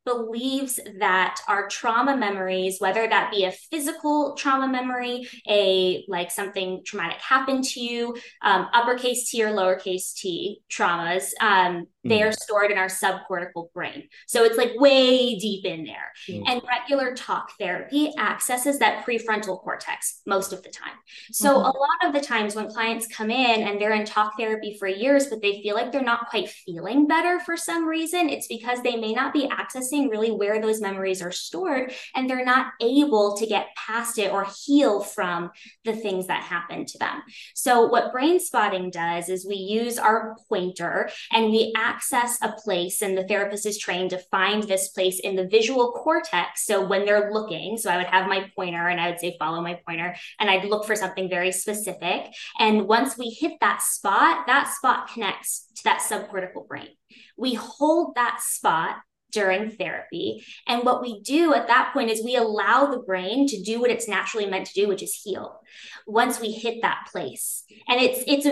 believes 0.05 0.79
that 0.99 1.39
our 1.47 1.67
trauma 1.67 2.15
memories, 2.15 2.77
whether 2.79 3.07
that 3.07 3.31
be 3.31 3.45
a 3.45 3.51
physical 3.51 4.35
trauma 4.35 4.67
memory, 4.67 5.27
a 5.49 6.05
like 6.07 6.31
something 6.31 6.83
traumatic 6.85 7.19
happened 7.21 7.63
to 7.63 7.79
you, 7.79 8.15
um, 8.41 8.67
uppercase 8.73 9.29
T 9.29 9.43
or 9.43 9.49
lowercase 9.49 10.13
t 10.13 10.61
traumas, 10.71 11.31
um, 11.41 11.87
they 12.03 12.21
are 12.21 12.29
mm. 12.29 12.35
stored 12.35 12.71
in 12.71 12.77
our 12.77 12.87
subcortical 12.87 13.73
brain. 13.73 14.07
So 14.27 14.43
it's 14.43 14.57
like 14.57 14.71
way 14.75 15.37
deep 15.39 15.65
in 15.65 15.83
there. 15.85 16.11
Mm. 16.29 16.43
And 16.47 16.61
regular 16.67 17.15
talk 17.15 17.51
therapy 17.57 18.11
accesses 18.17 18.77
that 18.79 19.05
prefrontal 19.05 19.59
cortex 19.61 20.21
most 20.27 20.53
of 20.53 20.61
the 20.61 20.69
time. 20.69 20.93
So 21.31 21.49
mm-hmm. 21.49 21.65
a 21.65 21.65
lot 21.65 22.05
of 22.05 22.13
the 22.13 22.21
times 22.21 22.55
when 22.55 22.69
clients 22.69 23.07
come 23.07 23.31
in 23.31 23.67
and 23.67 23.81
they're 23.81 23.93
in 23.93 24.05
talk 24.05 24.33
therapy 24.37 24.77
for 24.77 24.87
years, 24.87 25.27
but 25.27 25.41
they 25.41 25.61
feel 25.63 25.75
like 25.75 25.91
they're 25.91 26.03
not 26.03 26.29
quite 26.29 26.49
feeling 26.49 27.07
better 27.07 27.39
for 27.39 27.57
some 27.57 27.87
reason, 27.87 28.29
it's 28.29 28.47
because 28.47 28.81
they 28.83 28.95
may 28.95 29.13
not 29.13 29.33
be 29.33 29.47
accessing 29.47 29.94
really 30.03 30.31
where 30.31 30.61
those 30.61 30.81
memories 30.81 31.21
are 31.21 31.31
stored 31.31 31.93
and 32.13 32.29
they're 32.29 32.45
not 32.45 32.73
able 32.81 33.35
to 33.37 33.45
get 33.45 33.67
past 33.75 34.17
it 34.17 34.31
or 34.31 34.47
heal 34.65 35.01
from 35.01 35.51
the 35.83 35.93
things 35.93 36.27
that 36.27 36.43
happened 36.43 36.87
to 36.89 36.97
them. 36.97 37.21
So 37.53 37.87
what 37.87 38.11
brain 38.11 38.39
spotting 38.39 38.89
does 38.89 39.29
is 39.29 39.45
we 39.47 39.55
use 39.55 39.97
our 39.97 40.35
pointer 40.49 41.09
and 41.31 41.51
we 41.51 41.73
access 41.75 42.05
access 42.05 42.37
a 42.41 42.51
place 42.61 43.01
and 43.01 43.17
the 43.17 43.27
therapist 43.27 43.65
is 43.65 43.77
trained 43.77 44.09
to 44.11 44.17
find 44.31 44.63
this 44.63 44.89
place 44.89 45.19
in 45.19 45.35
the 45.35 45.47
visual 45.47 45.91
cortex. 45.91 46.65
So 46.65 46.85
when 46.85 47.05
they're 47.05 47.31
looking, 47.31 47.77
so 47.77 47.89
I 47.89 47.97
would 47.97 48.07
have 48.07 48.27
my 48.27 48.49
pointer 48.55 48.87
and 48.87 48.99
I 48.99 49.09
would 49.09 49.19
say, 49.19 49.35
follow 49.39 49.61
my 49.61 49.79
pointer, 49.87 50.15
and 50.39 50.49
I'd 50.49 50.65
look 50.65 50.85
for 50.85 50.95
something 50.95 51.29
very 51.29 51.51
specific. 51.51 52.27
And 52.59 52.87
once 52.87 53.17
we 53.17 53.29
hit 53.29 53.53
that 53.61 53.81
spot, 53.81 54.47
that 54.47 54.73
spot 54.75 55.09
connects 55.13 55.67
to 55.75 55.83
that 55.85 56.01
subcortical 56.01 56.67
brain. 56.67 56.89
We 57.37 57.53
hold 57.53 58.15
that 58.15 58.41
spot 58.41 58.97
during 59.35 59.69
therapy. 59.69 60.43
And 60.65 60.83
what 60.83 61.01
we 61.01 61.21
do 61.21 61.53
at 61.53 61.67
that 61.67 61.91
point 61.93 62.09
is 62.09 62.23
we 62.23 62.37
allow 62.37 62.85
the 62.85 62.99
brain 62.99 63.47
to 63.47 63.61
do 63.61 63.81
what 63.81 63.91
it's 63.91 64.07
naturally 64.07 64.45
meant 64.45 64.67
to 64.67 64.73
do, 64.73 64.87
which 64.87 65.03
is 65.03 65.13
heal. 65.13 65.59
Once 66.07 66.39
we 66.39 66.51
hit 66.51 66.81
that 66.81 67.07
place. 67.11 67.65
And 67.89 67.99
it's 68.01 68.23
it's 68.25 68.47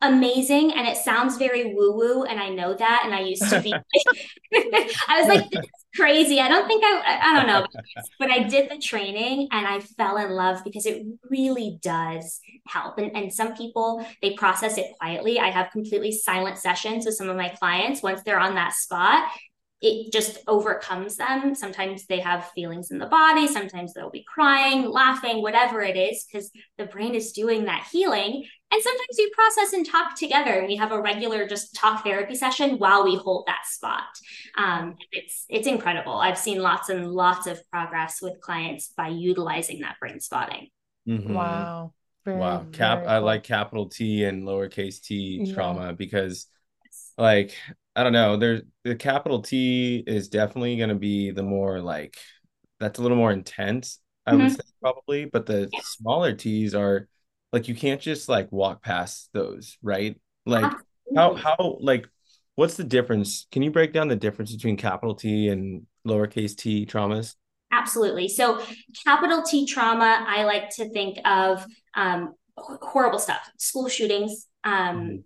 amazing 0.00 0.72
and 0.72 0.88
it 0.88 0.96
sounds 0.96 1.36
very 1.36 1.74
woo 1.74 1.96
woo 1.96 2.24
and 2.24 2.40
I 2.40 2.48
know 2.48 2.74
that 2.74 3.02
and 3.04 3.14
I 3.14 3.20
used 3.20 3.48
to 3.50 3.60
be 3.60 3.72
I 4.52 5.20
was 5.20 5.28
like 5.28 5.48
this 5.48 5.64
crazy. 5.94 6.40
I 6.40 6.48
don't 6.48 6.66
think 6.66 6.82
I, 6.84 7.18
I 7.22 7.36
don't 7.36 7.46
know, 7.46 7.66
but 8.18 8.30
I 8.30 8.42
did 8.44 8.70
the 8.70 8.78
training 8.78 9.48
and 9.50 9.66
I 9.66 9.80
fell 9.80 10.16
in 10.16 10.30
love 10.30 10.64
because 10.64 10.86
it 10.86 11.04
really 11.30 11.78
does 11.82 12.40
help. 12.66 12.98
And, 12.98 13.14
and 13.16 13.32
some 13.32 13.54
people, 13.54 14.04
they 14.20 14.34
process 14.34 14.78
it 14.78 14.86
quietly. 14.98 15.38
I 15.38 15.50
have 15.50 15.70
completely 15.70 16.12
silent 16.12 16.58
sessions 16.58 17.04
with 17.04 17.14
some 17.14 17.28
of 17.28 17.36
my 17.36 17.50
clients 17.50 18.02
once 18.02 18.22
they're 18.22 18.40
on 18.40 18.54
that 18.54 18.72
spot 18.72 19.30
it 19.82 20.12
just 20.12 20.38
overcomes 20.46 21.16
them. 21.16 21.54
Sometimes 21.56 22.06
they 22.06 22.20
have 22.20 22.50
feelings 22.54 22.92
in 22.92 22.98
the 22.98 23.06
body, 23.06 23.48
sometimes 23.48 23.92
they'll 23.92 24.10
be 24.10 24.24
crying, 24.24 24.88
laughing, 24.88 25.42
whatever 25.42 25.82
it 25.82 25.96
is, 25.96 26.24
because 26.24 26.50
the 26.78 26.86
brain 26.86 27.14
is 27.14 27.32
doing 27.32 27.64
that 27.64 27.88
healing. 27.90 28.44
And 28.70 28.82
sometimes 28.82 29.16
we 29.18 29.30
process 29.34 29.72
and 29.74 29.84
talk 29.84 30.16
together, 30.16 30.52
and 30.52 30.68
we 30.68 30.76
have 30.76 30.92
a 30.92 31.02
regular 31.02 31.46
just 31.46 31.74
talk 31.74 32.04
therapy 32.04 32.34
session 32.34 32.78
while 32.78 33.04
we 33.04 33.16
hold 33.16 33.44
that 33.46 33.66
spot. 33.66 34.04
Um, 34.56 34.96
it's 35.10 35.44
it's 35.50 35.66
incredible. 35.66 36.14
I've 36.14 36.38
seen 36.38 36.62
lots 36.62 36.88
and 36.88 37.10
lots 37.10 37.46
of 37.46 37.60
progress 37.70 38.22
with 38.22 38.40
clients 38.40 38.92
by 38.96 39.08
utilizing 39.08 39.80
that 39.80 39.96
brain 40.00 40.20
spotting. 40.20 40.68
Mm-hmm. 41.06 41.34
Wow. 41.34 41.92
Very, 42.24 42.38
wow. 42.38 42.64
Cap 42.72 43.00
cool. 43.00 43.08
I 43.08 43.18
like 43.18 43.42
capital 43.42 43.88
T 43.88 44.24
and 44.24 44.44
lowercase 44.44 45.02
t 45.02 45.42
yeah. 45.44 45.54
trauma 45.54 45.92
because 45.92 46.46
like 47.18 47.54
I 47.94 48.02
don't 48.02 48.12
know. 48.12 48.36
There's 48.36 48.62
the 48.84 48.94
capital 48.94 49.42
T 49.42 50.02
is 50.06 50.28
definitely 50.28 50.76
going 50.76 50.88
to 50.88 50.94
be 50.94 51.30
the 51.30 51.42
more 51.42 51.80
like 51.80 52.16
that's 52.80 52.98
a 52.98 53.02
little 53.02 53.16
more 53.16 53.32
intense. 53.32 53.98
I 54.26 54.32
mm-hmm. 54.32 54.42
would 54.44 54.52
say 54.52 54.60
probably, 54.80 55.24
but 55.26 55.46
the 55.46 55.68
yeah. 55.72 55.80
smaller 55.82 56.32
T's 56.32 56.74
are 56.74 57.08
like 57.52 57.68
you 57.68 57.74
can't 57.74 58.00
just 58.00 58.28
like 58.28 58.50
walk 58.50 58.82
past 58.82 59.28
those, 59.32 59.76
right? 59.82 60.18
Like 60.46 60.64
Absolutely. 60.64 61.16
how 61.16 61.34
how 61.34 61.78
like 61.80 62.08
what's 62.54 62.76
the 62.76 62.84
difference? 62.84 63.46
Can 63.52 63.62
you 63.62 63.70
break 63.70 63.92
down 63.92 64.08
the 64.08 64.16
difference 64.16 64.54
between 64.54 64.76
capital 64.76 65.14
T 65.14 65.48
and 65.48 65.86
lowercase 66.06 66.56
t 66.56 66.86
traumas? 66.86 67.34
Absolutely. 67.70 68.28
So 68.28 68.62
capital 69.04 69.42
T 69.42 69.66
trauma, 69.66 70.24
I 70.26 70.44
like 70.44 70.70
to 70.76 70.88
think 70.90 71.18
of 71.26 71.64
um, 71.94 72.34
horrible 72.56 73.18
stuff, 73.18 73.50
school 73.58 73.88
shootings, 73.88 74.46
um, 74.64 74.96
mm-hmm 74.96 75.16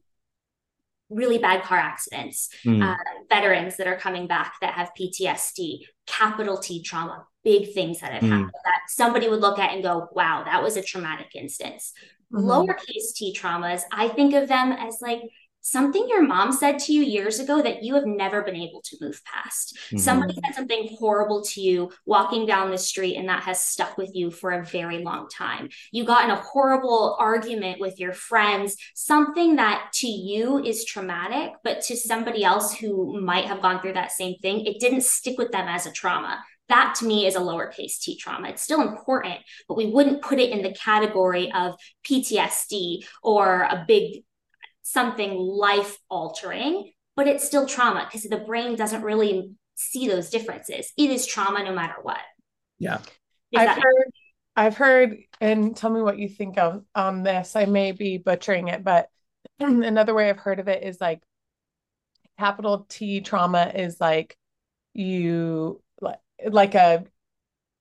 really 1.09 1.38
bad 1.38 1.62
car 1.62 1.79
accidents, 1.79 2.49
mm. 2.64 2.83
uh, 2.83 2.97
veterans 3.29 3.77
that 3.77 3.87
are 3.87 3.97
coming 3.97 4.27
back 4.27 4.55
that 4.61 4.75
have 4.75 4.90
PTSD, 4.99 5.81
capital 6.07 6.59
T 6.59 6.83
trauma, 6.83 7.27
big 7.45 7.73
things 7.73 8.01
that 8.01 8.12
have 8.12 8.23
mm. 8.23 8.29
happened 8.29 8.51
that 8.64 8.81
somebody 8.88 9.29
would 9.29 9.40
look 9.40 9.59
at 9.59 9.73
and 9.73 9.83
go, 9.83 10.09
wow, 10.12 10.42
that 10.45 10.62
was 10.62 10.77
a 10.77 10.83
traumatic 10.83 11.29
instance. 11.35 11.92
Mm-hmm. 12.33 12.49
Lowercase 12.49 13.14
t 13.14 13.33
traumas, 13.38 13.83
I 13.92 14.09
think 14.09 14.35
of 14.35 14.49
them 14.49 14.73
as 14.73 14.99
like 15.01 15.23
something 15.66 16.07
your 16.09 16.22
mom 16.22 16.52
said 16.52 16.79
to 16.79 16.92
you 16.92 17.02
years 17.02 17.40
ago 17.40 17.61
that 17.61 17.83
you 17.83 17.96
have 17.96 18.07
never 18.07 18.42
been 18.42 18.55
able 18.55 18.81
to 18.83 18.96
move 19.00 19.20
past. 19.24 19.76
Mm-hmm. 19.87 19.98
Somebody 19.98 20.35
said 20.35 20.55
something 20.55 20.96
horrible 20.96 21.42
to 21.42 21.61
you 21.61 21.90
walking 22.05 22.46
down 22.46 22.70
the 22.70 22.79
street, 22.79 23.16
and 23.16 23.29
that 23.29 23.42
has 23.42 23.61
stuck 23.61 23.98
with 23.98 24.14
you 24.14 24.31
for 24.31 24.52
a 24.52 24.64
very 24.64 25.02
long 25.02 25.29
time. 25.29 25.68
You 25.90 26.05
got 26.05 26.24
in 26.24 26.31
a 26.31 26.40
horrible 26.40 27.16
argument 27.18 27.81
with 27.81 27.98
your 27.98 28.12
friends, 28.12 28.76
something 28.94 29.57
that 29.57 29.88
to 29.94 30.07
you 30.07 30.62
is 30.62 30.85
traumatic, 30.85 31.55
but 31.64 31.83
to 31.83 31.96
somebody 31.96 32.44
else 32.44 32.72
who 32.72 33.20
might 33.20 33.46
have 33.46 33.61
gone 33.61 33.83
through 33.83 33.94
that 33.94 34.12
same 34.12 34.37
thing, 34.37 34.64
it 34.66 34.79
didn't 34.79 35.02
stick 35.02 35.37
with 35.37 35.50
them 35.50 35.66
as 35.66 35.85
a 35.85 35.90
trauma. 35.90 36.44
That 36.68 36.96
to 36.98 37.07
me 37.07 37.26
is 37.26 37.37
a 37.37 37.40
lowercase 37.40 38.00
t 38.00 38.16
trauma. 38.16 38.48
It's 38.48 38.62
still 38.62 38.83
important, 38.83 39.37
but 39.68 39.76
we 39.76 39.87
wouldn't 39.87 40.22
put 40.22 40.38
it 40.38 40.50
in 40.50 40.62
the 40.62 40.74
category 40.74 41.50
of 41.52 41.74
PTSD 42.05 43.05
or 43.22 43.62
a 43.62 43.85
big 43.87 44.24
something 44.87 45.35
life 45.35 45.99
altering, 46.09 46.92
but 47.16 47.27
it's 47.27 47.44
still 47.44 47.66
trauma 47.66 48.07
because 48.07 48.22
the 48.22 48.38
brain 48.38 48.77
doesn't 48.77 49.03
really 49.03 49.51
see 49.75 50.07
those 50.07 50.31
differences. 50.31 50.92
It 50.96 51.11
is 51.11 51.27
trauma 51.27 51.64
no 51.64 51.75
matter 51.75 51.96
what. 52.03 52.20
Yeah. 52.79 52.99
Is 53.51 53.59
I've 53.59 53.77
heard 53.77 54.12
I've 54.55 54.77
heard 54.77 55.18
and 55.40 55.77
tell 55.77 55.90
me 55.90 56.01
what 56.01 56.20
you 56.20 56.29
think 56.29 56.57
of 56.57 56.85
on 56.94 57.25
this. 57.25 57.57
I 57.57 57.64
may 57.64 57.90
be 57.90 58.18
butchering 58.18 58.68
it, 58.68 58.85
but 58.85 59.09
another 59.59 60.14
way 60.14 60.31
I've 60.31 60.38
heard 60.38 60.61
of 60.61 60.68
it 60.68 60.85
is 60.85 61.01
like 61.01 61.20
capital 62.38 62.87
T 62.88 63.20
trauma 63.22 63.72
is 63.75 64.01
like 64.01 64.37
you 64.94 65.83
like 66.01 66.20
like 66.49 66.77
a 66.77 67.05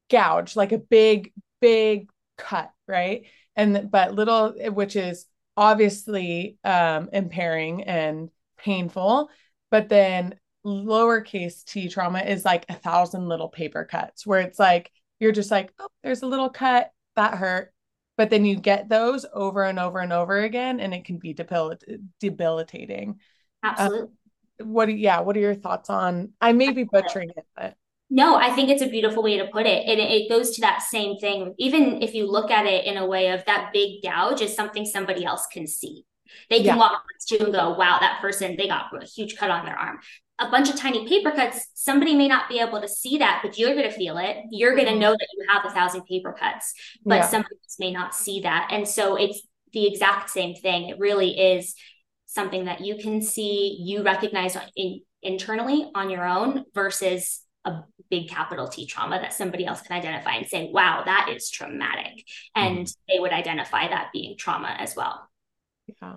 gouge, 0.10 0.56
like 0.56 0.72
a 0.72 0.80
big 0.80 1.34
big 1.62 2.10
cut, 2.36 2.72
right? 2.88 3.26
And 3.56 3.92
but 3.92 4.16
little 4.16 4.56
which 4.72 4.96
is 4.96 5.28
obviously 5.58 6.58
um, 6.64 7.10
impairing 7.14 7.84
and 7.84 8.30
painful. 8.58 9.30
But 9.72 9.90
then 9.90 10.36
lowercase 10.66 11.64
t 11.64 11.90
trauma 11.90 12.20
is 12.20 12.46
like 12.46 12.66
a 12.70 12.74
thousand 12.74 13.28
little 13.28 13.50
paper 13.50 13.86
cuts 13.86 14.26
where 14.26 14.40
it's 14.40 14.60
like, 14.60 14.92
you're 15.20 15.32
just 15.32 15.52
like, 15.52 15.72
oh, 15.80 15.88
there's 16.04 16.24
a 16.24 16.28
little 16.28 16.50
cut 16.50 16.92
that 17.16 17.36
hurt. 17.36 17.74
But 18.18 18.30
then 18.30 18.46
you 18.46 18.56
get 18.56 18.88
those 18.88 19.26
over 19.34 19.64
and 19.64 19.78
over 19.78 20.00
and 20.00 20.14
over 20.14 20.38
again, 20.38 20.80
and 20.80 20.94
it 20.94 21.04
can 21.04 21.18
be 21.18 21.34
debil- 21.34 21.78
debilitating. 22.20 23.20
Absolutely. 23.62 24.10
Uh, 24.62 24.66
what? 24.66 24.98
Yeah. 24.98 25.20
What 25.20 25.36
are 25.36 25.42
your 25.42 25.56
thoughts 25.56 25.90
on? 25.90 26.32
I 26.40 26.54
may 26.54 26.72
be 26.72 26.86
butchering 26.86 27.32
it, 27.36 27.46
but 27.58 27.76
no, 28.16 28.38
I 28.38 28.50
think 28.52 28.70
it's 28.70 28.82
a 28.82 28.88
beautiful 28.88 29.22
way 29.22 29.38
to 29.38 29.48
put 29.48 29.66
it. 29.66 29.86
And 29.86 30.00
it 30.00 30.30
goes 30.30 30.52
to 30.52 30.62
that 30.62 30.82
same 30.82 31.18
thing. 31.18 31.54
Even 31.60 32.02
if 32.02 32.14
you 32.14 32.32
look 32.32 32.50
at 32.50 32.66
it 32.66 32.86
in 32.86 32.96
a 32.96 33.06
way 33.06 33.28
of 33.28 33.44
that 33.44 33.72
big 33.74 34.02
gouge 34.02 34.40
is 34.40 34.56
something 34.56 34.86
somebody 34.86 35.26
else 35.26 35.46
can 35.52 35.68
see. 35.68 36.06
They 36.50 36.60
can 36.60 36.66
yeah. 36.66 36.78
walk 36.78 37.04
to 37.28 37.44
and 37.44 37.52
go, 37.52 37.72
wow, 37.72 37.98
that 38.00 38.22
person, 38.22 38.56
they 38.56 38.70
got 38.70 38.86
a 38.96 39.06
huge 39.06 39.36
cut 39.36 39.52
on 39.52 39.66
their 39.66 39.78
arm. 39.78 40.00
A 40.40 40.50
bunch 40.50 40.70
of 40.70 40.78
tiny 40.78 41.06
paper 41.06 41.32
cuts, 41.32 41.68
somebody 41.74 42.16
may 42.16 42.30
not 42.30 42.48
be 42.48 42.60
able 42.60 42.80
to 42.80 42.88
see 42.88 43.18
that, 43.18 43.42
but 43.44 43.60
you're 43.60 43.74
going 43.74 43.90
to 43.90 43.92
feel 43.92 44.18
it. 44.18 44.38
You're 44.50 44.76
going 44.76 44.86
to 44.86 44.92
mm-hmm. 44.92 45.02
know 45.02 45.12
that 45.12 45.28
you 45.34 45.46
have 45.50 45.66
a 45.66 45.72
thousand 45.72 46.06
paper 46.06 46.34
cuts, 46.40 46.74
but 47.06 47.16
yeah. 47.16 47.28
somebody 47.28 47.56
else 47.56 47.76
may 47.80 47.92
not 47.92 48.16
see 48.16 48.40
that. 48.42 48.70
And 48.72 48.88
so 48.88 49.18
it's 49.18 49.46
the 49.74 49.88
exact 49.88 50.30
same 50.30 50.56
thing. 50.56 50.88
It 50.88 51.00
really 51.00 51.38
is 51.38 51.76
something 52.28 52.64
that 52.66 52.80
you 52.80 52.96
can 52.96 53.22
see, 53.22 53.78
you 53.82 54.04
recognize 54.04 54.56
in, 54.78 55.02
internally 55.22 55.92
on 55.94 56.10
your 56.10 56.26
own 56.26 56.64
versus 56.74 57.42
a 57.66 57.84
big 58.10 58.30
capital 58.30 58.68
T 58.68 58.86
trauma 58.86 59.20
that 59.20 59.34
somebody 59.34 59.66
else 59.66 59.82
can 59.82 59.96
identify 59.96 60.36
and 60.36 60.48
say, 60.48 60.70
wow, 60.72 61.04
that 61.06 61.30
is 61.36 61.50
traumatic. 61.50 62.26
And 62.56 62.86
mm. 62.86 62.98
they 63.08 63.20
would 63.20 63.32
identify 63.32 63.88
that 63.88 64.10
being 64.14 64.38
trauma 64.38 64.76
as 64.78 64.96
well. 64.96 65.30
Yeah. 65.88 66.16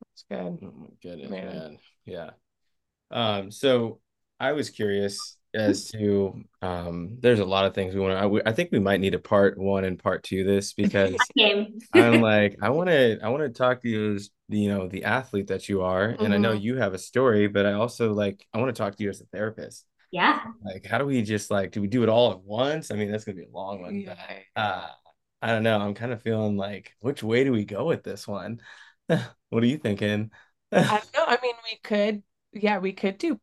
That's 0.00 0.24
good. 0.30 0.58
Oh 0.62 0.74
my 0.76 0.88
goodness, 1.02 1.30
man. 1.30 1.46
man. 1.46 1.78
Yeah. 2.04 2.30
Um, 3.10 3.50
so 3.50 4.00
I 4.40 4.52
was 4.52 4.70
curious 4.70 5.36
as 5.56 5.90
to 5.90 6.44
um 6.62 7.16
there's 7.20 7.38
a 7.38 7.44
lot 7.44 7.64
of 7.64 7.74
things 7.74 7.94
we 7.94 8.00
want 8.00 8.12
to 8.12 8.42
I, 8.46 8.50
I, 8.50 8.52
think 8.52 8.70
we 8.70 8.78
might 8.78 9.00
need 9.00 9.14
a 9.14 9.18
part 9.18 9.56
one 9.56 9.84
and 9.84 9.98
part 9.98 10.22
two 10.22 10.44
this 10.44 10.74
because 10.74 11.16
i'm 11.94 12.20
like 12.20 12.58
i 12.60 12.68
want 12.68 12.90
to 12.90 13.18
i 13.22 13.28
want 13.28 13.42
to 13.42 13.48
talk 13.48 13.80
to 13.82 13.88
you 13.88 14.14
as 14.14 14.30
you 14.48 14.68
know 14.68 14.86
the 14.86 15.04
athlete 15.04 15.48
that 15.48 15.68
you 15.68 15.82
are 15.82 16.08
mm-hmm. 16.08 16.24
and 16.24 16.34
i 16.34 16.36
know 16.36 16.52
mm-hmm. 16.52 16.62
you 16.62 16.76
have 16.76 16.94
a 16.94 16.98
story 16.98 17.48
but 17.48 17.66
i 17.66 17.72
also 17.72 18.12
like 18.12 18.46
i 18.52 18.58
want 18.58 18.74
to 18.74 18.78
talk 18.78 18.96
to 18.96 19.02
you 19.02 19.08
as 19.08 19.20
a 19.20 19.26
therapist 19.26 19.86
yeah 20.10 20.40
like 20.64 20.86
how 20.86 20.98
do 20.98 21.04
we 21.04 21.22
just 21.22 21.50
like 21.50 21.72
do 21.72 21.80
we 21.80 21.88
do 21.88 22.02
it 22.02 22.08
all 22.08 22.32
at 22.32 22.40
once 22.40 22.90
i 22.90 22.94
mean 22.94 23.10
that's 23.10 23.24
gonna 23.24 23.36
be 23.36 23.44
a 23.44 23.56
long 23.56 23.80
one 23.80 23.94
yeah. 23.94 24.14
but, 24.54 24.60
uh 24.60 24.88
i 25.42 25.48
don't 25.48 25.62
know 25.62 25.78
i'm 25.78 25.94
kind 25.94 26.12
of 26.12 26.22
feeling 26.22 26.56
like 26.56 26.92
which 27.00 27.22
way 27.22 27.44
do 27.44 27.52
we 27.52 27.64
go 27.64 27.84
with 27.84 28.02
this 28.02 28.26
one 28.26 28.60
what 29.06 29.62
are 29.62 29.66
you 29.66 29.78
thinking 29.78 30.30
i 30.72 30.82
don't 30.82 31.14
know 31.14 31.24
i 31.26 31.38
mean 31.42 31.54
we 31.70 31.78
could 31.82 32.22
yeah 32.52 32.78
we 32.78 32.92
could 32.92 33.18
do 33.18 33.38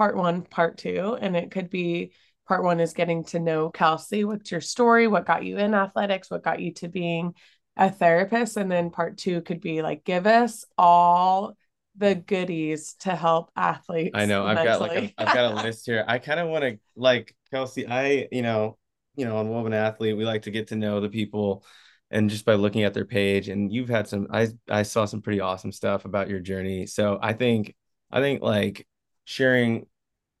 part 0.00 0.16
one, 0.16 0.42
part 0.42 0.78
two, 0.78 1.16
and 1.20 1.36
it 1.36 1.50
could 1.50 1.70
be 1.70 2.12
part 2.48 2.64
one 2.64 2.80
is 2.80 2.94
getting 2.94 3.24
to 3.24 3.38
know 3.38 3.70
Kelsey. 3.70 4.24
What's 4.24 4.50
your 4.50 4.60
story? 4.60 5.06
What 5.06 5.26
got 5.26 5.44
you 5.44 5.58
in 5.58 5.74
athletics? 5.74 6.30
What 6.30 6.42
got 6.42 6.60
you 6.60 6.72
to 6.74 6.88
being 6.88 7.34
a 7.76 7.90
therapist? 7.90 8.56
And 8.56 8.70
then 8.70 8.90
part 8.90 9.18
two 9.18 9.42
could 9.42 9.60
be 9.60 9.82
like, 9.82 10.04
give 10.04 10.26
us 10.26 10.64
all 10.78 11.54
the 12.00 12.14
goodies 12.14 12.94
to 13.00 13.14
help 13.14 13.50
athletes. 13.54 14.12
I 14.14 14.24
know. 14.24 14.44
I've 14.44 14.64
got 14.64 14.80
like 14.80 14.92
a, 14.92 15.14
I've 15.18 15.34
got 15.34 15.52
a 15.52 15.54
list 15.62 15.86
here. 15.86 16.04
I 16.08 16.18
kind 16.18 16.40
of 16.40 16.48
want 16.48 16.64
to 16.64 16.78
like 16.96 17.36
Kelsey. 17.50 17.86
I 17.86 18.26
you 18.32 18.42
know 18.42 18.78
you 19.14 19.26
know 19.26 19.36
on 19.36 19.48
Woven 19.48 19.74
Athlete 19.74 20.16
we 20.16 20.24
like 20.24 20.42
to 20.42 20.50
get 20.50 20.68
to 20.68 20.76
know 20.76 21.00
the 21.00 21.10
people 21.10 21.64
and 22.10 22.30
just 22.30 22.44
by 22.44 22.54
looking 22.54 22.82
at 22.82 22.94
their 22.94 23.04
page 23.04 23.48
and 23.48 23.70
you've 23.72 23.90
had 23.90 24.08
some 24.08 24.26
I 24.30 24.48
I 24.68 24.82
saw 24.82 25.04
some 25.04 25.20
pretty 25.20 25.40
awesome 25.40 25.72
stuff 25.72 26.06
about 26.06 26.30
your 26.30 26.40
journey. 26.40 26.86
So 26.86 27.18
I 27.22 27.34
think 27.34 27.76
I 28.10 28.20
think 28.20 28.42
like 28.42 28.86
sharing 29.26 29.86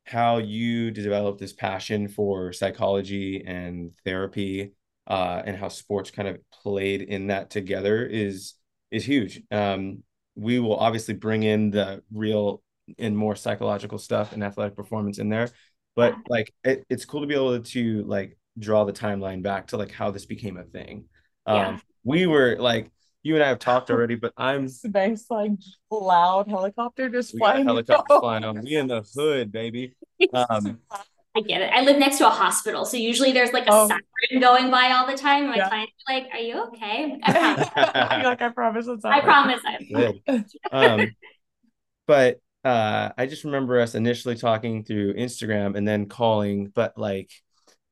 how 0.04 0.38
you 0.38 0.90
developed 0.90 1.38
this 1.38 1.52
passion 1.52 2.08
for 2.08 2.52
psychology 2.54 3.44
and 3.46 3.92
therapy 4.04 4.72
uh, 5.06 5.42
and 5.44 5.56
how 5.56 5.68
sports 5.68 6.10
kind 6.10 6.26
of 6.26 6.38
played 6.50 7.02
in 7.02 7.26
that 7.26 7.50
together 7.50 8.06
is 8.06 8.54
is 8.90 9.04
huge. 9.04 9.42
Um, 9.50 10.02
we 10.40 10.58
will 10.58 10.76
obviously 10.76 11.14
bring 11.14 11.42
in 11.42 11.70
the 11.70 12.02
real 12.12 12.62
and 12.98 13.16
more 13.16 13.36
psychological 13.36 13.98
stuff 13.98 14.32
and 14.32 14.42
athletic 14.42 14.74
performance 14.74 15.18
in 15.18 15.28
there, 15.28 15.50
but 15.94 16.14
like 16.28 16.52
it, 16.64 16.84
it's 16.88 17.04
cool 17.04 17.20
to 17.20 17.26
be 17.26 17.34
able 17.34 17.60
to 17.60 18.02
like 18.04 18.36
draw 18.58 18.84
the 18.84 18.92
timeline 18.92 19.42
back 19.42 19.68
to 19.68 19.76
like 19.76 19.92
how 19.92 20.10
this 20.10 20.26
became 20.26 20.56
a 20.56 20.64
thing. 20.64 21.04
Um, 21.46 21.56
yeah. 21.56 21.78
We 22.04 22.26
were 22.26 22.56
like 22.58 22.90
you 23.22 23.34
and 23.34 23.44
I 23.44 23.48
have 23.48 23.58
talked 23.58 23.90
already, 23.90 24.14
but 24.14 24.32
I'm 24.36 24.68
nice, 24.84 25.26
like 25.28 25.52
loud 25.90 26.48
helicopter 26.48 27.10
just 27.10 27.36
flying. 27.36 27.66
Helicopter 27.66 28.18
flying 28.18 28.44
on. 28.44 28.62
We 28.62 28.76
in 28.76 28.86
the 28.86 29.02
hood, 29.14 29.52
baby. 29.52 29.94
Um, 30.32 30.80
I 31.36 31.40
get 31.42 31.60
it. 31.62 31.70
I 31.72 31.82
live 31.82 31.98
next 31.98 32.18
to 32.18 32.26
a 32.26 32.30
hospital, 32.30 32.84
so 32.84 32.96
usually 32.96 33.30
there's 33.32 33.52
like 33.52 33.66
a 33.66 33.72
Oh. 33.72 33.86
siren 33.88 34.40
going 34.40 34.70
by 34.70 34.90
all 34.90 35.06
the 35.06 35.16
time. 35.16 35.46
My 35.48 35.56
Yeah. 35.56 35.68
clients 35.68 35.92
are 36.08 36.14
like, 36.14 36.28
"Are 36.32 36.38
you 36.40 36.62
okay?" 36.68 37.18
I 37.22 37.32
promise. 37.32 37.68
Like, 38.24 38.42
I 38.42 38.48
promise 38.48 38.86
it's 38.88 39.04
not. 39.04 39.12
I 39.12 39.20
promise. 39.20 39.60
I'm 39.64 39.86
good. 39.92 40.44
Um, 40.72 41.14
but 42.06 42.40
uh, 42.64 43.10
I 43.16 43.26
just 43.26 43.44
remember 43.44 43.80
us 43.80 43.94
initially 43.94 44.34
talking 44.36 44.84
through 44.84 45.14
Instagram 45.14 45.76
and 45.76 45.86
then 45.86 46.06
calling, 46.06 46.66
but 46.74 46.98
like 46.98 47.30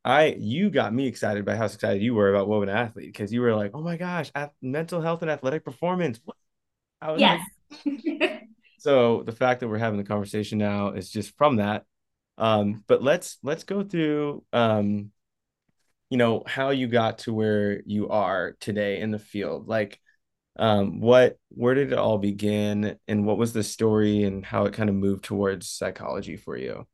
I 0.05 0.35
you 0.39 0.71
got 0.71 0.93
me 0.93 1.07
excited 1.07 1.45
by 1.45 1.55
how 1.55 1.67
excited 1.67 2.03
you 2.03 2.15
were 2.15 2.35
about 2.35 2.49
Woven 2.49 2.69
Athlete 2.69 3.07
because 3.13 3.33
you 3.33 3.41
were 3.41 3.55
like, 3.55 3.71
oh 3.75 3.83
my 3.83 3.97
gosh, 3.97 4.31
ath- 4.35 4.51
mental 4.61 5.01
health 5.01 5.23
and 5.23 5.31
athletic 5.31 5.65
performance. 5.65 6.21
What? 6.25 6.37
I 7.01 7.13
was 7.13 7.21
like, 7.23 8.43
so 8.79 9.23
the 9.23 9.33
fact 9.33 9.61
that 9.61 9.69
we're 9.69 9.79
having 9.79 9.99
the 9.99 10.05
conversation 10.05 10.59
now 10.59 10.89
is 10.91 11.09
just 11.11 11.37
from 11.37 11.57
that. 11.57 11.85
Um, 12.39 12.85
but 12.87 13.03
let's 13.03 13.39
let's 13.43 13.65
go 13.65 13.83
through 13.83 14.45
um, 14.53 15.11
you 16.11 16.17
know, 16.17 16.43
how 16.47 16.71
you 16.71 16.87
got 16.87 17.19
to 17.19 17.35
where 17.35 17.83
you 17.85 18.09
are 18.09 18.57
today 18.61 19.01
in 19.01 19.11
the 19.11 19.19
field. 19.19 19.69
Like 19.69 20.01
um, 20.59 21.01
what 21.01 21.37
where 21.51 21.75
did 21.75 21.93
it 21.93 21.99
all 21.99 22.19
begin 22.19 22.99
and 23.07 23.27
what 23.27 23.39
was 23.39 23.53
the 23.53 23.63
story 23.63 24.25
and 24.25 24.45
how 24.45 24.65
it 24.65 24.75
kind 24.75 24.89
of 24.89 24.97
moved 24.97 25.25
towards 25.25 25.69
psychology 25.69 26.37
for 26.37 26.57
you? 26.57 26.87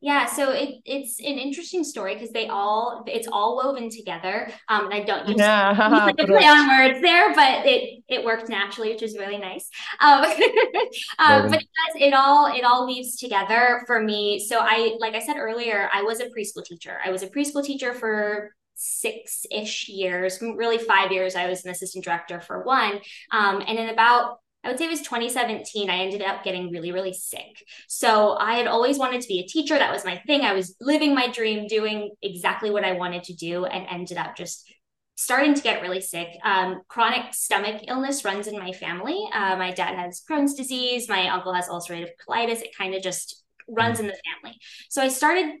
Yeah, 0.00 0.26
so 0.26 0.52
it 0.52 0.76
it's 0.84 1.18
an 1.18 1.38
interesting 1.38 1.82
story 1.82 2.14
because 2.14 2.30
they 2.30 2.46
all 2.46 3.02
it's 3.08 3.26
all 3.32 3.56
woven 3.56 3.90
together. 3.90 4.48
Um, 4.68 4.84
and 4.84 4.94
I 4.94 5.04
don't 5.04 5.26
use 5.26 5.38
Yeah. 5.38 5.70
like 5.90 6.14
a 6.20 6.26
play 6.26 6.44
on 6.44 6.68
words 6.68 7.00
there, 7.00 7.34
but 7.34 7.66
it 7.66 8.04
it 8.08 8.24
worked 8.24 8.48
naturally, 8.48 8.92
which 8.92 9.02
is 9.02 9.18
really 9.18 9.38
nice. 9.38 9.68
Um, 10.00 10.22
um, 11.18 11.50
but 11.50 11.60
it 11.62 11.68
does 11.68 11.96
it 11.96 12.14
all 12.14 12.46
it 12.46 12.62
all 12.64 12.86
weaves 12.86 13.16
together 13.16 13.82
for 13.86 14.00
me. 14.00 14.38
So 14.38 14.58
I 14.60 14.96
like 15.00 15.14
I 15.14 15.20
said 15.20 15.36
earlier, 15.36 15.90
I 15.92 16.02
was 16.02 16.20
a 16.20 16.26
preschool 16.26 16.64
teacher. 16.64 16.98
I 17.04 17.10
was 17.10 17.24
a 17.24 17.28
preschool 17.28 17.64
teacher 17.64 17.92
for 17.92 18.52
six-ish 18.80 19.88
years, 19.88 20.40
really 20.40 20.78
five 20.78 21.10
years. 21.10 21.34
I 21.34 21.48
was 21.48 21.64
an 21.64 21.72
assistant 21.72 22.04
director 22.04 22.40
for 22.40 22.62
one. 22.62 23.00
Um, 23.32 23.62
and 23.66 23.76
in 23.76 23.88
about 23.88 24.38
I 24.68 24.72
would 24.72 24.78
say 24.78 24.84
it 24.84 24.90
was 24.90 25.00
2017. 25.00 25.88
I 25.88 26.00
ended 26.00 26.20
up 26.20 26.44
getting 26.44 26.70
really, 26.70 26.92
really 26.92 27.14
sick. 27.14 27.64
So 27.88 28.36
I 28.38 28.56
had 28.56 28.66
always 28.66 28.98
wanted 28.98 29.22
to 29.22 29.28
be 29.28 29.40
a 29.40 29.46
teacher. 29.46 29.78
That 29.78 29.90
was 29.90 30.04
my 30.04 30.18
thing. 30.26 30.42
I 30.42 30.52
was 30.52 30.76
living 30.78 31.14
my 31.14 31.28
dream, 31.28 31.66
doing 31.66 32.10
exactly 32.20 32.70
what 32.70 32.84
I 32.84 32.92
wanted 32.92 33.24
to 33.24 33.34
do, 33.34 33.64
and 33.64 33.86
ended 33.88 34.18
up 34.18 34.36
just 34.36 34.70
starting 35.16 35.54
to 35.54 35.62
get 35.62 35.80
really 35.80 36.02
sick. 36.02 36.28
Um, 36.44 36.82
chronic 36.86 37.32
stomach 37.32 37.84
illness 37.88 38.26
runs 38.26 38.46
in 38.46 38.58
my 38.58 38.72
family. 38.72 39.26
Uh, 39.32 39.56
my 39.56 39.72
dad 39.72 39.94
has 39.94 40.22
Crohn's 40.30 40.52
disease. 40.52 41.08
My 41.08 41.28
uncle 41.28 41.54
has 41.54 41.68
ulcerative 41.68 42.10
colitis. 42.28 42.60
It 42.60 42.76
kind 42.76 42.94
of 42.94 43.02
just 43.02 43.42
runs 43.68 44.00
in 44.00 44.06
the 44.06 44.18
family. 44.42 44.58
So 44.90 45.00
I 45.00 45.08
started 45.08 45.60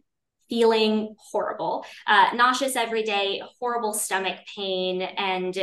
feeling 0.50 1.14
horrible, 1.18 1.86
uh, 2.06 2.28
nauseous 2.34 2.76
every 2.76 3.04
day, 3.04 3.40
horrible 3.58 3.94
stomach 3.94 4.36
pain, 4.54 5.00
and 5.00 5.56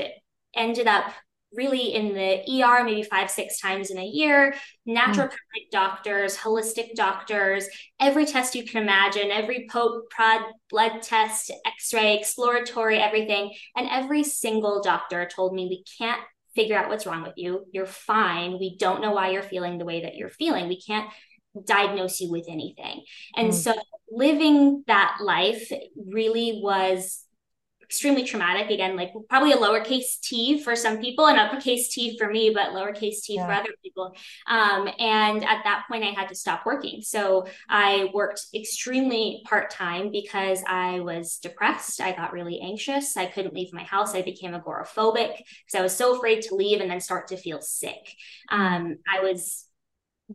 ended 0.55 0.87
up 0.87 1.11
really 1.53 1.93
in 1.93 2.13
the 2.13 2.43
ER 2.47 2.83
maybe 2.83 3.03
five, 3.03 3.31
six 3.31 3.59
times 3.59 3.89
in 3.89 3.97
a 3.97 4.05
year, 4.05 4.53
naturopathic 4.87 5.69
doctors, 5.71 6.35
holistic 6.37 6.95
doctors, 6.95 7.67
every 7.99 8.25
test 8.25 8.55
you 8.55 8.65
can 8.65 8.83
imagine, 8.83 9.31
every 9.31 9.67
poke, 9.69 10.09
prod, 10.09 10.41
blood 10.69 11.01
test, 11.01 11.51
x-ray, 11.65 12.17
exploratory, 12.17 12.97
everything. 12.99 13.53
And 13.75 13.87
every 13.89 14.23
single 14.23 14.81
doctor 14.81 15.27
told 15.33 15.53
me 15.53 15.67
we 15.67 15.83
can't 15.97 16.21
figure 16.55 16.77
out 16.77 16.89
what's 16.89 17.05
wrong 17.05 17.23
with 17.23 17.33
you. 17.37 17.65
You're 17.71 17.85
fine. 17.85 18.59
We 18.59 18.77
don't 18.77 19.01
know 19.01 19.11
why 19.11 19.29
you're 19.31 19.43
feeling 19.43 19.77
the 19.77 19.85
way 19.85 20.03
that 20.03 20.15
you're 20.15 20.29
feeling. 20.29 20.67
We 20.67 20.81
can't 20.81 21.09
diagnose 21.65 22.19
you 22.19 22.31
with 22.31 22.45
anything. 22.49 23.03
And 23.35 23.49
Mm. 23.49 23.53
so 23.53 23.73
living 24.11 24.83
that 24.87 25.17
life 25.21 25.71
really 25.95 26.59
was 26.61 27.24
extremely 27.85 28.23
traumatic. 28.23 28.69
Again 28.69 28.95
like 28.95 29.11
probably 29.29 29.53
a 29.53 29.57
lowercase 29.57 30.19
t 30.21 30.61
for 30.61 30.75
some 30.75 30.99
people 30.99 31.27
and 31.27 31.39
uppercase 31.39 31.89
t 31.89 32.17
for 32.17 32.29
me 32.29 32.49
but 32.49 32.69
lowercase 32.69 33.21
t 33.23 33.37
for 33.37 33.51
other 33.51 33.69
people. 33.83 34.13
Um, 34.47 34.89
and 34.99 35.43
at 35.43 35.63
that 35.63 35.85
point 35.87 36.03
i 36.03 36.07
had 36.07 36.29
to 36.29 36.35
stop 36.35 36.65
working. 36.65 37.01
So 37.01 37.45
i 37.69 38.09
worked 38.13 38.41
extremely 38.53 39.41
part-time 39.45 40.11
because 40.11 40.63
i 40.67 40.99
was 40.99 41.37
depressed. 41.37 42.01
I 42.01 42.11
got 42.11 42.33
really 42.33 42.59
anxious. 42.59 43.17
I 43.17 43.25
couldn't 43.27 43.53
leave 43.53 43.73
my 43.73 43.83
house. 43.83 44.15
I 44.15 44.21
became 44.21 44.51
agoraphobic 44.51 45.37
because 45.37 45.75
i 45.75 45.81
was 45.81 45.95
so 45.95 46.15
afraid 46.15 46.41
to 46.43 46.55
leave 46.55 46.81
and 46.81 46.89
then 46.89 46.99
start 46.99 47.27
to 47.29 47.37
feel 47.37 47.61
sick. 47.61 48.15
Um, 48.49 48.97
i 49.11 49.21
was 49.21 49.65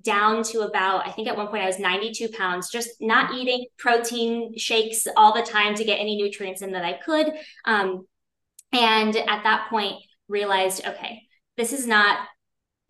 down 0.03 0.43
to 0.43 0.61
about 0.61 1.07
i 1.07 1.11
think 1.11 1.27
at 1.27 1.37
one 1.37 1.49
point 1.49 1.63
i 1.63 1.67
was 1.67 1.79
92 1.79 2.29
pounds 2.29 2.71
just 2.71 2.91
not 3.01 3.35
eating 3.35 3.67
protein 3.77 4.57
shakes 4.57 5.07
all 5.17 5.35
the 5.35 5.43
time 5.43 5.75
to 5.75 5.85
get 5.85 5.99
any 5.99 6.17
nutrients 6.17 6.63
in 6.63 6.73
that 6.73 6.85
i 6.85 6.93
could. 6.93 7.33
Um, 7.65 8.07
and 8.73 9.17
at 9.17 9.43
that 9.43 9.69
point 9.69 9.97
realized 10.29 10.87
okay 10.87 11.23
this 11.57 11.73
is 11.73 11.87
not 11.87 12.21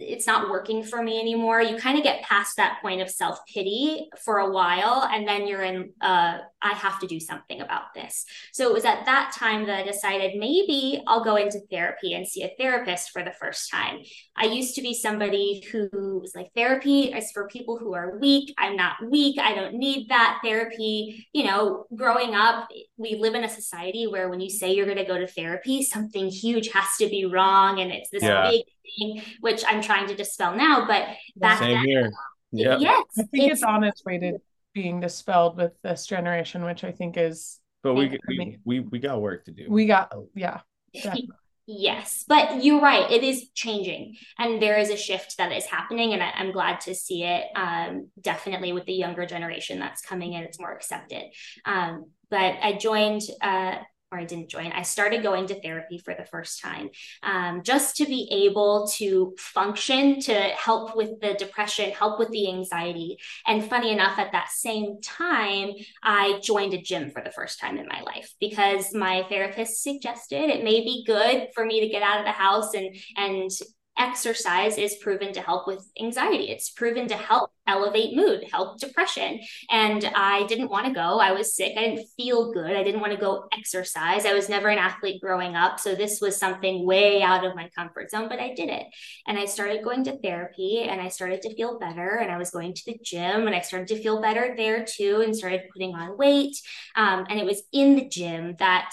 it's 0.00 0.26
not 0.26 0.50
working 0.50 0.82
for 0.82 1.02
me 1.02 1.20
anymore 1.20 1.60
you 1.60 1.76
kind 1.76 1.98
of 1.98 2.04
get 2.04 2.22
past 2.22 2.56
that 2.56 2.78
point 2.82 3.00
of 3.00 3.10
self-pity 3.10 4.08
for 4.24 4.38
a 4.38 4.50
while 4.50 5.08
and 5.12 5.26
then 5.26 5.46
you're 5.46 5.62
in 5.62 5.92
uh, 6.00 6.38
i 6.62 6.70
have 6.70 6.98
to 6.98 7.06
do 7.06 7.20
something 7.20 7.60
about 7.60 7.94
this 7.94 8.24
so 8.52 8.68
it 8.68 8.72
was 8.72 8.84
at 8.84 9.04
that 9.04 9.32
time 9.36 9.66
that 9.66 9.78
i 9.78 9.82
decided 9.82 10.38
maybe 10.38 11.02
i'll 11.06 11.24
go 11.24 11.36
into 11.36 11.60
therapy 11.70 12.14
and 12.14 12.26
see 12.26 12.42
a 12.42 12.52
therapist 12.58 13.10
for 13.10 13.22
the 13.22 13.32
first 13.32 13.70
time 13.70 14.00
I 14.36 14.44
used 14.46 14.74
to 14.76 14.82
be 14.82 14.94
somebody 14.94 15.62
who 15.70 15.88
was 15.92 16.34
like, 16.34 16.50
therapy 16.54 17.12
is 17.12 17.30
for 17.30 17.46
people 17.48 17.76
who 17.78 17.92
are 17.94 18.18
weak. 18.18 18.54
I'm 18.56 18.74
not 18.74 18.96
weak. 19.10 19.38
I 19.38 19.54
don't 19.54 19.74
need 19.74 20.08
that 20.08 20.40
therapy. 20.42 21.28
You 21.34 21.44
know, 21.44 21.84
growing 21.94 22.34
up, 22.34 22.68
we 22.96 23.16
live 23.16 23.34
in 23.34 23.44
a 23.44 23.48
society 23.50 24.06
where 24.06 24.30
when 24.30 24.40
you 24.40 24.48
say 24.48 24.72
you're 24.72 24.86
going 24.86 24.96
to 24.96 25.04
go 25.04 25.18
to 25.18 25.26
therapy, 25.26 25.82
something 25.82 26.28
huge 26.28 26.68
has 26.72 26.96
to 27.00 27.08
be 27.08 27.26
wrong. 27.26 27.80
And 27.80 27.92
it's 27.92 28.08
this 28.08 28.22
Yeah. 28.22 28.50
big 28.50 28.64
thing, 28.98 29.22
which 29.40 29.62
I'm 29.66 29.82
trying 29.82 30.08
to 30.08 30.14
dispel 30.14 30.54
now. 30.56 30.86
But 30.86 31.08
back 31.36 31.58
Same 31.58 31.76
then, 31.76 31.84
here. 31.84 32.10
Yeah. 32.52 32.78
yes, 32.78 33.04
I 33.18 33.22
think 33.24 33.52
it's, 33.52 33.62
on 33.62 33.84
its 33.84 34.04
way 34.04 34.18
to 34.18 34.38
being 34.74 35.00
dispelled 35.00 35.56
with 35.56 35.72
this 35.82 36.06
generation, 36.06 36.64
which 36.64 36.84
I 36.84 36.92
think 36.92 37.16
is 37.16 37.58
But 37.82 37.94
we, 37.94 38.18
we 38.28 38.58
we 38.64 38.80
we 38.80 38.98
got 38.98 39.20
work 39.20 39.44
to 39.46 39.52
do. 39.52 39.66
we 39.68 39.86
got 39.86 40.12
yeah. 40.34 40.60
definitely. 40.94 41.30
Yes, 41.72 42.24
but 42.26 42.64
you're 42.64 42.80
right. 42.80 43.08
It 43.12 43.22
is 43.22 43.48
changing, 43.54 44.16
and 44.38 44.60
there 44.60 44.76
is 44.78 44.90
a 44.90 44.96
shift 44.96 45.36
that 45.38 45.52
is 45.52 45.64
happening, 45.66 46.12
and 46.12 46.20
I, 46.20 46.30
I'm 46.30 46.50
glad 46.50 46.80
to 46.80 46.94
see 46.96 47.22
it. 47.22 47.44
Um, 47.54 48.08
definitely 48.20 48.72
with 48.72 48.86
the 48.86 48.92
younger 48.92 49.24
generation 49.24 49.78
that's 49.78 50.02
coming 50.02 50.32
in, 50.32 50.42
it's 50.42 50.58
more 50.58 50.72
accepted. 50.72 51.22
Um, 51.64 52.06
but 52.28 52.56
I 52.60 52.72
joined, 52.72 53.22
uh, 53.40 53.76
or 54.12 54.18
I 54.18 54.24
didn't 54.24 54.48
join. 54.48 54.72
I 54.72 54.82
started 54.82 55.22
going 55.22 55.46
to 55.46 55.60
therapy 55.60 55.98
for 55.98 56.14
the 56.14 56.24
first 56.24 56.60
time, 56.60 56.90
um, 57.22 57.62
just 57.62 57.96
to 57.96 58.06
be 58.06 58.28
able 58.46 58.88
to 58.94 59.34
function, 59.38 60.20
to 60.20 60.34
help 60.34 60.96
with 60.96 61.20
the 61.20 61.34
depression, 61.34 61.90
help 61.90 62.18
with 62.18 62.30
the 62.30 62.48
anxiety. 62.48 63.18
And 63.46 63.68
funny 63.68 63.92
enough, 63.92 64.18
at 64.18 64.32
that 64.32 64.50
same 64.50 65.00
time, 65.00 65.70
I 66.02 66.40
joined 66.42 66.74
a 66.74 66.82
gym 66.82 67.10
for 67.10 67.22
the 67.22 67.30
first 67.30 67.60
time 67.60 67.78
in 67.78 67.86
my 67.86 68.02
life 68.02 68.34
because 68.40 68.92
my 68.94 69.24
therapist 69.28 69.82
suggested 69.82 70.50
it 70.50 70.64
may 70.64 70.80
be 70.80 71.04
good 71.06 71.48
for 71.54 71.64
me 71.64 71.80
to 71.80 71.88
get 71.88 72.02
out 72.02 72.18
of 72.18 72.24
the 72.24 72.32
house 72.32 72.74
and 72.74 72.96
and 73.16 73.50
exercise 74.00 74.78
is 74.78 74.96
proven 74.96 75.32
to 75.34 75.40
help 75.42 75.66
with 75.66 75.86
anxiety. 76.00 76.50
It's 76.50 76.70
proven 76.70 77.06
to 77.08 77.16
help 77.16 77.50
elevate 77.66 78.16
mood, 78.16 78.44
help 78.50 78.80
depression. 78.80 79.40
And 79.70 80.10
I 80.16 80.46
didn't 80.46 80.70
want 80.70 80.86
to 80.86 80.92
go. 80.92 81.20
I 81.20 81.32
was 81.32 81.54
sick. 81.54 81.74
I 81.76 81.82
didn't 81.82 82.08
feel 82.16 82.50
good. 82.52 82.72
I 82.72 82.82
didn't 82.82 83.02
want 83.02 83.12
to 83.12 83.18
go 83.18 83.44
exercise. 83.56 84.24
I 84.24 84.32
was 84.32 84.48
never 84.48 84.68
an 84.68 84.78
athlete 84.78 85.20
growing 85.20 85.54
up. 85.54 85.78
So 85.78 85.94
this 85.94 86.18
was 86.20 86.36
something 86.36 86.86
way 86.86 87.22
out 87.22 87.44
of 87.44 87.54
my 87.54 87.68
comfort 87.76 88.10
zone, 88.10 88.28
but 88.28 88.40
I 88.40 88.54
did 88.54 88.70
it. 88.70 88.86
And 89.26 89.38
I 89.38 89.44
started 89.44 89.84
going 89.84 90.02
to 90.04 90.18
therapy 90.18 90.86
and 90.88 91.00
I 91.00 91.08
started 91.08 91.42
to 91.42 91.54
feel 91.54 91.78
better. 91.78 92.16
And 92.16 92.32
I 92.32 92.38
was 92.38 92.50
going 92.50 92.72
to 92.72 92.82
the 92.86 92.98
gym 93.04 93.46
and 93.46 93.54
I 93.54 93.60
started 93.60 93.88
to 93.88 94.02
feel 94.02 94.22
better 94.22 94.54
there 94.56 94.84
too 94.84 95.22
and 95.24 95.36
started 95.36 95.68
putting 95.72 95.94
on 95.94 96.16
weight. 96.16 96.56
Um, 96.96 97.26
and 97.28 97.38
it 97.38 97.44
was 97.44 97.62
in 97.70 97.96
the 97.96 98.08
gym 98.08 98.56
that 98.58 98.90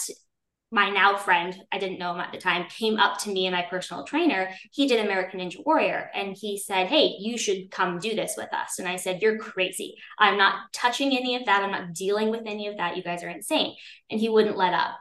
my 0.70 0.90
now 0.90 1.16
friend, 1.16 1.56
I 1.72 1.78
didn't 1.78 1.98
know 1.98 2.12
him 2.12 2.20
at 2.20 2.30
the 2.30 2.38
time, 2.38 2.66
came 2.68 2.98
up 2.98 3.18
to 3.20 3.30
me 3.30 3.46
and 3.46 3.56
my 3.56 3.62
personal 3.62 4.04
trainer. 4.04 4.50
He 4.70 4.86
did 4.86 5.04
American 5.04 5.40
Ninja 5.40 5.64
Warrior 5.64 6.10
and 6.14 6.36
he 6.36 6.58
said, 6.58 6.88
Hey, 6.88 7.14
you 7.18 7.38
should 7.38 7.70
come 7.70 7.98
do 7.98 8.14
this 8.14 8.34
with 8.36 8.52
us. 8.52 8.78
And 8.78 8.86
I 8.86 8.96
said, 8.96 9.22
You're 9.22 9.38
crazy. 9.38 9.96
I'm 10.18 10.36
not 10.36 10.72
touching 10.72 11.16
any 11.16 11.36
of 11.36 11.46
that. 11.46 11.62
I'm 11.62 11.70
not 11.70 11.94
dealing 11.94 12.30
with 12.30 12.42
any 12.44 12.66
of 12.66 12.76
that. 12.76 12.96
You 12.96 13.02
guys 13.02 13.22
are 13.22 13.30
insane. 13.30 13.76
And 14.10 14.20
he 14.20 14.28
wouldn't 14.28 14.58
let 14.58 14.74
up. 14.74 14.98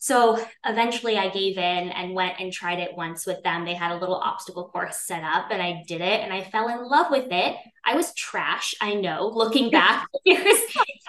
So 0.00 0.38
eventually 0.64 1.18
I 1.18 1.28
gave 1.28 1.58
in 1.58 1.90
and 1.90 2.14
went 2.14 2.38
and 2.38 2.52
tried 2.52 2.78
it 2.78 2.96
once 2.96 3.26
with 3.26 3.42
them. 3.42 3.64
They 3.64 3.74
had 3.74 3.90
a 3.90 3.98
little 3.98 4.14
obstacle 4.14 4.68
course 4.68 5.00
set 5.00 5.24
up 5.24 5.50
and 5.50 5.60
I 5.60 5.82
did 5.88 6.00
it 6.00 6.20
and 6.20 6.32
I 6.32 6.42
fell 6.42 6.68
in 6.68 6.88
love 6.88 7.10
with 7.10 7.26
it. 7.30 7.56
I 7.84 7.96
was 7.96 8.14
trash, 8.14 8.74
I 8.80 8.94
know, 8.94 9.30
looking 9.34 9.70
back. 9.72 10.06
there's, 10.24 10.60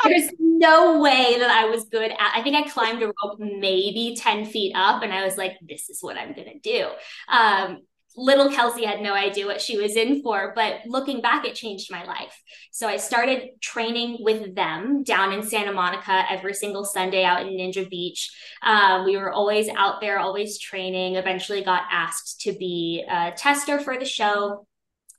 there's 0.04 0.32
no 0.40 1.00
way 1.00 1.38
that 1.38 1.52
I 1.52 1.66
was 1.66 1.86
good 1.86 2.12
at 2.12 2.32
I 2.34 2.42
think 2.42 2.56
I 2.56 2.68
climbed 2.70 3.04
a 3.04 3.08
rope 3.08 3.40
maybe 3.40 4.16
10 4.18 4.46
feet 4.46 4.74
up 4.76 5.04
and 5.04 5.14
I 5.14 5.24
was 5.24 5.38
like, 5.38 5.54
this 5.62 5.90
is 5.90 6.02
what 6.02 6.18
I'm 6.18 6.34
gonna 6.34 6.60
do. 6.62 6.88
Um, 7.28 7.82
little 8.20 8.52
Kelsey 8.52 8.86
had 8.86 9.02
no 9.02 9.14
idea 9.14 9.46
what 9.46 9.62
she 9.62 9.78
was 9.78 9.96
in 9.96 10.22
for, 10.22 10.52
but 10.56 10.82
looking 10.86 11.22
back, 11.22 11.46
it 11.46 11.56
changed 11.56 11.92
my 11.92 12.04
life. 12.04 12.42
So 12.72 12.88
I 12.88 12.98
started 12.98 13.50
training 13.62 14.18
with 14.20 14.56
them 14.56 15.04
down 15.04 15.32
in 15.32 15.44
Santa 15.44 15.72
Monica 15.72 16.26
every 16.30 16.54
single 16.54 16.84
Sunday 16.84 17.24
out 17.24 17.46
in 17.46 17.54
Ninja 17.54 17.90
Beach. 17.90 18.30
Um, 18.62 19.06
we 19.06 19.18
were 19.18 19.32
always 19.32 19.70
out 19.70 20.02
there, 20.02 20.20
always 20.20 20.60
training. 20.60 21.16
Eventually, 21.16 21.64
got 21.64 21.84
asked 21.90 22.42
to 22.42 22.52
be 22.54 23.06
a 23.10 23.32
tester 23.32 23.80
for 23.80 23.98
the 23.98 24.06
show. 24.06 24.66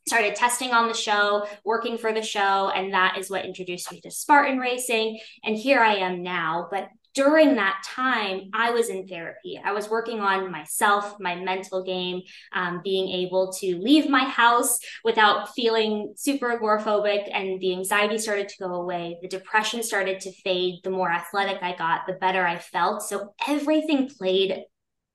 Started 0.06 0.34
testing 0.34 0.72
on 0.72 0.88
the 0.88 0.94
show, 0.94 1.46
working 1.64 1.96
for 1.96 2.12
the 2.12 2.22
show, 2.22 2.70
and 2.74 2.92
that 2.92 3.16
is 3.18 3.30
what 3.30 3.44
introduced 3.44 3.92
me 3.92 4.00
to 4.00 4.10
Spartan 4.10 4.58
racing. 4.58 5.20
And 5.44 5.56
here 5.56 5.80
I 5.80 5.96
am 5.96 6.22
now. 6.22 6.68
But 6.70 6.88
during 7.14 7.56
that 7.56 7.82
time, 7.84 8.50
I 8.54 8.70
was 8.70 8.88
in 8.88 9.06
therapy. 9.06 9.60
I 9.62 9.72
was 9.72 9.88
working 9.88 10.20
on 10.20 10.50
myself, 10.50 11.16
my 11.18 11.34
mental 11.34 11.82
game, 11.82 12.22
um, 12.52 12.80
being 12.84 13.08
able 13.08 13.52
to 13.54 13.78
leave 13.78 14.08
my 14.08 14.24
house 14.24 14.78
without 15.04 15.52
feeling 15.54 16.14
super 16.16 16.56
agoraphobic, 16.56 17.28
and 17.32 17.60
the 17.60 17.72
anxiety 17.74 18.18
started 18.18 18.48
to 18.48 18.58
go 18.58 18.74
away. 18.74 19.18
The 19.22 19.28
depression 19.28 19.82
started 19.82 20.20
to 20.20 20.32
fade. 20.44 20.80
The 20.84 20.90
more 20.90 21.10
athletic 21.10 21.62
I 21.62 21.74
got, 21.76 22.06
the 22.06 22.14
better 22.14 22.46
I 22.46 22.58
felt. 22.58 23.02
So 23.02 23.34
everything 23.48 24.08
played 24.08 24.64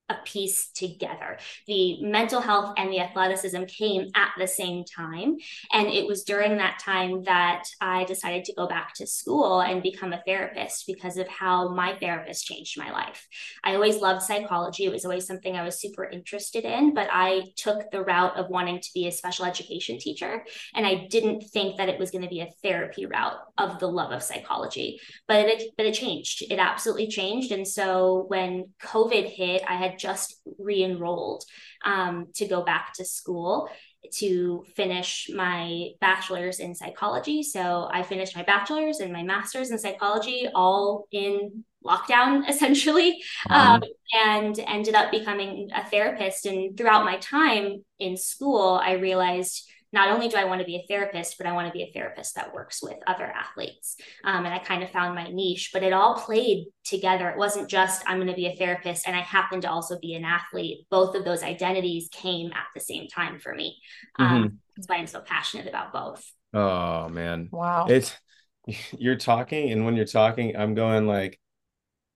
a 0.10 0.16
piece 0.24 0.70
together. 0.72 1.40
The 1.68 2.02
mental 2.04 2.42
health 2.42 2.74
and 2.78 2.92
the 2.92 3.00
athleticism 3.00 3.64
came 3.64 4.10
at 4.16 4.30
the 4.38 4.48
same 4.48 4.84
time. 4.84 5.38
And 5.72 5.88
it 5.88 6.08
was 6.08 6.24
during 6.24 6.58
that 6.58 6.80
time 6.80 7.24
that 7.24 7.64
I 7.82 8.04
decided 8.04 8.46
to 8.46 8.54
go 8.54 8.68
back 8.68 8.94
to 8.96 9.08
school 9.08 9.62
and 9.62 9.82
become 9.82 10.14
a 10.14 10.22
therapist 10.26 10.86
because 10.86 11.18
of 11.18 11.28
how 11.28 11.70
my 11.70 11.96
therapist 11.96 12.46
changed 12.46 12.78
my 12.78 12.92
life. 12.92 13.28
I 13.64 13.74
always 13.74 13.98
loved 13.98 14.22
psychology, 14.22 14.86
it 14.86 14.92
was 14.92 15.06
always 15.06 15.26
something 15.26 15.56
I 15.56 15.64
was 15.64 15.80
super 15.80 16.06
interested 16.06 16.66
in, 16.66 16.94
but 16.94 17.08
I 17.12 17.44
took 17.56 17.90
the 17.92 18.04
route 18.04 18.38
of 18.38 18.50
wanting 18.50 18.80
to 18.82 18.90
be 18.94 19.08
a 19.08 19.12
special 19.12 19.46
education 19.46 19.98
teacher. 19.98 20.44
And 20.76 20.86
I 20.86 21.08
didn't 21.10 21.42
think 21.42 21.78
that 21.78 21.90
it 21.90 22.00
was 22.00 22.12
going 22.12 22.24
to 22.24 22.30
be 22.30 22.42
a 22.42 22.52
therapy 22.62 23.06
route 23.06 23.38
of 23.58 23.80
the 23.80 23.88
love 23.88 24.12
of 24.12 24.22
psychology. 24.22 25.00
But 25.28 25.48
it, 25.48 25.72
but 25.78 25.86
it 25.88 25.94
changed. 25.94 26.44
It 26.50 26.60
absolutely 26.60 27.08
changed. 27.08 27.52
And 27.52 27.68
so 27.68 28.26
when 28.28 28.66
COVID 28.82 29.26
hit, 29.26 29.64
I 29.68 29.76
had 29.76 29.95
just 29.98 30.36
re-enrolled 30.60 31.44
um, 31.84 32.28
to 32.36 32.48
go 32.48 32.64
back 32.64 32.94
to 32.94 33.06
school 33.06 33.70
to 34.14 34.64
finish 34.76 35.30
my 35.34 35.90
bachelor's 36.00 36.60
in 36.60 36.76
psychology. 36.76 37.42
So 37.42 37.90
I 37.92 38.04
finished 38.04 38.36
my 38.36 38.44
bachelor's 38.44 39.00
and 39.00 39.12
my 39.12 39.24
master's 39.24 39.72
in 39.72 39.80
psychology 39.80 40.48
all 40.54 41.08
in 41.12 41.64
lockdown 41.84 42.44
essentially. 42.50 43.22
Um, 43.50 43.84
and 44.14 44.60
ended 44.68 44.96
up 44.96 45.12
becoming 45.12 45.70
a 45.74 45.84
therapist. 45.90 46.46
And 46.46 46.78
throughout 46.78 47.06
my 47.06 47.18
time 47.18 47.84
in 48.00 48.18
school 48.18 48.80
i 48.84 48.94
realized 48.94 49.70
not 49.96 50.10
only 50.10 50.28
do 50.28 50.36
I 50.36 50.44
want 50.44 50.60
to 50.60 50.66
be 50.66 50.76
a 50.76 50.86
therapist, 50.88 51.38
but 51.38 51.48
I 51.48 51.54
want 51.54 51.68
to 51.68 51.74
be 51.74 51.84
a 51.84 51.92
therapist 51.94 52.36
that 52.36 52.54
works 52.54 52.84
with 52.84 52.98
other 53.08 53.24
athletes. 53.24 53.96
Um, 54.26 54.46
and 54.46 54.54
I 54.54 54.60
kind 54.60 54.84
of 54.84 54.92
found 54.92 55.16
my 55.16 55.30
niche, 55.30 55.70
but 55.74 55.84
it 55.84 55.94
all 55.94 56.16
played 56.16 56.66
together. 56.84 57.30
It 57.30 57.38
wasn't 57.38 57.70
just 57.70 58.04
I'm 58.06 58.18
going 58.18 58.28
to 58.28 58.34
be 58.34 58.48
a 58.48 58.56
therapist 58.58 59.08
and 59.08 59.16
I 59.16 59.22
happen 59.22 59.62
to 59.62 59.72
also 59.72 59.98
be 59.98 60.14
an 60.14 60.26
athlete. 60.26 60.86
Both 60.92 61.16
of 61.16 61.24
those 61.24 61.44
identities 61.44 62.10
came 62.12 62.52
at 62.52 62.66
the 62.76 62.82
same 62.82 63.08
time 63.08 63.40
for 63.40 63.56
me. 63.56 63.78
Um, 64.20 64.28
mm-hmm. 64.28 64.56
That's 64.76 64.90
why 64.90 64.98
I'm 64.98 65.08
so 65.08 65.22
passionate 65.22 65.68
about 65.68 65.94
both. 65.94 66.30
Oh 66.54 67.08
man. 67.08 67.48
Wow. 67.52 67.88
It's 67.88 68.14
you're 68.98 69.16
talking, 69.16 69.72
and 69.72 69.86
when 69.86 69.96
you're 69.96 70.06
talking, 70.06 70.58
I'm 70.58 70.76
going 70.76 71.08
like, 71.08 71.40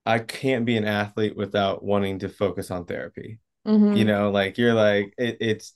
I 0.06 0.20
can't 0.20 0.66
be 0.66 0.76
an 0.76 0.86
athlete 0.86 1.38
without 1.38 1.82
wanting 1.82 2.20
to 2.20 2.30
focus 2.30 2.72
on 2.72 2.86
therapy. 2.86 3.40
Mm-hmm. 3.66 3.94
You 3.94 4.04
know, 4.06 4.32
like 4.32 4.58
you're 4.58 4.74
like 4.74 5.14
it, 5.18 5.38
it's 5.40 5.74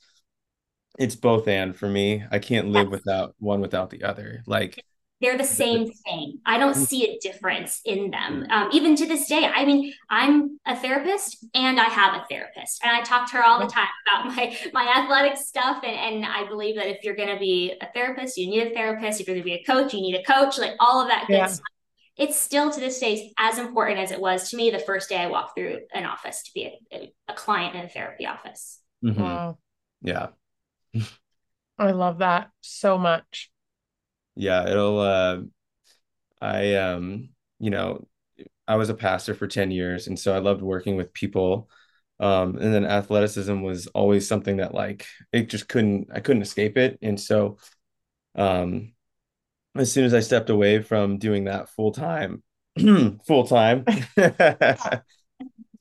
it's 0.97 1.15
both 1.15 1.47
and 1.47 1.75
for 1.75 1.89
me. 1.89 2.23
I 2.31 2.39
can't 2.39 2.69
live 2.69 2.89
without 2.89 3.35
one 3.39 3.61
without 3.61 3.89
the 3.89 4.03
other. 4.03 4.43
Like 4.45 4.83
they're 5.23 5.37
the 5.37 5.43
same 5.45 5.89
thing. 5.89 6.39
I 6.45 6.57
don't 6.57 6.75
mm. 6.75 6.85
see 6.85 7.09
a 7.09 7.17
difference 7.19 7.79
in 7.85 8.11
them. 8.11 8.45
Um, 8.49 8.69
even 8.73 8.93
to 8.97 9.05
this 9.05 9.25
day, 9.27 9.45
I 9.45 9.63
mean, 9.63 9.93
I'm 10.09 10.59
a 10.65 10.75
therapist 10.75 11.45
and 11.53 11.79
I 11.79 11.85
have 11.85 12.13
a 12.13 12.25
therapist, 12.29 12.83
and 12.83 12.91
I 12.91 13.01
talk 13.01 13.29
to 13.31 13.37
her 13.37 13.43
all 13.43 13.59
the 13.59 13.67
time 13.67 13.87
about 14.05 14.35
my 14.35 14.57
my 14.73 14.93
athletic 14.97 15.37
stuff. 15.37 15.81
And, 15.83 15.95
and 15.95 16.25
I 16.25 16.45
believe 16.47 16.75
that 16.75 16.87
if 16.87 17.03
you're 17.03 17.15
going 17.15 17.33
to 17.33 17.39
be 17.39 17.73
a 17.79 17.87
therapist, 17.93 18.37
you 18.37 18.47
need 18.47 18.67
a 18.67 18.73
therapist. 18.73 19.21
If 19.21 19.27
you're 19.27 19.35
going 19.35 19.43
to 19.43 19.49
be 19.49 19.55
a 19.55 19.63
coach, 19.63 19.93
you 19.93 20.01
need 20.01 20.15
a 20.15 20.23
coach. 20.23 20.57
Like 20.57 20.73
all 20.79 21.01
of 21.01 21.07
that 21.07 21.25
good 21.27 21.37
yeah. 21.37 21.47
stuff. 21.47 21.67
It's 22.17 22.37
still 22.37 22.69
to 22.69 22.79
this 22.79 22.99
day 22.99 23.33
as 23.37 23.57
important 23.57 23.99
as 23.99 24.11
it 24.11 24.19
was 24.19 24.49
to 24.51 24.57
me 24.57 24.69
the 24.69 24.77
first 24.77 25.09
day 25.09 25.17
I 25.17 25.27
walked 25.27 25.55
through 25.55 25.79
an 25.93 26.05
office 26.05 26.43
to 26.43 26.51
be 26.53 26.77
a, 26.91 27.11
a 27.27 27.33
client 27.33 27.75
in 27.75 27.85
a 27.85 27.89
therapy 27.89 28.27
office. 28.27 28.79
Mm-hmm. 29.03 29.21
Wow. 29.21 29.57
Yeah. 30.01 30.27
I 31.77 31.91
love 31.91 32.19
that 32.19 32.51
so 32.61 32.97
much. 32.97 33.51
Yeah, 34.35 34.67
it'll 34.67 34.99
uh 34.99 35.41
I 36.41 36.75
um 36.75 37.29
you 37.59 37.69
know, 37.69 38.07
I 38.67 38.75
was 38.75 38.89
a 38.89 38.95
pastor 38.95 39.33
for 39.35 39.47
10 39.47 39.71
years 39.71 40.07
and 40.07 40.19
so 40.19 40.33
I 40.35 40.39
loved 40.39 40.61
working 40.61 40.95
with 40.95 41.13
people. 41.13 41.69
Um 42.19 42.57
and 42.57 42.73
then 42.73 42.85
athleticism 42.85 43.61
was 43.61 43.87
always 43.87 44.27
something 44.27 44.57
that 44.57 44.73
like 44.73 45.05
it 45.31 45.49
just 45.49 45.67
couldn't 45.67 46.09
I 46.13 46.19
couldn't 46.19 46.43
escape 46.43 46.77
it 46.77 46.99
and 47.01 47.19
so 47.19 47.57
um 48.35 48.93
as 49.75 49.91
soon 49.91 50.05
as 50.05 50.13
I 50.13 50.21
stepped 50.21 50.49
away 50.49 50.81
from 50.81 51.17
doing 51.19 51.45
that 51.45 51.69
full 51.69 51.91
time 51.93 52.43
full 53.27 53.47
time 53.47 53.85
as 54.17 54.79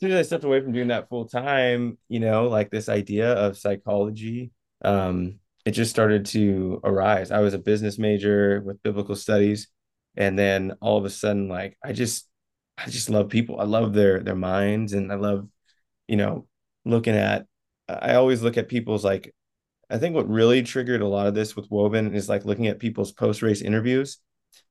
soon 0.00 0.12
as 0.12 0.18
I 0.18 0.22
stepped 0.22 0.44
away 0.44 0.60
from 0.60 0.72
doing 0.72 0.88
that 0.88 1.08
full 1.08 1.26
time, 1.26 1.98
you 2.08 2.20
know, 2.20 2.48
like 2.48 2.70
this 2.70 2.88
idea 2.88 3.32
of 3.32 3.58
psychology 3.58 4.50
um, 4.84 5.38
it 5.64 5.72
just 5.72 5.90
started 5.90 6.26
to 6.26 6.80
arise. 6.84 7.30
I 7.30 7.40
was 7.40 7.54
a 7.54 7.58
business 7.58 7.98
major 7.98 8.60
with 8.60 8.82
biblical 8.82 9.16
studies, 9.16 9.68
and 10.16 10.38
then 10.38 10.72
all 10.80 10.98
of 10.98 11.04
a 11.04 11.10
sudden, 11.10 11.48
like 11.48 11.76
I 11.82 11.92
just, 11.92 12.28
I 12.76 12.90
just 12.90 13.10
love 13.10 13.28
people. 13.28 13.60
I 13.60 13.64
love 13.64 13.92
their 13.92 14.20
their 14.20 14.34
minds, 14.34 14.92
and 14.92 15.12
I 15.12 15.16
love, 15.16 15.48
you 16.08 16.16
know, 16.16 16.46
looking 16.84 17.14
at. 17.14 17.46
I 17.88 18.14
always 18.14 18.42
look 18.42 18.56
at 18.56 18.68
people's 18.68 19.04
like. 19.04 19.34
I 19.90 19.98
think 19.98 20.14
what 20.14 20.28
really 20.28 20.62
triggered 20.62 21.02
a 21.02 21.06
lot 21.06 21.26
of 21.26 21.34
this 21.34 21.54
with 21.54 21.70
Woven 21.70 22.14
is 22.14 22.28
like 22.28 22.46
looking 22.46 22.66
at 22.66 22.78
people's 22.78 23.12
post 23.12 23.42
race 23.42 23.60
interviews. 23.60 24.18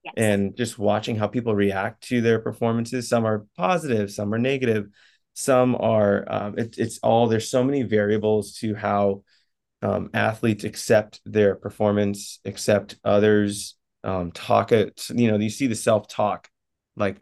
Yes. 0.03 0.13
And 0.17 0.57
just 0.57 0.79
watching 0.79 1.15
how 1.15 1.27
people 1.27 1.53
react 1.55 2.03
to 2.05 2.21
their 2.21 2.39
performances. 2.39 3.07
Some 3.07 3.25
are 3.25 3.45
positive, 3.55 4.11
some 4.11 4.33
are 4.33 4.39
negative, 4.39 4.87
some 5.33 5.75
are. 5.75 6.25
Um, 6.27 6.57
it, 6.57 6.77
it's 6.77 6.97
all 6.99 7.27
there's 7.27 7.49
so 7.49 7.63
many 7.63 7.83
variables 7.83 8.55
to 8.57 8.73
how 8.73 9.23
um, 9.81 10.09
athletes 10.13 10.63
accept 10.63 11.21
their 11.25 11.55
performance, 11.55 12.39
accept 12.45 12.95
others, 13.03 13.75
um, 14.03 14.31
talk 14.31 14.71
it. 14.71 15.07
You 15.09 15.31
know, 15.31 15.37
you 15.37 15.49
see 15.49 15.67
the 15.67 15.75
self 15.75 16.07
talk 16.07 16.49
like 16.95 17.17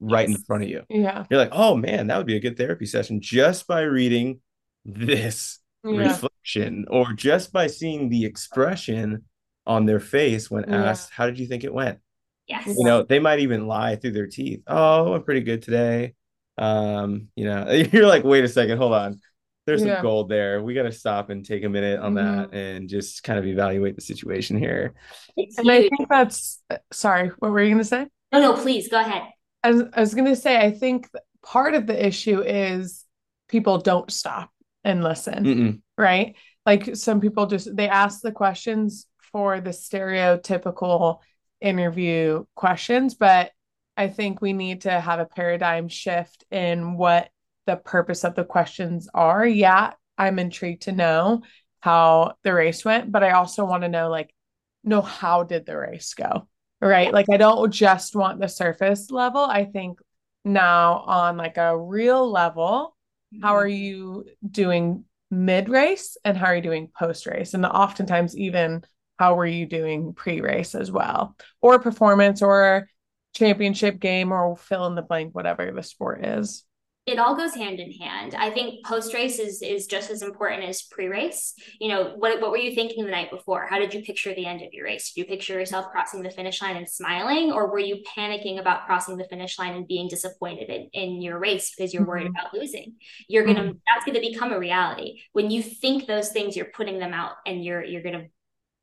right 0.00 0.28
yes. 0.28 0.38
in 0.38 0.44
front 0.44 0.62
of 0.64 0.68
you. 0.68 0.82
Yeah. 0.88 1.24
You're 1.30 1.40
like, 1.40 1.52
oh 1.52 1.76
man, 1.76 2.06
that 2.08 2.16
would 2.18 2.26
be 2.26 2.36
a 2.36 2.40
good 2.40 2.56
therapy 2.56 2.86
session 2.86 3.20
just 3.20 3.66
by 3.66 3.82
reading 3.82 4.40
this 4.84 5.58
yeah. 5.82 6.08
reflection 6.08 6.86
or 6.88 7.12
just 7.12 7.52
by 7.52 7.66
seeing 7.66 8.08
the 8.08 8.24
expression 8.24 9.24
on 9.66 9.86
their 9.86 10.00
face 10.00 10.50
when 10.50 10.64
yeah. 10.68 10.84
asked, 10.84 11.10
how 11.10 11.26
did 11.26 11.38
you 11.38 11.46
think 11.46 11.64
it 11.64 11.72
went? 11.72 11.98
Yes. 12.46 12.66
You 12.66 12.84
know, 12.84 13.02
they 13.02 13.18
might 13.18 13.40
even 13.40 13.66
lie 13.66 13.96
through 13.96 14.12
their 14.12 14.26
teeth. 14.26 14.62
Oh, 14.66 15.14
I'm 15.14 15.22
pretty 15.22 15.40
good 15.40 15.62
today. 15.62 16.14
Um, 16.58 17.28
you 17.34 17.46
know, 17.46 17.70
you're 17.92 18.06
like, 18.06 18.22
wait 18.22 18.44
a 18.44 18.48
second, 18.48 18.78
hold 18.78 18.92
on 18.92 19.20
there's 19.66 19.82
yeah. 19.82 19.96
some 19.96 20.02
gold 20.02 20.28
there. 20.28 20.62
We 20.62 20.74
got 20.74 20.82
to 20.82 20.92
stop 20.92 21.30
and 21.30 21.44
take 21.44 21.64
a 21.64 21.68
minute 21.68 22.00
on 22.00 22.14
mm-hmm. 22.14 22.52
that 22.52 22.54
and 22.54 22.88
just 22.88 23.22
kind 23.22 23.38
of 23.38 23.46
evaluate 23.46 23.94
the 23.96 24.02
situation 24.02 24.58
here. 24.58 24.94
And 25.36 25.70
I 25.70 25.88
think 25.88 26.08
that's 26.08 26.62
sorry, 26.92 27.30
what 27.38 27.50
were 27.50 27.62
you 27.62 27.70
going 27.70 27.78
to 27.78 27.84
say? 27.84 28.06
No, 28.32 28.40
no, 28.40 28.52
please 28.54 28.88
go 28.88 29.00
ahead. 29.00 29.22
I 29.62 29.70
was, 29.70 29.82
I 29.94 30.00
was 30.00 30.14
going 30.14 30.26
to 30.26 30.36
say, 30.36 30.58
I 30.58 30.70
think 30.70 31.08
part 31.42 31.74
of 31.74 31.86
the 31.86 32.06
issue 32.06 32.40
is 32.40 33.04
people 33.48 33.78
don't 33.78 34.10
stop 34.10 34.50
and 34.82 35.02
listen, 35.02 35.44
Mm-mm. 35.44 35.80
right? 35.96 36.36
Like 36.66 36.96
some 36.96 37.20
people 37.20 37.46
just 37.46 37.74
they 37.74 37.88
ask 37.88 38.20
the 38.20 38.32
questions 38.32 39.06
for 39.32 39.60
the 39.60 39.70
stereotypical 39.70 41.20
interview 41.60 42.44
questions, 42.54 43.14
but 43.14 43.50
I 43.96 44.08
think 44.08 44.40
we 44.40 44.52
need 44.52 44.82
to 44.82 45.00
have 45.00 45.20
a 45.20 45.26
paradigm 45.26 45.88
shift 45.88 46.44
in 46.50 46.96
what 46.96 47.28
the 47.66 47.76
purpose 47.76 48.24
of 48.24 48.34
the 48.34 48.44
questions 48.44 49.08
are. 49.14 49.46
Yeah, 49.46 49.92
I'm 50.18 50.38
intrigued 50.38 50.82
to 50.82 50.92
know 50.92 51.42
how 51.80 52.34
the 52.42 52.54
race 52.54 52.84
went, 52.84 53.12
but 53.12 53.22
I 53.22 53.32
also 53.32 53.64
want 53.64 53.82
to 53.82 53.88
know 53.88 54.08
like 54.08 54.34
know 54.82 55.02
how 55.02 55.42
did 55.42 55.66
the 55.66 55.76
race 55.76 56.14
go? 56.14 56.48
Right? 56.80 57.12
Like 57.12 57.26
I 57.30 57.36
don't 57.36 57.70
just 57.70 58.14
want 58.14 58.40
the 58.40 58.48
surface 58.48 59.10
level. 59.10 59.42
I 59.42 59.64
think 59.64 59.98
now 60.44 60.98
on 61.06 61.36
like 61.36 61.56
a 61.56 61.78
real 61.78 62.30
level, 62.30 62.96
how 63.42 63.48
mm-hmm. 63.48 63.56
are 63.56 63.68
you 63.68 64.26
doing 64.48 65.04
mid 65.30 65.68
race 65.68 66.16
and 66.24 66.36
how 66.36 66.46
are 66.46 66.56
you 66.56 66.62
doing 66.62 66.90
post 66.96 67.26
race? 67.26 67.54
And 67.54 67.64
oftentimes 67.64 68.36
even 68.36 68.82
how 69.18 69.34
were 69.34 69.46
you 69.46 69.66
doing 69.66 70.12
pre 70.12 70.40
race 70.40 70.74
as 70.74 70.90
well? 70.90 71.36
Or 71.60 71.78
performance 71.78 72.42
or 72.42 72.88
championship 73.34 73.98
game 73.98 74.32
or 74.32 74.56
fill 74.56 74.86
in 74.86 74.94
the 74.94 75.02
blank 75.02 75.34
whatever 75.34 75.70
the 75.70 75.82
sport 75.82 76.24
is. 76.24 76.64
It 77.06 77.18
all 77.18 77.36
goes 77.36 77.54
hand 77.54 77.80
in 77.80 77.92
hand. 77.92 78.34
I 78.34 78.50
think 78.50 78.84
post 78.84 79.12
race 79.12 79.38
is 79.38 79.60
is 79.60 79.86
just 79.86 80.10
as 80.10 80.22
important 80.22 80.64
as 80.64 80.82
pre 80.82 81.06
race. 81.08 81.52
You 81.78 81.88
know, 81.88 82.14
what 82.16 82.40
what 82.40 82.50
were 82.50 82.56
you 82.56 82.74
thinking 82.74 83.04
the 83.04 83.10
night 83.10 83.30
before? 83.30 83.66
How 83.66 83.78
did 83.78 83.92
you 83.92 84.02
picture 84.02 84.34
the 84.34 84.46
end 84.46 84.62
of 84.62 84.72
your 84.72 84.86
race? 84.86 85.12
Did 85.12 85.20
you 85.20 85.26
picture 85.26 85.58
yourself 85.58 85.90
crossing 85.90 86.22
the 86.22 86.30
finish 86.30 86.62
line 86.62 86.76
and 86.76 86.88
smiling, 86.88 87.52
or 87.52 87.70
were 87.70 87.78
you 87.78 88.02
panicking 88.16 88.58
about 88.58 88.86
crossing 88.86 89.18
the 89.18 89.28
finish 89.28 89.58
line 89.58 89.74
and 89.74 89.86
being 89.86 90.08
disappointed 90.08 90.70
in, 90.70 90.88
in 90.94 91.20
your 91.20 91.38
race 91.38 91.74
because 91.76 91.92
you're 91.92 92.06
worried 92.06 92.26
mm-hmm. 92.26 92.36
about 92.36 92.54
losing? 92.54 92.94
You're 93.28 93.44
gonna 93.44 93.60
mm-hmm. 93.60 93.78
that's 93.86 94.06
gonna 94.06 94.20
become 94.20 94.52
a 94.52 94.58
reality 94.58 95.20
when 95.32 95.50
you 95.50 95.62
think 95.62 96.06
those 96.06 96.30
things. 96.30 96.56
You're 96.56 96.72
putting 96.74 96.98
them 96.98 97.12
out, 97.12 97.32
and 97.44 97.62
you're 97.62 97.84
you're 97.84 98.02
gonna 98.02 98.28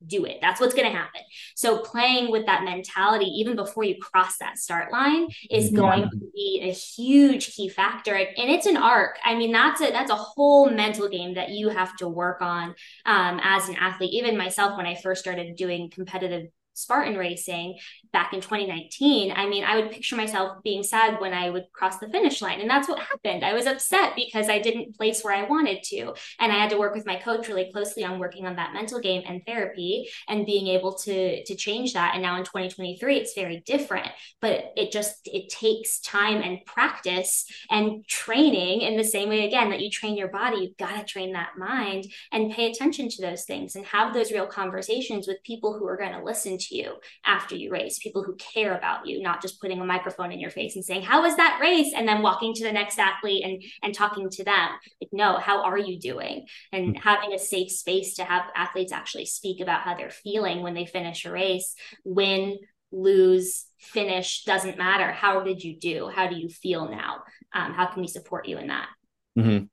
do 0.05 0.25
it. 0.25 0.39
That's 0.41 0.59
what's 0.59 0.73
going 0.73 0.91
to 0.91 0.97
happen. 0.97 1.21
So 1.55 1.79
playing 1.79 2.31
with 2.31 2.45
that 2.45 2.63
mentality 2.63 3.25
even 3.25 3.55
before 3.55 3.83
you 3.83 3.95
cross 3.99 4.37
that 4.39 4.57
start 4.57 4.91
line 4.91 5.27
is 5.49 5.67
mm-hmm. 5.67 5.75
going 5.75 6.09
to 6.09 6.17
be 6.33 6.61
a 6.63 6.71
huge 6.71 7.53
key 7.53 7.69
factor. 7.69 8.15
And 8.15 8.27
it's 8.37 8.65
an 8.65 8.77
arc. 8.77 9.17
I 9.23 9.35
mean, 9.35 9.51
that's 9.51 9.81
a 9.81 9.91
that's 9.91 10.11
a 10.11 10.15
whole 10.15 10.69
mental 10.69 11.07
game 11.07 11.35
that 11.35 11.49
you 11.49 11.69
have 11.69 11.95
to 11.97 12.07
work 12.07 12.41
on 12.41 12.75
um, 13.05 13.39
as 13.43 13.69
an 13.69 13.75
athlete. 13.75 14.13
Even 14.13 14.37
myself, 14.37 14.77
when 14.77 14.85
I 14.85 14.95
first 14.95 15.21
started 15.21 15.55
doing 15.55 15.89
competitive 15.89 16.47
Spartan 16.73 17.17
racing 17.17 17.77
back 18.13 18.33
in 18.33 18.41
2019, 18.41 19.31
I 19.31 19.47
mean, 19.47 19.63
I 19.63 19.77
would 19.77 19.91
picture 19.91 20.15
myself 20.15 20.61
being 20.63 20.83
sad 20.83 21.19
when 21.21 21.33
I 21.33 21.49
would 21.49 21.65
cross 21.73 21.97
the 21.97 22.09
finish 22.09 22.41
line. 22.41 22.59
And 22.59 22.69
that's 22.69 22.89
what 22.89 22.99
happened. 22.99 23.43
I 23.43 23.53
was 23.53 23.65
upset 23.65 24.15
because 24.15 24.49
I 24.49 24.59
didn't 24.59 24.97
place 24.97 25.23
where 25.23 25.33
I 25.33 25.47
wanted 25.47 25.83
to. 25.83 26.13
And 26.39 26.51
I 26.51 26.55
had 26.55 26.69
to 26.71 26.77
work 26.77 26.93
with 26.93 27.05
my 27.05 27.15
coach 27.15 27.47
really 27.47 27.71
closely 27.71 28.03
on 28.03 28.19
working 28.19 28.45
on 28.45 28.55
that 28.57 28.73
mental 28.73 28.99
game 28.99 29.23
and 29.25 29.41
therapy 29.45 30.09
and 30.27 30.45
being 30.45 30.67
able 30.67 30.93
to, 30.99 31.43
to 31.43 31.55
change 31.55 31.93
that. 31.93 32.13
And 32.13 32.23
now 32.23 32.37
in 32.37 32.43
2023, 32.43 33.15
it's 33.15 33.33
very 33.33 33.61
different, 33.65 34.09
but 34.41 34.73
it 34.75 34.91
just, 34.91 35.15
it 35.25 35.49
takes 35.49 35.99
time 35.99 36.41
and 36.41 36.65
practice 36.65 37.45
and 37.69 38.05
training 38.07 38.81
in 38.81 38.97
the 38.97 39.03
same 39.03 39.29
way, 39.29 39.47
again, 39.47 39.69
that 39.69 39.81
you 39.81 39.89
train 39.89 40.17
your 40.17 40.27
body, 40.27 40.57
you've 40.57 40.77
got 40.77 40.97
to 40.97 41.05
train 41.05 41.33
that 41.33 41.57
mind 41.57 42.05
and 42.31 42.51
pay 42.51 42.69
attention 42.69 43.09
to 43.09 43.21
those 43.21 43.45
things 43.45 43.75
and 43.75 43.85
have 43.85 44.13
those 44.13 44.31
real 44.31 44.47
conversations 44.47 45.27
with 45.27 45.43
people 45.43 45.77
who 45.77 45.87
are 45.87 45.97
going 45.97 46.13
to 46.13 46.23
listen 46.23 46.57
to 46.57 46.75
you 46.75 46.95
after 47.25 47.55
you 47.55 47.71
race, 47.71 48.00
people 48.01 48.23
who 48.23 48.35
care 48.35 48.77
about 48.77 49.05
you, 49.05 49.21
not 49.21 49.41
just 49.41 49.61
putting 49.61 49.79
a 49.79 49.85
microphone 49.85 50.31
in 50.31 50.39
your 50.39 50.51
face 50.51 50.75
and 50.75 50.83
saying, 50.83 51.03
How 51.03 51.21
was 51.21 51.35
that 51.37 51.59
race? 51.61 51.93
And 51.95 52.07
then 52.07 52.21
walking 52.21 52.53
to 52.55 52.63
the 52.63 52.71
next 52.71 52.99
athlete 52.99 53.43
and, 53.43 53.63
and 53.83 53.93
talking 53.93 54.29
to 54.29 54.43
them. 54.43 54.69
Like, 55.01 55.09
no, 55.11 55.37
how 55.37 55.63
are 55.63 55.77
you 55.77 55.99
doing? 55.99 56.45
And 56.71 56.95
mm-hmm. 56.95 57.07
having 57.07 57.33
a 57.33 57.39
safe 57.39 57.71
space 57.71 58.15
to 58.15 58.23
have 58.23 58.45
athletes 58.55 58.91
actually 58.91 59.25
speak 59.25 59.61
about 59.61 59.81
how 59.81 59.95
they're 59.95 60.09
feeling 60.09 60.61
when 60.61 60.73
they 60.73 60.85
finish 60.85 61.25
a 61.25 61.31
race, 61.31 61.75
win, 62.03 62.57
lose, 62.91 63.65
finish, 63.79 64.43
doesn't 64.43 64.77
matter. 64.77 65.11
How 65.11 65.41
did 65.41 65.63
you 65.63 65.79
do? 65.79 66.09
How 66.13 66.27
do 66.27 66.35
you 66.35 66.49
feel 66.49 66.89
now? 66.89 67.23
Um, 67.53 67.73
how 67.73 67.87
can 67.87 68.01
we 68.01 68.07
support 68.07 68.47
you 68.47 68.57
in 68.57 68.67
that? 68.67 68.89
Mm-hmm. 69.37 69.65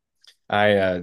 I, 0.49 0.77
uh, 0.77 1.01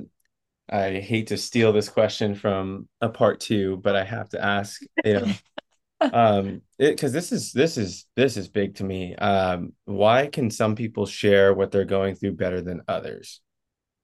I 0.69 0.99
hate 0.99 1.28
to 1.28 1.38
steal 1.38 1.73
this 1.73 1.89
question 1.89 2.36
from 2.36 2.88
a 3.01 3.09
part 3.09 3.39
two, 3.39 3.78
but 3.78 3.95
I 3.95 4.03
have 4.03 4.30
to 4.30 4.43
ask, 4.43 4.82
you 5.03 5.13
know, 5.13 5.34
um 6.02 6.62
because 6.78 7.14
this 7.14 7.32
is 7.32 7.52
this 7.52 7.78
is 7.78 8.06
this 8.16 8.38
is 8.38 8.48
big 8.48 8.76
to 8.76 8.84
me. 8.84 9.16
Um 9.16 9.74
why 9.86 10.28
can 10.28 10.52
some 10.52 10.76
people 10.76 11.06
share 11.06 11.54
what 11.54 11.72
they're 11.72 11.86
going 11.86 12.16
through 12.16 12.34
better 12.34 12.62
than 12.62 12.82
others? 12.88 13.41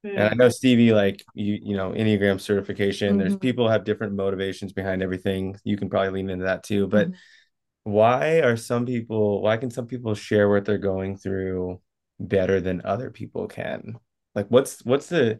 And 0.04 0.20
i 0.20 0.34
know 0.34 0.50
stevie 0.50 0.94
like 0.94 1.24
you 1.36 1.60
you 1.62 1.78
know 1.78 1.92
enneagram 1.92 2.42
certification 2.42 3.10
mm-hmm. 3.10 3.20
there's 3.20 3.36
people 3.36 3.70
have 3.70 3.84
different 3.84 4.14
motivations 4.14 4.74
behind 4.74 5.04
everything. 5.04 5.56
You 5.64 5.78
can 5.78 5.90
probably 5.90 6.10
lean 6.10 6.30
into 6.30 6.46
that 6.46 6.64
too 6.64 6.88
but 6.88 7.08
mm-hmm. 7.08 7.92
why 7.92 8.40
are 8.40 8.58
some 8.58 8.86
people 8.86 9.42
why 9.42 9.58
can 9.58 9.70
some 9.70 9.88
people 9.88 10.16
share 10.16 10.50
what 10.50 10.66
they're 10.66 10.78
going 10.78 11.18
through 11.18 11.82
better 12.20 12.62
than 12.62 12.82
other 12.84 13.12
people 13.12 13.48
can? 13.48 14.00
Like 14.34 14.48
what's 14.48 14.84
what's 14.86 15.08
the 15.08 15.40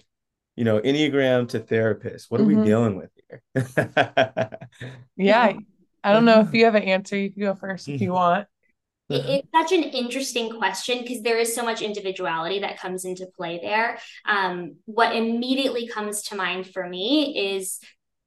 you 0.56 0.66
know 0.66 0.80
enneagram 0.82 1.48
to 1.50 1.60
therapist 1.60 2.30
what 2.30 2.42
are 2.42 2.44
mm-hmm. 2.44 2.60
we 2.60 2.66
dealing 2.66 2.98
with 2.98 3.10
here? 3.16 4.60
Yeah 5.16 5.54
I 6.04 6.14
don't 6.14 6.26
know 6.26 6.42
if 6.42 6.54
you 6.54 6.66
have 6.66 6.76
an 6.76 6.84
answer. 6.84 7.18
You 7.18 7.32
can 7.32 7.42
go 7.42 7.56
first 7.56 7.88
if 7.88 8.02
you 8.02 8.14
want. 8.14 8.48
It's 9.14 9.48
such 9.54 9.74
an 9.74 9.84
interesting 9.84 10.58
question 10.58 11.02
because 11.02 11.22
there 11.22 11.38
is 11.38 11.54
so 11.54 11.64
much 11.64 11.82
individuality 11.82 12.60
that 12.60 12.80
comes 12.80 13.04
into 13.04 13.28
play 13.36 13.60
there. 13.62 14.00
Um, 14.26 14.78
what 14.86 15.16
immediately 15.16 15.88
comes 15.88 16.24
to 16.24 16.36
mind 16.36 16.68
for 16.68 16.88
me 16.88 17.56
is 17.56 17.80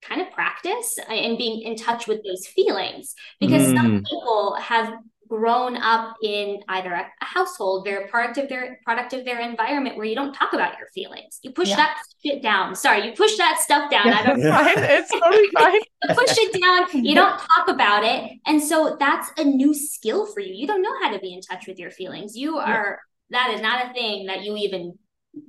kind 0.02 0.20
of 0.20 0.30
practice 0.32 0.98
and 1.08 1.38
being 1.38 1.62
in 1.62 1.76
touch 1.76 2.06
with 2.06 2.22
those 2.22 2.46
feelings 2.46 3.14
because 3.40 3.68
mm. 3.68 3.76
some 3.76 4.02
people 4.02 4.56
have 4.60 4.92
grown 5.34 5.76
up 5.76 6.16
in 6.22 6.60
either 6.68 6.92
a, 6.92 7.00
a, 7.00 7.24
household, 7.24 7.84
they're 7.84 8.06
product 8.06 8.38
of 8.38 8.48
their 8.48 8.78
product 8.84 9.12
of 9.12 9.24
their 9.24 9.40
environment 9.40 9.96
where 9.96 10.06
you 10.06 10.14
don't 10.14 10.32
talk 10.32 10.52
about 10.52 10.78
your 10.78 10.86
feelings. 10.94 11.40
You 11.42 11.50
push 11.50 11.70
yeah. 11.70 11.76
that 11.76 12.02
shit 12.24 12.40
down. 12.40 12.76
Sorry, 12.76 13.04
you 13.04 13.12
push 13.12 13.36
that 13.36 13.58
stuff 13.60 13.90
down. 13.90 14.06
Yeah, 14.06 14.18
I 14.18 14.26
don't 14.26 14.40
yeah. 14.40 14.64
fine. 14.64 14.74
It's 14.78 15.10
totally 15.20 15.48
fine. 15.58 15.80
push 16.14 16.36
it 16.38 16.60
down. 16.60 17.04
You 17.04 17.16
don't 17.16 17.36
talk 17.38 17.68
about 17.68 18.04
it. 18.04 18.38
And 18.46 18.62
so 18.62 18.96
that's 19.00 19.30
a 19.36 19.44
new 19.44 19.74
skill 19.74 20.26
for 20.26 20.40
you. 20.40 20.54
You 20.54 20.68
don't 20.68 20.82
know 20.82 20.94
how 21.02 21.12
to 21.12 21.18
be 21.18 21.34
in 21.34 21.40
touch 21.40 21.66
with 21.66 21.78
your 21.78 21.90
feelings. 21.90 22.36
You 22.36 22.58
are 22.58 23.00
that 23.30 23.50
is 23.54 23.60
not 23.60 23.90
a 23.90 23.92
thing 23.92 24.26
that 24.26 24.44
you 24.44 24.56
even 24.56 24.96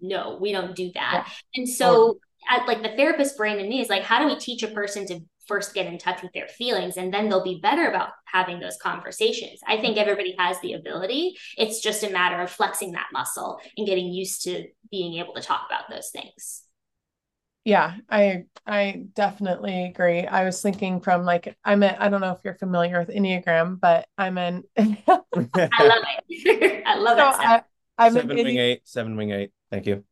know. 0.01 0.39
We 0.41 0.51
don't 0.51 0.75
do 0.75 0.91
that. 0.95 1.31
And 1.53 1.69
so 1.69 2.17
at, 2.49 2.67
like 2.67 2.81
the 2.81 2.95
therapist 2.95 3.37
brain 3.37 3.59
in 3.59 3.69
me 3.69 3.81
is 3.81 3.89
like, 3.89 4.03
how 4.03 4.19
do 4.19 4.25
we 4.25 4.39
teach 4.39 4.63
a 4.63 4.67
person 4.67 5.05
to 5.07 5.19
first 5.47 5.73
get 5.73 5.85
in 5.85 5.97
touch 5.97 6.21
with 6.21 6.33
their 6.33 6.47
feelings 6.47 6.97
and 6.97 7.13
then 7.13 7.29
they'll 7.29 7.43
be 7.43 7.59
better 7.61 7.87
about 7.87 8.09
having 8.25 8.59
those 8.59 8.77
conversations. 8.77 9.59
I 9.67 9.77
think 9.77 9.97
everybody 9.97 10.35
has 10.37 10.59
the 10.61 10.73
ability. 10.73 11.37
It's 11.57 11.81
just 11.81 12.03
a 12.03 12.09
matter 12.09 12.41
of 12.41 12.49
flexing 12.49 12.93
that 12.93 13.07
muscle 13.13 13.59
and 13.77 13.87
getting 13.87 14.11
used 14.11 14.43
to 14.43 14.67
being 14.91 15.15
able 15.15 15.33
to 15.35 15.41
talk 15.41 15.61
about 15.67 15.89
those 15.89 16.09
things. 16.09 16.63
Yeah, 17.65 17.95
I 18.07 18.43
I 18.67 19.05
definitely 19.15 19.85
agree. 19.85 20.27
I 20.27 20.45
was 20.45 20.61
thinking 20.61 21.01
from 21.01 21.25
like 21.25 21.57
I'm 21.65 21.81
a 21.81 21.97
I 21.99 22.09
don't 22.09 22.21
know 22.21 22.31
if 22.31 22.41
you're 22.43 22.53
familiar 22.53 22.99
with 22.99 23.09
Enneagram, 23.09 23.79
but 23.79 24.07
I'm 24.19 24.37
an 24.37 24.63
I 24.77 24.93
love 25.07 26.03
it. 26.29 26.83
I 26.85 26.95
love 26.97 27.17
so 27.17 27.41
it. 27.41 27.63
I, 27.97 28.07
am 28.07 28.13
seven 28.13 28.35
wing 28.37 28.57
eight, 28.57 28.81
seven 28.83 29.17
wing 29.17 29.31
eight. 29.31 29.51
Thank 29.71 29.87
you. 29.87 30.03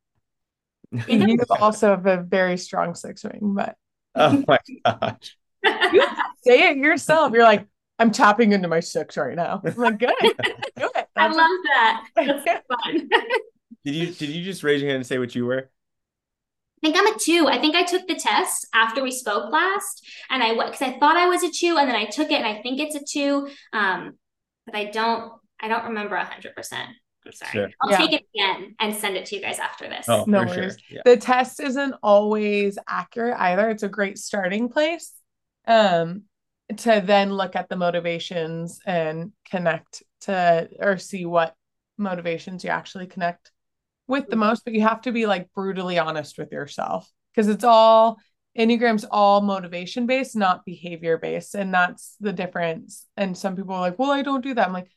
You 1.08 1.38
also 1.60 1.90
have 1.90 2.08
a 2.08 2.18
very 2.18 2.58
strong 2.58 2.96
six 2.96 3.24
wing, 3.24 3.54
but 3.56 3.76
Oh 4.16 4.44
my 4.48 4.60
gosh. 4.86 5.38
you 5.64 6.04
say 6.44 6.70
it 6.70 6.78
yourself. 6.78 7.34
You're 7.34 7.44
like, 7.44 7.66
I'm 8.00 8.12
tapping 8.12 8.52
into 8.52 8.68
my 8.68 8.80
six 8.80 9.18
right 9.18 9.36
now. 9.36 9.62
I'm 9.64 9.76
like, 9.76 10.00
good. 10.00 10.14
Do 10.22 10.90
it. 10.96 11.08
I 11.16 11.28
love 11.28 11.36
that. 11.66 12.06
That's 12.16 12.44
fun. 12.84 13.10
did 13.86 13.96
you 13.96 14.08
did 14.08 14.30
you 14.30 14.44
just 14.44 14.64
raise 14.64 14.82
your 14.82 14.90
hand 14.90 14.98
and 14.98 15.06
say 15.08 15.20
what 15.20 15.36
you 15.36 15.46
were? 15.46 15.70
I 16.84 16.88
think 16.88 16.98
I'm 16.98 17.16
a 17.16 17.18
two. 17.18 17.48
I 17.48 17.60
think 17.60 17.76
I 17.76 17.84
took 17.84 18.08
the 18.08 18.16
test 18.16 18.68
after 18.74 19.02
we 19.02 19.12
spoke 19.12 19.52
last, 19.54 20.06
and 20.30 20.44
I 20.44 20.54
because 20.54 20.82
I 20.82 20.98
thought 21.00 21.16
I 21.16 21.28
was 21.28 21.44
a 21.44 21.50
two, 21.50 21.78
and 21.78 21.88
then 21.88 21.96
I 21.96 22.06
took 22.06 22.30
it, 22.30 22.36
and 22.36 22.46
I 22.48 22.62
think 22.62 22.80
it's 22.80 22.96
a 22.96 23.04
two. 23.04 23.48
Um, 23.72 24.18
but 24.66 24.76
I 24.76 24.86
don't. 24.86 25.32
I 25.62 25.70
don't 25.70 25.86
remember 25.86 26.16
a 26.16 26.26
hundred 26.26 26.56
percent. 26.56 26.90
I'm 27.26 27.32
sorry. 27.32 27.52
Sure. 27.52 27.70
I'll 27.82 27.92
yeah. 27.92 27.98
take 27.98 28.14
it 28.14 28.26
again 28.34 28.76
and 28.80 28.96
send 28.96 29.18
it 29.18 29.26
to 29.28 29.36
you 29.36 29.42
guys 29.42 29.60
after 29.60 29.88
this. 29.88 30.08
Oh, 30.10 30.26
no 30.28 30.40
worries. 30.40 30.78
Sure. 30.88 30.98
Yeah. 30.98 31.02
The 31.06 31.18
test 31.18 31.60
isn't 31.60 31.96
always 32.04 32.78
accurate 32.88 33.36
either. 33.40 33.70
It's 33.70 33.84
a 33.84 33.90
great 33.90 34.18
starting 34.18 34.70
place 34.70 35.12
um, 35.68 36.24
to 36.78 37.02
then 37.04 37.34
look 37.34 37.56
at 37.56 37.70
the 37.70 37.76
motivations 37.76 38.80
and 38.86 39.32
connect 39.50 40.04
to 40.22 40.70
or 40.80 40.98
see 40.98 41.26
what 41.26 41.56
motivations 41.98 42.64
you 42.64 42.70
actually 42.70 43.08
connect 43.08 43.52
with 44.08 44.26
the 44.26 44.32
mm-hmm. 44.32 44.40
most. 44.40 44.66
But 44.66 44.74
you 44.74 44.82
have 44.82 45.02
to 45.02 45.12
be 45.12 45.26
like 45.26 45.52
brutally 45.54 45.98
honest 46.00 46.38
with 46.38 46.52
yourself 46.52 47.10
because 47.34 47.48
it's 47.48 47.64
all 47.64 48.20
Enneagram's 48.58 49.06
all 49.10 49.42
motivation 49.42 50.06
based, 50.06 50.36
not 50.36 50.66
behavior 50.66 51.18
based. 51.18 51.56
And 51.56 51.74
that's 51.74 52.16
the 52.20 52.34
difference. 52.34 53.08
And 53.18 53.38
some 53.38 53.56
people 53.56 53.74
are 53.74 53.82
like, 53.82 53.98
well, 53.98 54.12
I 54.12 54.22
don't 54.22 54.44
do 54.44 54.54
that. 54.54 54.68
I'm 54.68 54.74
like, 54.74 54.92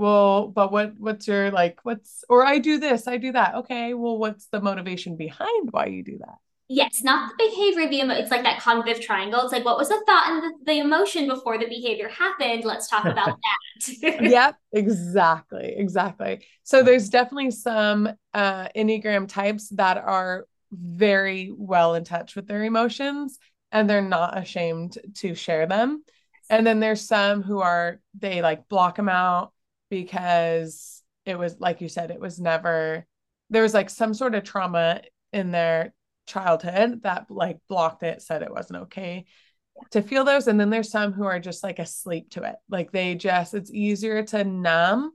well 0.00 0.48
but 0.48 0.72
what 0.72 0.94
what's 0.98 1.28
your 1.28 1.50
like 1.50 1.78
what's 1.82 2.24
or 2.30 2.44
i 2.44 2.58
do 2.58 2.78
this 2.78 3.06
i 3.06 3.18
do 3.18 3.32
that. 3.32 3.54
Okay 3.54 3.92
well 3.92 4.18
what's 4.18 4.46
the 4.46 4.60
motivation 4.60 5.16
behind 5.16 5.68
why 5.72 5.86
you 5.86 6.02
do 6.02 6.16
that? 6.18 6.36
Yes 6.68 7.02
not 7.04 7.30
the 7.36 7.44
behavior 7.44 7.86
the 7.86 7.98
emo- 7.98 8.14
it's 8.14 8.30
like 8.30 8.42
that 8.44 8.60
cognitive 8.60 9.02
triangle. 9.02 9.42
It's 9.42 9.52
like 9.52 9.64
what 9.64 9.76
was 9.76 9.90
the 9.90 10.02
thought 10.06 10.30
and 10.30 10.42
the, 10.42 10.72
the 10.72 10.78
emotion 10.78 11.28
before 11.28 11.58
the 11.58 11.66
behavior 11.66 12.08
happened? 12.08 12.64
Let's 12.64 12.88
talk 12.88 13.04
about 13.04 13.36
that. 13.44 14.22
Yep 14.22 14.56
exactly 14.72 15.74
exactly. 15.76 16.46
So 16.62 16.82
there's 16.82 17.10
definitely 17.10 17.50
some 17.50 18.08
uh 18.32 18.68
enneagram 18.74 19.28
types 19.28 19.68
that 19.70 19.98
are 19.98 20.46
very 20.72 21.52
well 21.54 21.94
in 21.94 22.04
touch 22.04 22.36
with 22.36 22.46
their 22.46 22.64
emotions 22.64 23.38
and 23.70 23.88
they're 23.88 24.00
not 24.00 24.38
ashamed 24.38 24.96
to 25.16 25.34
share 25.34 25.66
them. 25.66 26.04
And 26.48 26.66
then 26.66 26.80
there's 26.80 27.06
some 27.06 27.42
who 27.42 27.60
are 27.60 28.00
they 28.18 28.40
like 28.40 28.66
block 28.68 28.96
them 28.96 29.08
out 29.08 29.52
because 29.90 31.02
it 31.26 31.38
was 31.38 31.58
like 31.60 31.80
you 31.80 31.88
said 31.88 32.10
it 32.10 32.20
was 32.20 32.40
never 32.40 33.06
there 33.50 33.62
was 33.62 33.74
like 33.74 33.90
some 33.90 34.14
sort 34.14 34.34
of 34.34 34.44
trauma 34.44 35.02
in 35.32 35.50
their 35.50 35.92
childhood 36.26 37.02
that 37.02 37.26
like 37.30 37.58
blocked 37.68 38.02
it 38.02 38.22
said 38.22 38.42
it 38.42 38.52
wasn't 38.52 38.82
okay 38.82 39.26
to 39.90 40.02
feel 40.02 40.24
those 40.24 40.46
and 40.46 40.60
then 40.60 40.70
there's 40.70 40.90
some 40.90 41.12
who 41.12 41.24
are 41.24 41.40
just 41.40 41.62
like 41.64 41.78
asleep 41.78 42.30
to 42.30 42.42
it 42.42 42.56
like 42.68 42.92
they 42.92 43.14
just 43.14 43.54
it's 43.54 43.72
easier 43.72 44.22
to 44.22 44.44
numb 44.44 45.12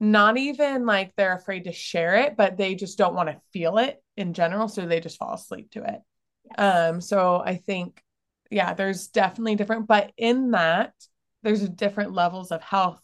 not 0.00 0.36
even 0.36 0.84
like 0.84 1.14
they're 1.16 1.34
afraid 1.34 1.64
to 1.64 1.72
share 1.72 2.16
it, 2.16 2.36
but 2.36 2.56
they 2.56 2.74
just 2.74 2.98
don't 2.98 3.14
want 3.14 3.28
to 3.28 3.40
feel 3.52 3.78
it 3.78 4.02
in 4.16 4.34
general. 4.34 4.68
So 4.68 4.86
they 4.86 5.00
just 5.00 5.18
fall 5.18 5.34
asleep 5.34 5.70
to 5.72 5.84
it. 5.84 6.60
Um, 6.60 7.00
so 7.00 7.42
I 7.44 7.56
think, 7.56 8.02
yeah, 8.50 8.74
there's 8.74 9.08
definitely 9.08 9.56
different, 9.56 9.86
but 9.86 10.12
in 10.16 10.50
that, 10.52 10.92
there's 11.42 11.66
different 11.68 12.12
levels 12.12 12.52
of 12.52 12.62
health 12.62 13.00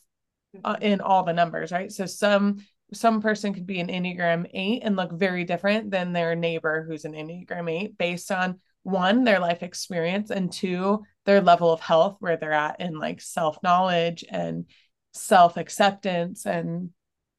uh, 0.65 0.77
in 0.81 1.01
all 1.01 1.25
the 1.25 1.33
numbers, 1.33 1.73
right? 1.73 1.91
So 1.91 2.07
some 2.07 2.59
some 2.95 3.23
person 3.23 3.55
could 3.55 3.67
be 3.67 3.81
an 3.81 3.89
Enneagram 3.89 4.47
8 4.53 4.83
and 4.85 4.97
look 4.97 5.13
very 5.13 5.45
different 5.45 5.91
than 5.91 6.13
their 6.13 6.35
neighbor 6.35 6.85
who's 6.87 7.07
an 7.07 7.15
Enneagram 7.15 7.71
8 7.71 7.97
based 7.97 8.31
on 8.31 8.61
one, 8.83 9.25
their 9.25 9.39
life 9.39 9.63
experience, 9.63 10.31
and 10.31 10.53
two, 10.53 11.03
their 11.25 11.41
level 11.41 11.73
of 11.73 11.81
health, 11.81 12.17
where 12.21 12.37
they're 12.37 12.53
at 12.53 12.81
in 12.81 12.99
like 12.99 13.21
self 13.21 13.57
knowledge 13.63 14.25
and 14.29 14.67
self 15.13 15.57
acceptance 15.57 16.47
and 16.47 16.91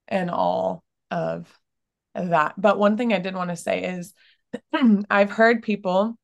and 0.07 0.29
all 0.29 0.83
of 1.11 1.47
that. 2.15 2.59
But 2.59 2.79
one 2.79 2.97
thing 2.97 3.13
I 3.13 3.19
did 3.19 3.35
want 3.35 3.49
to 3.49 3.55
say 3.55 3.83
is 3.83 4.13
I've 5.09 5.31
heard 5.31 5.63
people, 5.63 6.17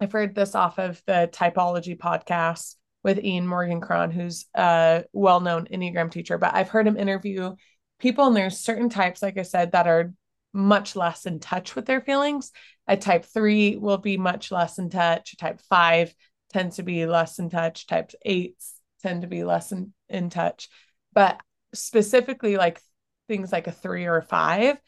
I've 0.00 0.12
heard 0.12 0.34
this 0.34 0.54
off 0.54 0.78
of 0.78 1.02
the 1.06 1.28
typology 1.32 1.98
podcast 1.98 2.76
with 3.04 3.22
Ian 3.22 3.46
Morgan 3.46 3.80
Cron, 3.80 4.10
who's 4.10 4.46
a 4.54 5.04
well 5.12 5.40
known 5.40 5.68
Enneagram 5.70 6.10
teacher, 6.10 6.38
but 6.38 6.54
I've 6.54 6.70
heard 6.70 6.86
him 6.86 6.96
interview 6.96 7.54
people, 8.00 8.26
and 8.26 8.36
there's 8.36 8.58
certain 8.58 8.88
types, 8.88 9.22
like 9.22 9.38
I 9.38 9.42
said, 9.42 9.72
that 9.72 9.86
are 9.86 10.12
much 10.52 10.96
less 10.96 11.26
in 11.26 11.38
touch 11.38 11.76
with 11.76 11.84
their 11.84 12.00
feelings. 12.00 12.50
A 12.88 12.96
type 12.96 13.24
three 13.24 13.76
will 13.76 13.98
be 13.98 14.16
much 14.16 14.50
less 14.50 14.78
in 14.78 14.88
touch. 14.88 15.34
A 15.34 15.36
Type 15.36 15.60
five 15.68 16.14
tends 16.52 16.76
to 16.76 16.82
be 16.82 17.06
less 17.06 17.38
in 17.38 17.50
touch. 17.50 17.86
Types 17.86 18.14
eights 18.24 18.74
tend 19.02 19.22
to 19.22 19.28
be 19.28 19.44
less 19.44 19.70
in, 19.72 19.92
in 20.08 20.30
touch. 20.30 20.68
But 21.12 21.40
specifically, 21.74 22.56
like 22.56 22.80
things 23.28 23.52
like 23.52 23.66
a 23.66 23.72
three 23.72 24.06
or 24.06 24.16
a 24.16 24.22
five, 24.22 24.78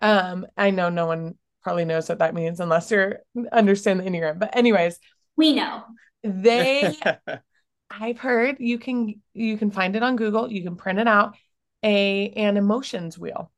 um, 0.00 0.46
I 0.56 0.70
know 0.70 0.88
no 0.88 1.06
one 1.06 1.36
probably 1.62 1.84
knows 1.84 2.08
what 2.08 2.20
that 2.20 2.34
means 2.34 2.60
unless 2.60 2.90
you're 2.90 3.20
understand 3.52 4.00
the 4.00 4.04
Enneagram. 4.04 4.38
But 4.38 4.56
anyways, 4.56 4.98
we 5.36 5.54
know. 5.54 5.82
They 6.22 6.94
I've 7.90 8.18
heard 8.18 8.56
you 8.60 8.78
can 8.78 9.20
you 9.34 9.56
can 9.56 9.70
find 9.70 9.96
it 9.96 10.02
on 10.02 10.16
Google, 10.16 10.50
you 10.50 10.62
can 10.62 10.76
print 10.76 10.98
it 10.98 11.08
out, 11.08 11.36
a 11.82 12.30
an 12.30 12.56
emotions 12.56 13.18
wheel. 13.18 13.50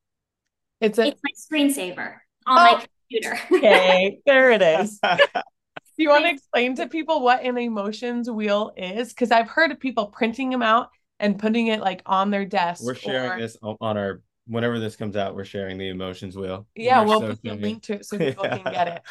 It's 0.81 0.99
a 0.99 1.09
it's 1.09 1.21
my 1.23 1.59
screensaver 1.59 2.17
on 2.47 2.59
oh, 2.59 2.73
my 2.73 2.87
computer. 3.11 3.39
okay, 3.53 4.21
there 4.27 4.51
it 4.51 4.63
is. 4.81 4.99
Do 5.01 5.09
you 5.97 6.09
want 6.09 6.25
to 6.25 6.31
explain 6.31 6.77
to 6.77 6.89
people 6.89 7.23
what 7.23 7.43
an 7.45 7.59
emotions 7.59 8.31
wheel 8.31 8.73
is? 8.77 9.11
Because 9.11 9.31
I've 9.31 9.49
heard 9.49 9.73
of 9.73 9.81
people 9.81 10.07
printing 10.07 10.51
them 10.51 10.63
out 10.63 10.91
and 11.19 11.39
putting 11.39 11.67
it 11.67 11.81
like 11.81 12.03
on 12.07 12.31
their 12.31 12.45
desk. 12.45 12.83
We're 12.85 12.95
sharing 12.95 13.33
or... 13.33 13.41
this 13.41 13.57
on 13.63 13.77
our 13.81 14.23
whenever 14.51 14.81
this 14.81 14.97
comes 14.97 15.17
out, 15.17 15.37
we're 15.37 15.45
sharing 15.45 15.79
the 15.79 15.89
emotions 15.89 16.37
wheel. 16.37 16.67
Yeah, 16.75 17.05
we'll 17.05 17.21
put 17.21 17.43
the 17.43 17.55
link 17.55 17.85
to 17.85 17.95
it 17.95 18.07
so 18.07 18.19
people 18.19 18.45
yeah. 18.45 18.59
can 18.59 18.73
get 18.73 18.89
it. 18.89 19.03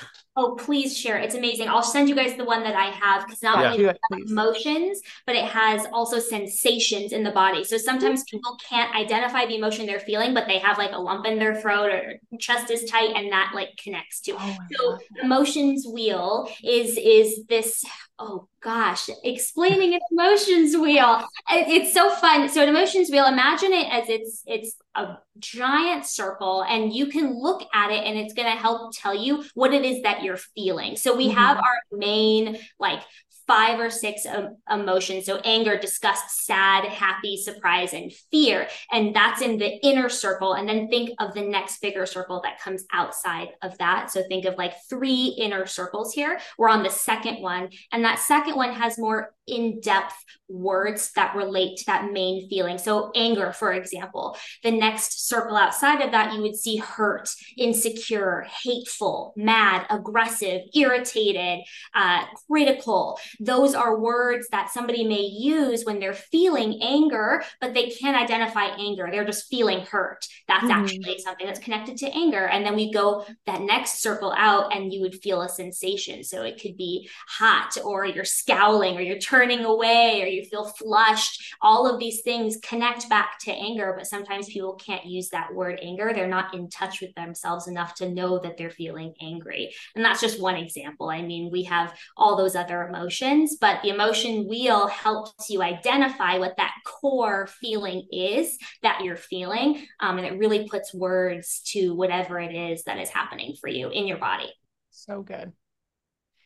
Oh, 0.42 0.56
please 0.56 0.98
share. 0.98 1.18
It's 1.18 1.36
amazing. 1.36 1.68
I'll 1.68 1.84
send 1.84 2.08
you 2.08 2.16
guys 2.16 2.38
the 2.38 2.46
one 2.46 2.64
that 2.64 2.74
I 2.74 2.92
have 2.92 3.26
because 3.26 3.44
not 3.44 3.60
yeah. 3.60 3.72
only 3.72 3.86
it, 3.88 4.30
emotions, 4.30 5.02
but 5.26 5.36
it 5.36 5.44
has 5.44 5.86
also 5.92 6.18
sensations 6.18 7.12
in 7.12 7.24
the 7.24 7.32
body. 7.32 7.66
So 7.66 7.78
sometimes 7.78 8.24
people 8.24 8.58
can't 8.70 8.96
identify 8.96 9.46
the 9.46 9.58
emotion 9.58 9.86
they're 9.86 10.00
feeling, 10.00 10.34
but 10.34 10.48
they 10.48 10.60
have 10.60 10.78
like 10.78 10.94
a 10.94 10.98
lump 10.98 11.26
in 11.26 11.40
their 11.40 11.60
throat 11.60 11.90
or 11.92 12.38
chest 12.40 12.72
is 12.72 12.86
tight, 12.86 13.18
and 13.18 13.30
that 13.34 13.52
like 13.54 13.76
connects 13.84 14.22
to. 14.22 14.38
Oh 14.40 14.56
so 14.72 14.98
emotions 15.22 15.86
wheel 15.86 16.50
is 16.64 16.98
is 16.98 17.46
this 17.48 17.84
oh 18.18 18.48
gosh, 18.62 19.10
explaining 19.24 19.94
an 19.94 20.00
emotions 20.12 20.76
wheel. 20.78 21.26
It's 21.50 21.94
so 21.94 22.10
fun. 22.16 22.50
So 22.50 22.62
an 22.62 22.70
emotions 22.70 23.10
wheel, 23.10 23.26
imagine 23.26 23.74
it 23.74 23.88
as 23.92 24.10
it's 24.10 24.44
it's 24.46 24.76
a 24.96 25.18
giant 25.38 26.06
circle 26.06 26.64
and 26.64 26.94
you 26.94 27.08
can 27.08 27.34
look 27.40 27.64
at 27.74 27.92
it 27.92 28.04
and 28.04 28.18
it's 28.18 28.34
going 28.34 28.52
to 28.52 28.58
help 28.58 28.92
tell 28.94 29.16
you 29.16 29.44
what 29.54 29.74
it 29.74 29.86
is 29.86 30.02
that 30.04 30.24
you're 30.24 30.29
feeling. 30.38 30.96
So 30.96 31.16
we 31.16 31.28
mm-hmm. 31.28 31.38
have 31.38 31.58
our 31.58 31.80
main 31.92 32.58
like 32.80 33.02
five 33.50 33.80
or 33.80 33.90
six 33.90 34.28
um, 34.28 34.58
emotions. 34.72 35.26
So 35.26 35.38
anger, 35.38 35.76
disgust, 35.76 36.46
sad, 36.46 36.86
happy, 36.86 37.36
surprise, 37.36 37.96
and 37.96 38.14
fear. 38.14 38.68
And 38.92 39.16
that's 39.16 39.42
in 39.42 39.58
the 39.58 39.84
inner 39.84 40.08
circle. 40.08 40.54
And 40.54 40.70
then 40.70 40.88
think 40.88 41.10
of 41.20 41.34
the 41.34 41.42
next 41.42 41.82
bigger 41.82 42.06
circle 42.06 42.42
that 42.44 42.62
comes 42.62 42.86
outside 42.94 43.48
of 43.64 43.76
that. 43.80 44.12
So 44.12 44.22
think 44.28 44.46
of 44.46 44.56
like 44.60 44.76
three 44.88 45.36
inner 45.40 45.66
circles 45.66 46.14
here. 46.14 46.40
We're 46.60 46.70
on 46.70 46.84
the 46.84 46.92
second 46.92 47.42
one. 47.42 47.70
And 47.92 48.06
that 48.06 48.20
second 48.20 48.56
one 48.56 48.72
has 48.74 49.00
more 49.00 49.34
in 49.48 49.80
depth 49.80 50.14
words 50.50 51.12
that 51.12 51.36
relate 51.36 51.78
to 51.78 51.86
that 51.86 52.12
main 52.12 52.50
feeling. 52.50 52.78
So, 52.78 53.12
anger, 53.16 53.52
for 53.52 53.74
example, 53.74 54.38
the 54.64 54.72
next 54.72 55.28
circle 55.28 55.56
outside 55.56 56.02
of 56.02 56.12
that, 56.12 56.34
you 56.34 56.42
would 56.42 56.56
see 56.56 56.78
hurt, 56.78 57.30
insecure, 57.58 58.48
hateful, 58.64 59.34
mad, 59.38 59.86
aggressive, 59.90 60.62
irritated, 60.74 61.64
uh, 61.94 62.26
critical. 62.48 63.20
Those 63.40 63.76
are 63.76 64.00
words 64.00 64.48
that 64.52 64.72
somebody 64.72 65.08
may 65.08 65.22
use 65.22 65.84
when 65.84 66.00
they're 66.00 66.14
feeling 66.14 66.80
anger, 66.82 67.44
but 67.62 67.74
they 67.74 67.90
can't 67.90 68.18
identify 68.18 68.66
anger. 68.66 69.08
They're 69.12 69.26
just 69.26 69.50
feeling 69.50 69.86
hurt. 69.86 70.26
That's 70.48 70.64
mm-hmm. 70.64 70.72
actually 70.72 71.20
something 71.20 71.46
that's 71.46 71.60
connected 71.60 71.98
to 71.98 72.16
anger. 72.16 72.48
And 72.48 72.66
then 72.66 72.76
we 72.76 72.92
go 72.92 73.26
that 73.46 73.62
next 73.62 74.02
circle 74.02 74.34
out, 74.36 74.76
and 74.76 74.92
you 74.92 75.02
would 75.02 75.22
feel 75.22 75.42
a 75.42 75.50
sensation. 75.50 76.24
So, 76.24 76.44
it 76.44 76.60
could 76.62 76.78
be 76.78 77.10
hot, 77.28 77.78
or 77.84 78.06
you're 78.06 78.26
scowling, 78.26 78.98
or 78.98 79.02
you're 79.02 79.20
turning 79.20 79.64
away 79.66 80.22
or 80.22 80.39
you 80.40 80.46
feel 80.46 80.66
flushed. 80.66 81.56
All 81.62 81.88
of 81.88 82.00
these 82.00 82.22
things 82.22 82.58
connect 82.64 83.10
back 83.10 83.40
to 83.40 83.52
anger, 83.52 83.94
but 83.98 84.08
sometimes 84.08 84.48
people 84.50 84.76
can't 84.76 85.06
use 85.06 85.30
that 85.30 85.54
word 85.54 85.80
anger. 85.82 86.12
They're 86.14 86.28
not 86.28 86.54
in 86.54 86.70
touch 86.70 87.02
with 87.02 87.14
themselves 87.16 87.68
enough 87.68 87.96
to 87.96 88.10
know 88.10 88.40
that 88.40 88.58
they're 88.58 88.70
feeling 88.70 89.14
angry. 89.22 89.74
And 89.96 90.04
that's 90.04 90.22
just 90.22 90.42
one 90.42 90.56
example. 90.56 91.10
I 91.10 91.22
mean, 91.22 91.52
we 91.52 91.64
have 91.64 91.96
all 92.18 92.38
those 92.38 92.56
other 92.56 92.88
emotions, 92.88 93.58
but 93.60 93.82
the 93.82 93.90
emotion 93.90 94.48
wheel 94.48 94.88
helps 94.88 95.50
you 95.50 95.62
identify 95.62 96.38
what 96.38 96.58
that 96.58 96.74
core 96.86 97.48
feeling 97.48 98.08
is 98.12 98.58
that 98.82 99.02
you're 99.04 99.16
feeling. 99.16 99.86
Um, 100.00 100.18
and 100.18 100.28
it 100.28 100.38
really 100.38 100.68
puts 100.68 100.94
words 100.94 101.62
to 101.68 101.94
whatever 101.96 102.40
it 102.40 102.56
is 102.56 102.84
that 102.84 103.00
is 103.00 103.10
happening 103.10 103.56
for 103.60 103.68
you 103.68 103.90
in 103.90 104.08
your 104.08 104.18
body. 104.18 104.52
So 104.92 105.22
good. 105.22 105.54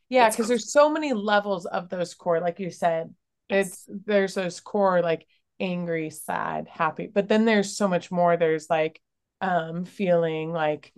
Yeah, 0.10 0.30
because 0.30 0.48
there's 0.48 0.72
so 0.72 0.90
many 0.90 1.14
levels 1.14 1.66
of 1.66 1.90
those 1.90 2.14
core, 2.14 2.40
like 2.40 2.60
you 2.60 2.70
said. 2.70 3.14
It's 3.54 3.86
there's 3.88 4.34
those 4.36 4.60
core 4.60 5.02
like 5.02 5.28
angry, 5.60 6.10
sad, 6.10 6.68
happy, 6.68 7.08
but 7.08 7.28
then 7.28 7.46
there's 7.46 7.78
so 7.78 7.88
much 7.88 8.12
more. 8.12 8.38
There's 8.38 8.70
like 8.70 9.00
um 9.42 9.86
feeling 9.86 10.52
like 10.52 10.94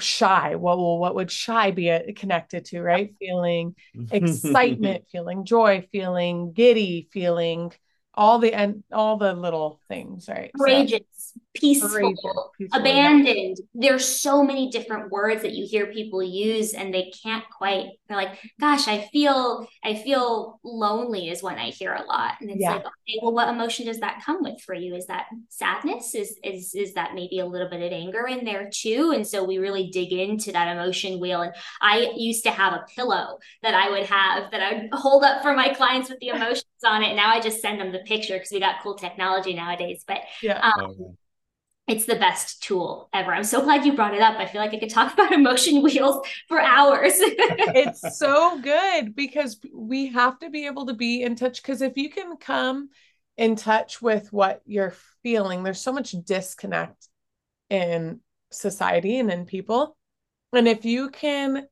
shy. 0.00 0.54
What 0.56 0.78
will 0.78 0.98
what 0.98 1.14
would 1.14 1.30
shy 1.30 1.70
be 1.70 2.12
connected 2.16 2.66
to, 2.66 2.82
right? 2.82 3.14
Feeling 3.18 3.74
excitement, 4.10 5.04
feeling 5.10 5.44
joy, 5.44 5.86
feeling 5.92 6.52
giddy, 6.52 7.08
feeling 7.12 7.72
all 8.18 8.40
the 8.40 8.52
and 8.52 8.82
all 8.92 9.16
the 9.16 9.32
little 9.32 9.80
things, 9.88 10.28
right? 10.28 10.50
Courageous, 10.58 11.00
so, 11.16 11.40
peaceful, 11.54 11.88
courageous, 11.88 12.20
peaceful, 12.58 12.80
abandoned. 12.80 13.56
Yeah. 13.58 13.90
There's 13.90 14.06
so 14.06 14.42
many 14.42 14.70
different 14.70 15.12
words 15.12 15.42
that 15.42 15.52
you 15.52 15.66
hear 15.66 15.86
people 15.86 16.20
use 16.20 16.74
and 16.74 16.92
they 16.92 17.12
can't 17.22 17.44
quite 17.56 17.86
they're 18.08 18.16
like, 18.16 18.38
gosh, 18.60 18.88
I 18.88 19.08
feel 19.12 19.68
I 19.84 19.94
feel 19.94 20.58
lonely 20.64 21.28
is 21.28 21.42
one 21.42 21.58
I 21.58 21.70
hear 21.70 21.94
a 21.94 22.02
lot. 22.04 22.34
And 22.40 22.50
it's 22.50 22.60
yeah. 22.60 22.72
like, 22.72 22.80
okay, 22.80 23.18
well, 23.22 23.32
what 23.32 23.48
emotion 23.48 23.86
does 23.86 24.00
that 24.00 24.22
come 24.26 24.42
with 24.42 24.60
for 24.62 24.74
you? 24.74 24.96
Is 24.96 25.06
that 25.06 25.26
sadness? 25.48 26.16
Is 26.16 26.38
is 26.42 26.74
is 26.74 26.94
that 26.94 27.14
maybe 27.14 27.38
a 27.38 27.46
little 27.46 27.70
bit 27.70 27.82
of 27.82 27.92
anger 27.92 28.26
in 28.26 28.44
there 28.44 28.68
too? 28.72 29.12
And 29.14 29.24
so 29.24 29.44
we 29.44 29.58
really 29.58 29.90
dig 29.90 30.12
into 30.12 30.50
that 30.52 30.76
emotion 30.76 31.20
wheel. 31.20 31.42
And 31.42 31.52
I 31.80 32.12
used 32.16 32.42
to 32.44 32.50
have 32.50 32.72
a 32.72 32.84
pillow 32.96 33.38
that 33.62 33.74
I 33.74 33.90
would 33.90 34.06
have 34.06 34.50
that 34.50 34.60
I 34.60 34.74
would 34.74 34.88
hold 34.92 35.22
up 35.22 35.42
for 35.42 35.54
my 35.54 35.72
clients 35.72 36.10
with 36.10 36.18
the 36.18 36.28
emotions 36.28 36.64
on 36.84 37.02
it. 37.02 37.14
Now 37.14 37.30
I 37.30 37.40
just 37.40 37.60
send 37.60 37.80
them 37.80 37.92
the 37.92 38.02
picture 38.08 38.34
because 38.34 38.50
we 38.50 38.60
got 38.60 38.82
cool 38.82 38.94
technology 38.94 39.54
nowadays. 39.54 40.04
But 40.06 40.22
yeah. 40.42 40.58
Um, 40.60 40.96
oh, 41.00 41.16
it's 41.86 42.04
the 42.04 42.16
best 42.16 42.62
tool 42.62 43.08
ever. 43.14 43.32
I'm 43.32 43.44
so 43.44 43.62
glad 43.62 43.86
you 43.86 43.94
brought 43.94 44.14
it 44.14 44.20
up. 44.20 44.36
I 44.36 44.44
feel 44.44 44.60
like 44.60 44.74
I 44.74 44.78
could 44.78 44.90
talk 44.90 45.12
about 45.14 45.32
emotion 45.32 45.82
wheels 45.82 46.26
for 46.46 46.60
hours. 46.60 47.14
it's 47.18 48.18
so 48.18 48.60
good 48.60 49.14
because 49.14 49.58
we 49.74 50.08
have 50.08 50.38
to 50.40 50.50
be 50.50 50.66
able 50.66 50.86
to 50.86 50.94
be 50.94 51.22
in 51.22 51.34
touch. 51.34 51.62
Because 51.62 51.80
if 51.80 51.96
you 51.96 52.10
can 52.10 52.36
come 52.36 52.90
in 53.36 53.56
touch 53.56 54.02
with 54.02 54.32
what 54.32 54.60
you're 54.66 54.94
feeling, 55.22 55.62
there's 55.62 55.80
so 55.80 55.92
much 55.92 56.12
disconnect 56.24 57.08
in 57.70 58.20
society 58.50 59.18
and 59.18 59.30
in 59.30 59.46
people. 59.46 59.96
And 60.52 60.68
if 60.68 60.84
you 60.84 61.10
can 61.10 61.66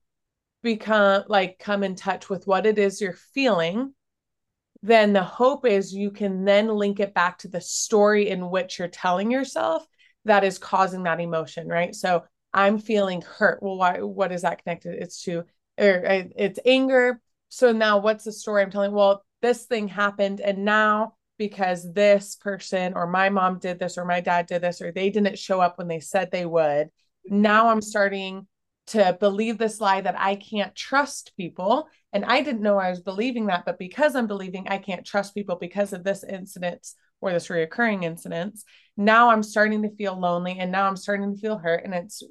become 0.63 1.23
like 1.29 1.59
come 1.61 1.85
in 1.85 1.95
touch 1.95 2.29
with 2.29 2.45
what 2.47 2.67
it 2.67 2.77
is 2.77 3.01
you're 3.01 3.17
feeling 3.35 3.95
then 4.83 5.13
the 5.13 5.23
hope 5.23 5.67
is 5.67 5.95
you 5.95 6.11
can 6.11 6.45
then 6.45 6.69
link 6.69 7.01
it 7.01 7.15
back 7.15 7.39
to 7.39 7.49
the 7.49 7.61
story 7.61 8.29
in 8.29 8.51
which 8.51 8.79
you're 8.79 8.89
telling 8.89 9.31
yourself 9.31 9.87
that 10.25 10.45
is 10.45 10.59
causing 10.59 11.05
that 11.05 11.21
emotion, 11.21 11.69
right? 11.69 11.95
So 11.95 12.25
I'm 12.53 12.79
feeling 12.79 13.23
hurt. 13.23 13.63
Well, 13.63 13.77
why? 13.77 14.01
What 14.01 14.33
is 14.33 14.43
that 14.43 14.63
connected? 14.63 14.95
It's 15.01 15.23
to, 15.25 15.45
or 15.79 16.07
uh, 16.07 16.25
it's 16.37 16.59
anger. 16.65 17.21
So 17.49 17.73
now, 17.73 17.99
what's 17.99 18.25
the 18.25 18.33
story 18.33 18.63
I'm 18.63 18.71
telling? 18.71 18.93
Well, 18.93 19.25
this 19.43 19.67
thing 19.67 19.89
happened, 19.89 20.41
and 20.41 20.65
now 20.65 21.15
because 21.39 21.93
this 21.93 22.37
person 22.37 22.95
or 22.95 23.07
my 23.07 23.29
mom 23.29 23.59
did 23.59 23.79
this 23.79 23.99
or 23.99 24.05
my 24.05 24.21
dad 24.21 24.47
did 24.47 24.63
this 24.63 24.81
or 24.81 24.93
they 24.93 25.11
didn't 25.11 25.39
show 25.39 25.61
up 25.61 25.79
when 25.79 25.89
they 25.89 26.01
said 26.01 26.31
they 26.31 26.47
would. 26.47 26.89
Now 27.27 27.69
I'm 27.69 27.83
starting 27.83 28.47
to 28.89 29.17
believe 29.19 29.59
this 29.59 29.81
lie 29.81 30.01
that 30.01 30.19
I 30.19 30.37
can't 30.37 30.75
trust 30.75 31.33
people. 31.37 31.89
And 32.13 32.25
I 32.25 32.43
didn't 32.43 32.63
know 32.63 32.79
I 32.79 32.91
was 32.91 33.01
believing 33.01 33.47
that, 33.47 33.65
but 33.65 33.79
because 33.79 34.15
I'm 34.15 34.27
believing 34.27 34.69
I 34.69 34.79
can't 34.79 35.05
trust 35.05 35.35
people 35.35 35.57
because 35.57 35.93
of 35.93 36.05
this 36.05 36.25
incident 36.25 36.87
or 37.21 37.33
this 37.33 37.49
reoccurring 37.49 38.05
incidents, 38.05 38.65
now 38.97 39.31
I'm 39.31 39.43
starting 39.43 39.83
to 39.83 39.97
feel 39.97 40.19
lonely 40.19 40.59
and 40.59 40.71
now 40.71 40.87
I'm 40.87 40.97
starting 40.97 41.35
to 41.35 41.41
feel 41.41 41.59
hurt. 41.59 41.85
And 41.85 41.95
it's 41.95 42.23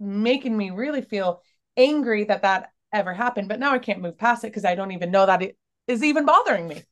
making 0.00 0.56
me 0.56 0.70
really 0.70 1.02
feel 1.02 1.42
angry 1.76 2.24
that 2.24 2.42
that 2.42 2.70
ever 2.92 3.14
happened. 3.14 3.48
But 3.48 3.60
now 3.60 3.72
I 3.72 3.78
can't 3.78 4.00
move 4.00 4.18
past 4.18 4.44
it 4.44 4.48
because 4.48 4.64
I 4.64 4.74
don't 4.74 4.92
even 4.92 5.10
know 5.10 5.26
that 5.26 5.42
it 5.42 5.56
is 5.86 6.02
even 6.02 6.24
bothering 6.24 6.66
me. 6.66 6.82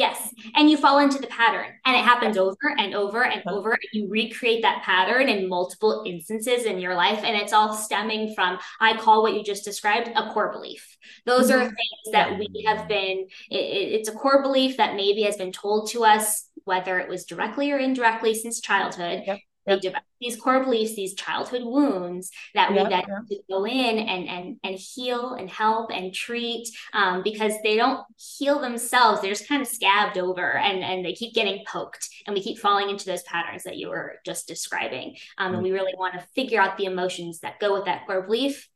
Yes. 0.00 0.32
And 0.54 0.70
you 0.70 0.78
fall 0.78 0.98
into 0.98 1.18
the 1.18 1.26
pattern 1.26 1.66
and 1.84 1.94
it 1.94 2.02
happens 2.02 2.38
over 2.38 2.74
and 2.78 2.94
over 2.94 3.22
and 3.22 3.42
over. 3.46 3.72
And 3.72 3.80
you 3.92 4.08
recreate 4.08 4.62
that 4.62 4.82
pattern 4.82 5.28
in 5.28 5.46
multiple 5.46 6.04
instances 6.06 6.64
in 6.64 6.78
your 6.78 6.94
life. 6.94 7.22
And 7.22 7.36
it's 7.36 7.52
all 7.52 7.74
stemming 7.74 8.34
from, 8.34 8.58
I 8.80 8.96
call 8.96 9.20
what 9.20 9.34
you 9.34 9.44
just 9.44 9.62
described 9.62 10.08
a 10.16 10.32
core 10.32 10.50
belief. 10.52 10.96
Those 11.26 11.50
mm-hmm. 11.50 11.60
are 11.60 11.64
things 11.66 12.12
that 12.12 12.38
we 12.38 12.64
have 12.66 12.88
been, 12.88 13.26
it, 13.50 13.56
it's 13.56 14.08
a 14.08 14.12
core 14.12 14.40
belief 14.40 14.78
that 14.78 14.96
maybe 14.96 15.20
has 15.24 15.36
been 15.36 15.52
told 15.52 15.90
to 15.90 16.02
us, 16.02 16.48
whether 16.64 16.98
it 16.98 17.10
was 17.10 17.26
directly 17.26 17.70
or 17.70 17.76
indirectly 17.76 18.32
since 18.32 18.58
childhood. 18.62 19.24
Yep. 19.26 19.38
They 19.66 19.78
develop 19.78 20.04
these 20.20 20.36
core 20.36 20.64
beliefs, 20.64 20.94
these 20.94 21.14
childhood 21.14 21.62
wounds 21.64 22.30
that 22.54 22.70
we 22.70 22.78
then 22.78 23.04
to 23.28 23.38
go 23.48 23.66
in 23.66 23.98
and 23.98 24.28
and 24.28 24.56
and 24.64 24.76
heal 24.76 25.34
and 25.34 25.50
help 25.50 25.90
and 25.90 26.14
treat 26.14 26.68
um, 26.92 27.22
because 27.22 27.52
they 27.62 27.76
don't 27.76 28.04
heal 28.16 28.60
themselves. 28.60 29.20
They're 29.20 29.32
just 29.32 29.48
kind 29.48 29.62
of 29.62 29.68
scabbed 29.68 30.18
over 30.18 30.56
and 30.56 30.82
and 30.82 31.04
they 31.04 31.12
keep 31.12 31.34
getting 31.34 31.64
poked 31.66 32.08
and 32.26 32.34
we 32.34 32.42
keep 32.42 32.58
falling 32.58 32.90
into 32.90 33.06
those 33.06 33.22
patterns 33.22 33.64
that 33.64 33.76
you 33.76 33.88
were 33.88 34.16
just 34.24 34.48
describing. 34.48 35.16
Um, 35.38 35.46
mm-hmm. 35.46 35.54
And 35.54 35.62
we 35.62 35.72
really 35.72 35.94
want 35.96 36.14
to 36.14 36.26
figure 36.34 36.60
out 36.60 36.76
the 36.76 36.86
emotions 36.86 37.40
that 37.40 37.60
go 37.60 37.74
with 37.74 37.84
that 37.84 38.06
core 38.06 38.22
belief 38.22 38.68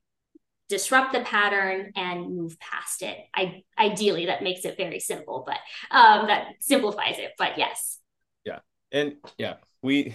disrupt 0.69 1.13
the 1.13 1.21
pattern 1.21 1.93
and 1.95 2.35
move 2.35 2.59
past 2.59 3.03
it. 3.03 3.19
I 3.35 3.63
ideally 3.79 4.27
that 4.27 4.43
makes 4.43 4.65
it 4.65 4.77
very 4.77 5.01
simple, 5.01 5.45
but 5.47 5.59
um, 5.95 6.27
that 6.27 6.49
simplifies 6.61 7.19
it. 7.19 7.33
But 7.37 7.59
yes. 7.59 7.99
Yeah. 8.45 8.61
And 8.91 9.17
yeah, 9.39 9.57
we 9.83 10.15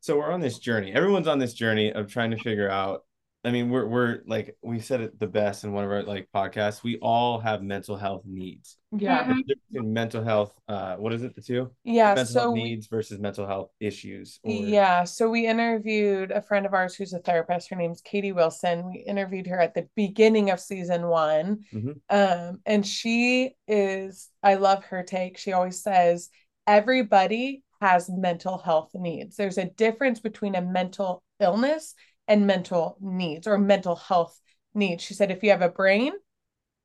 so 0.00 0.18
we're 0.18 0.32
on 0.32 0.40
this 0.40 0.58
journey. 0.58 0.92
Everyone's 0.92 1.28
on 1.28 1.38
this 1.38 1.54
journey 1.54 1.92
of 1.92 2.10
trying 2.10 2.30
to 2.30 2.38
figure 2.38 2.68
out. 2.70 3.04
I 3.44 3.52
mean, 3.52 3.70
we're 3.70 3.86
we're 3.86 4.20
like 4.26 4.56
we 4.62 4.80
said 4.80 5.00
it 5.00 5.18
the 5.18 5.26
best 5.26 5.62
in 5.62 5.72
one 5.72 5.84
of 5.84 5.90
our 5.90 6.02
like 6.02 6.28
podcasts. 6.34 6.82
We 6.82 6.98
all 6.98 7.38
have 7.38 7.62
mental 7.62 7.96
health 7.96 8.22
needs. 8.26 8.76
Yeah. 8.90 9.32
In 9.72 9.92
mental 9.92 10.24
health, 10.24 10.52
uh, 10.66 10.96
what 10.96 11.12
is 11.12 11.22
it? 11.22 11.36
The 11.36 11.42
two? 11.42 11.70
Yeah. 11.84 12.14
Mental 12.14 12.26
so 12.26 12.40
health 12.40 12.54
needs 12.54 12.88
versus 12.88 13.20
mental 13.20 13.46
health 13.46 13.70
issues. 13.78 14.40
Or... 14.42 14.50
Yeah. 14.50 15.04
So 15.04 15.30
we 15.30 15.46
interviewed 15.46 16.32
a 16.32 16.42
friend 16.42 16.66
of 16.66 16.74
ours 16.74 16.96
who's 16.96 17.12
a 17.12 17.20
therapist. 17.20 17.70
Her 17.70 17.76
name's 17.76 18.00
Katie 18.00 18.32
Wilson. 18.32 18.84
We 18.90 19.04
interviewed 19.06 19.46
her 19.46 19.60
at 19.60 19.72
the 19.72 19.88
beginning 19.94 20.50
of 20.50 20.58
season 20.58 21.06
one. 21.06 21.64
Mm-hmm. 21.72 21.92
Um, 22.10 22.60
and 22.66 22.84
she 22.84 23.54
is. 23.68 24.30
I 24.42 24.54
love 24.54 24.84
her 24.86 25.04
take. 25.04 25.38
She 25.38 25.52
always 25.52 25.80
says 25.80 26.28
everybody 26.66 27.62
has 27.80 28.08
mental 28.10 28.58
health 28.58 28.90
needs. 28.94 29.36
There's 29.36 29.58
a 29.58 29.70
difference 29.70 30.20
between 30.20 30.54
a 30.54 30.62
mental 30.62 31.22
illness 31.40 31.94
and 32.26 32.46
mental 32.46 32.96
needs 33.00 33.46
or 33.46 33.58
mental 33.58 33.96
health 33.96 34.38
needs. 34.74 35.02
She 35.02 35.14
said, 35.14 35.30
if 35.30 35.42
you 35.42 35.50
have 35.50 35.62
a 35.62 35.68
brain, 35.68 36.12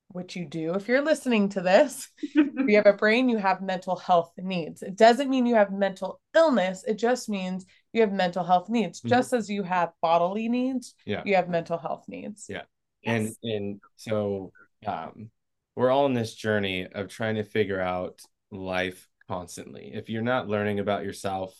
which 0.09 0.35
you 0.35 0.45
do 0.45 0.75
if 0.75 0.87
you're 0.87 1.03
listening 1.03 1.49
to 1.49 1.61
this, 1.61 2.07
if 2.21 2.67
you 2.67 2.75
have 2.75 2.85
a 2.85 2.93
brain, 2.93 3.29
you 3.29 3.37
have 3.37 3.61
mental 3.61 3.95
health 3.95 4.31
needs. 4.37 4.83
It 4.83 4.95
doesn't 4.95 5.29
mean 5.29 5.45
you 5.45 5.55
have 5.55 5.71
mental 5.71 6.21
illness, 6.35 6.83
it 6.87 6.97
just 6.97 7.29
means 7.29 7.65
you 7.91 8.01
have 8.01 8.13
mental 8.13 8.43
health 8.43 8.69
needs. 8.69 8.99
Mm-hmm. 8.99 9.09
Just 9.09 9.33
as 9.33 9.49
you 9.49 9.63
have 9.63 9.91
bodily 10.01 10.49
needs, 10.49 10.93
yeah. 11.05 11.23
you 11.25 11.35
have 11.35 11.49
mental 11.49 11.77
health 11.77 12.05
needs. 12.07 12.45
Yeah. 12.47 12.63
Yes. 13.01 13.35
And 13.43 13.51
and 13.51 13.81
so 13.95 14.51
um 14.85 15.29
we're 15.75 15.89
all 15.89 16.05
in 16.05 16.13
this 16.13 16.35
journey 16.35 16.85
of 16.85 17.09
trying 17.09 17.35
to 17.35 17.43
figure 17.43 17.81
out 17.81 18.21
life 18.51 19.09
constantly. 19.27 19.91
If 19.93 20.09
you're 20.09 20.21
not 20.21 20.47
learning 20.47 20.79
about 20.79 21.03
yourself, 21.03 21.53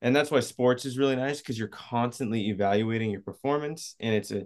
and 0.00 0.14
that's 0.14 0.30
why 0.30 0.40
sports 0.40 0.84
is 0.84 0.98
really 0.98 1.16
nice 1.16 1.38
because 1.38 1.58
you're 1.58 1.68
constantly 1.68 2.48
evaluating 2.48 3.10
your 3.10 3.20
performance 3.20 3.96
and 3.98 4.14
it's 4.14 4.30
a 4.30 4.44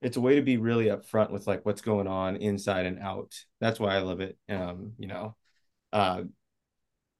it's 0.00 0.16
a 0.16 0.20
way 0.20 0.36
to 0.36 0.42
be 0.42 0.56
really 0.56 0.86
upfront 0.86 1.30
with 1.30 1.46
like 1.46 1.66
what's 1.66 1.80
going 1.80 2.06
on 2.06 2.36
inside 2.36 2.86
and 2.86 3.00
out. 3.00 3.34
That's 3.60 3.80
why 3.80 3.96
I 3.96 3.98
love 3.98 4.20
it. 4.20 4.38
Um, 4.48 4.92
you 4.98 5.08
know. 5.08 5.36
Uh, 5.92 6.22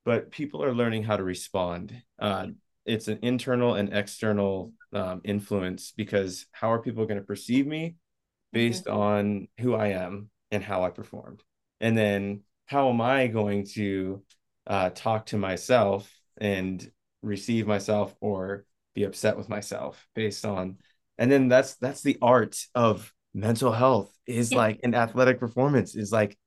but 0.04 0.30
people 0.30 0.64
are 0.64 0.74
learning 0.74 1.02
how 1.02 1.16
to 1.16 1.24
respond. 1.24 2.02
Uh, 2.18 2.48
it's 2.86 3.08
an 3.08 3.18
internal 3.22 3.74
and 3.74 3.92
external 3.92 4.72
um, 4.92 5.20
influence 5.24 5.92
because 5.96 6.46
how 6.52 6.72
are 6.72 6.80
people 6.80 7.04
going 7.04 7.18
to 7.18 7.26
perceive 7.26 7.66
me 7.66 7.96
based 8.52 8.86
mm-hmm. 8.86 8.98
on 8.98 9.48
who 9.60 9.74
I 9.74 9.88
am 9.88 10.30
and 10.50 10.62
how 10.62 10.84
I 10.84 10.90
performed? 10.90 11.42
And 11.80 11.96
then 11.96 12.42
how 12.66 12.88
am 12.88 13.00
I 13.00 13.26
going 13.26 13.66
to 13.74 14.22
uh, 14.68 14.90
talk 14.90 15.26
to 15.26 15.38
myself 15.38 16.12
and 16.38 16.88
receive 17.22 17.66
myself 17.66 18.14
or 18.20 18.64
be 18.94 19.04
upset 19.04 19.36
with 19.36 19.48
myself 19.48 20.06
based 20.14 20.44
on 20.44 20.76
and 21.18 21.30
then 21.30 21.48
that's 21.48 21.74
that's 21.76 22.02
the 22.02 22.16
art 22.22 22.58
of 22.74 23.12
mental 23.34 23.72
health 23.72 24.12
is 24.26 24.52
yeah. 24.52 24.58
like 24.58 24.80
an 24.82 24.94
athletic 24.94 25.40
performance 25.40 25.96
is 25.96 26.12
like 26.12 26.38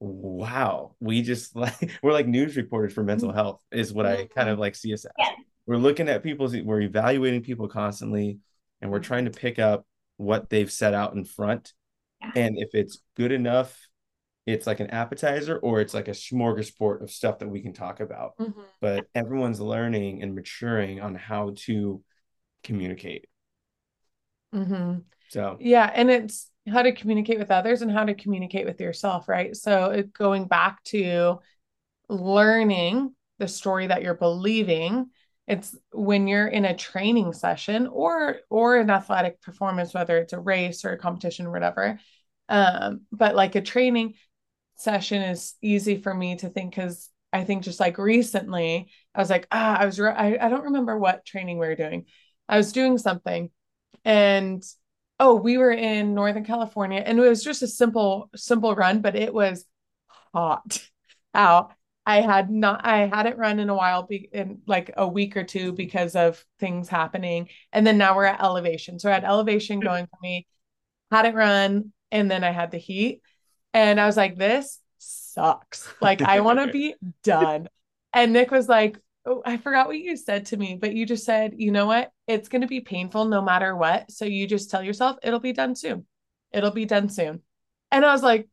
wow 0.00 0.94
we 1.00 1.22
just 1.22 1.54
like 1.56 1.90
we're 2.02 2.12
like 2.12 2.26
news 2.26 2.56
reporters 2.56 2.92
for 2.92 3.02
mental 3.02 3.32
health 3.32 3.62
is 3.70 3.92
what 3.92 4.06
i 4.06 4.26
kind 4.26 4.48
of 4.48 4.58
like 4.58 4.74
see 4.74 4.92
us 4.92 5.04
as 5.04 5.12
yeah. 5.18 5.30
we're 5.66 5.76
looking 5.76 6.08
at 6.08 6.22
people's 6.22 6.56
we're 6.56 6.80
evaluating 6.80 7.42
people 7.42 7.68
constantly 7.68 8.38
and 8.80 8.90
we're 8.90 8.98
trying 8.98 9.24
to 9.24 9.30
pick 9.30 9.58
up 9.58 9.86
what 10.16 10.50
they've 10.50 10.70
set 10.70 10.94
out 10.94 11.14
in 11.14 11.24
front 11.24 11.72
yeah. 12.20 12.30
and 12.36 12.58
if 12.58 12.70
it's 12.74 13.00
good 13.16 13.32
enough 13.32 13.87
it's 14.48 14.66
like 14.66 14.80
an 14.80 14.88
appetizer 14.90 15.58
or 15.58 15.80
it's 15.82 15.92
like 15.92 16.08
a 16.08 16.12
smorgasbord 16.12 17.02
of 17.02 17.10
stuff 17.10 17.38
that 17.40 17.48
we 17.48 17.60
can 17.60 17.74
talk 17.74 18.00
about. 18.00 18.36
Mm-hmm. 18.38 18.60
But 18.80 19.06
everyone's 19.14 19.60
learning 19.60 20.22
and 20.22 20.34
maturing 20.34 21.00
on 21.02 21.14
how 21.14 21.52
to 21.66 22.02
communicate. 22.64 23.26
Mm-hmm. 24.54 25.00
So, 25.28 25.58
yeah. 25.60 25.90
And 25.94 26.10
it's 26.10 26.50
how 26.66 26.80
to 26.80 26.92
communicate 26.92 27.38
with 27.38 27.50
others 27.50 27.82
and 27.82 27.90
how 27.90 28.04
to 28.04 28.14
communicate 28.14 28.64
with 28.64 28.80
yourself, 28.80 29.28
right? 29.28 29.54
So, 29.54 29.90
it, 29.90 30.14
going 30.14 30.46
back 30.46 30.82
to 30.84 31.40
learning 32.08 33.14
the 33.38 33.48
story 33.48 33.88
that 33.88 34.02
you're 34.02 34.14
believing 34.14 35.10
it's 35.46 35.74
when 35.92 36.28
you're 36.28 36.46
in 36.46 36.64
a 36.64 36.76
training 36.76 37.32
session 37.32 37.86
or 37.86 38.40
or 38.50 38.76
an 38.76 38.90
athletic 38.90 39.40
performance 39.40 39.94
whether 39.94 40.18
it's 40.18 40.32
a 40.32 40.40
race 40.40 40.84
or 40.84 40.92
a 40.92 40.98
competition 40.98 41.46
or 41.46 41.50
whatever 41.50 42.00
um 42.48 43.02
but 43.12 43.34
like 43.34 43.54
a 43.54 43.60
training 43.60 44.14
session 44.78 45.22
is 45.22 45.54
easy 45.60 46.00
for 46.00 46.14
me 46.14 46.36
to 46.36 46.48
think 46.48 46.74
because 46.74 47.10
I 47.32 47.44
think 47.44 47.62
just 47.62 47.80
like 47.80 47.98
recently, 47.98 48.90
I 49.14 49.20
was 49.20 49.30
like, 49.30 49.46
ah, 49.50 49.78
I 49.78 49.86
was, 49.86 50.00
re- 50.00 50.10
I, 50.10 50.38
I 50.40 50.48
don't 50.48 50.64
remember 50.64 50.98
what 50.98 51.26
training 51.26 51.58
we 51.58 51.66
were 51.66 51.74
doing. 51.74 52.06
I 52.48 52.56
was 52.56 52.72
doing 52.72 52.96
something 52.96 53.50
and 54.04 54.62
oh, 55.20 55.34
we 55.34 55.58
were 55.58 55.72
in 55.72 56.14
Northern 56.14 56.44
California 56.44 57.02
and 57.04 57.18
it 57.18 57.28
was 57.28 57.44
just 57.44 57.62
a 57.62 57.68
simple, 57.68 58.30
simple 58.34 58.74
run, 58.74 59.02
but 59.02 59.16
it 59.16 59.34
was 59.34 59.66
hot 60.32 60.80
out. 61.34 61.72
I 62.06 62.22
had 62.22 62.48
not, 62.48 62.86
I 62.86 63.06
hadn't 63.06 63.36
run 63.36 63.58
in 63.58 63.68
a 63.68 63.74
while, 63.74 64.04
be, 64.04 64.30
in 64.32 64.62
like 64.66 64.92
a 64.96 65.06
week 65.06 65.36
or 65.36 65.44
two 65.44 65.72
because 65.72 66.16
of 66.16 66.42
things 66.58 66.88
happening. 66.88 67.48
And 67.70 67.86
then 67.86 67.98
now 67.98 68.16
we're 68.16 68.24
at 68.24 68.42
elevation. 68.42 68.98
So 68.98 69.10
I 69.10 69.14
had 69.14 69.24
elevation 69.24 69.80
going 69.80 70.06
for 70.06 70.16
me, 70.22 70.46
hadn't 71.10 71.34
run, 71.34 71.92
and 72.10 72.30
then 72.30 72.44
I 72.44 72.50
had 72.50 72.70
the 72.70 72.78
heat. 72.78 73.20
And 73.78 74.00
I 74.00 74.06
was 74.06 74.16
like, 74.16 74.34
this 74.34 74.80
sucks. 74.98 75.88
Like, 76.00 76.20
I 76.20 76.40
want 76.40 76.58
to 76.58 76.66
be 76.72 76.96
done. 77.22 77.68
And 78.12 78.32
Nick 78.32 78.50
was 78.50 78.68
like, 78.68 78.98
oh, 79.24 79.40
I 79.46 79.56
forgot 79.56 79.86
what 79.86 80.00
you 80.00 80.16
said 80.16 80.46
to 80.46 80.56
me, 80.56 80.76
but 80.80 80.94
you 80.94 81.06
just 81.06 81.24
said, 81.24 81.54
you 81.58 81.70
know 81.70 81.86
what? 81.86 82.10
It's 82.26 82.48
going 82.48 82.62
to 82.62 82.66
be 82.66 82.80
painful 82.80 83.26
no 83.26 83.40
matter 83.40 83.76
what. 83.76 84.10
So 84.10 84.24
you 84.24 84.48
just 84.48 84.68
tell 84.68 84.82
yourself 84.82 85.18
it'll 85.22 85.38
be 85.38 85.52
done 85.52 85.76
soon. 85.76 86.06
It'll 86.50 86.72
be 86.72 86.86
done 86.86 87.08
soon. 87.08 87.42
And 87.92 88.04
I 88.04 88.12
was 88.12 88.22
like, 88.24 88.48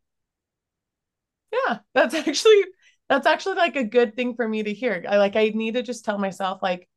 yeah, 1.52 1.80
that's 1.96 2.14
actually 2.28 2.64
that's 3.10 3.26
actually 3.26 3.56
like 3.56 3.78
a 3.78 3.84
good 3.84 4.16
thing 4.16 4.36
for 4.36 4.48
me 4.48 4.62
to 4.62 4.74
hear. 4.76 5.04
I 5.10 5.18
like 5.18 5.36
I 5.36 5.54
need 5.56 5.74
to 5.74 5.82
just 5.82 6.06
tell 6.06 6.20
myself 6.20 6.62
like 6.62 6.88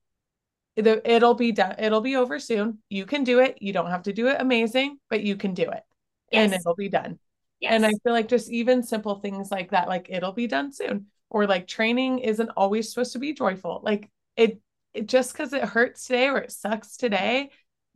it, 0.76 0.86
it'll 1.06 1.32
be 1.32 1.52
done. 1.52 1.76
It'll 1.78 2.02
be 2.02 2.16
over 2.16 2.38
soon. 2.38 2.80
You 2.90 3.06
can 3.06 3.24
do 3.24 3.38
it. 3.38 3.56
You 3.62 3.72
don't 3.72 3.90
have 3.90 4.02
to 4.02 4.12
do 4.12 4.28
it 4.28 4.36
amazing, 4.38 4.98
but 5.08 5.22
you 5.22 5.36
can 5.36 5.54
do 5.54 5.70
it. 5.70 5.82
Yes. 6.30 6.44
And 6.44 6.52
it'll 6.52 6.74
be 6.74 6.90
done. 6.90 7.18
Yes. 7.60 7.72
And 7.72 7.84
I 7.84 7.90
feel 7.90 8.12
like 8.12 8.28
just 8.28 8.50
even 8.50 8.82
simple 8.82 9.16
things 9.16 9.50
like 9.50 9.72
that, 9.72 9.88
like 9.88 10.08
it'll 10.10 10.32
be 10.32 10.46
done 10.46 10.72
soon. 10.72 11.06
Or 11.30 11.46
like 11.46 11.66
training 11.66 12.20
isn't 12.20 12.50
always 12.56 12.88
supposed 12.88 13.12
to 13.12 13.18
be 13.18 13.32
joyful. 13.32 13.80
Like 13.82 14.10
it, 14.36 14.60
it 14.94 15.06
just 15.08 15.32
because 15.32 15.52
it 15.52 15.64
hurts 15.64 16.06
today 16.06 16.28
or 16.28 16.38
it 16.38 16.52
sucks 16.52 16.96
today 16.96 17.50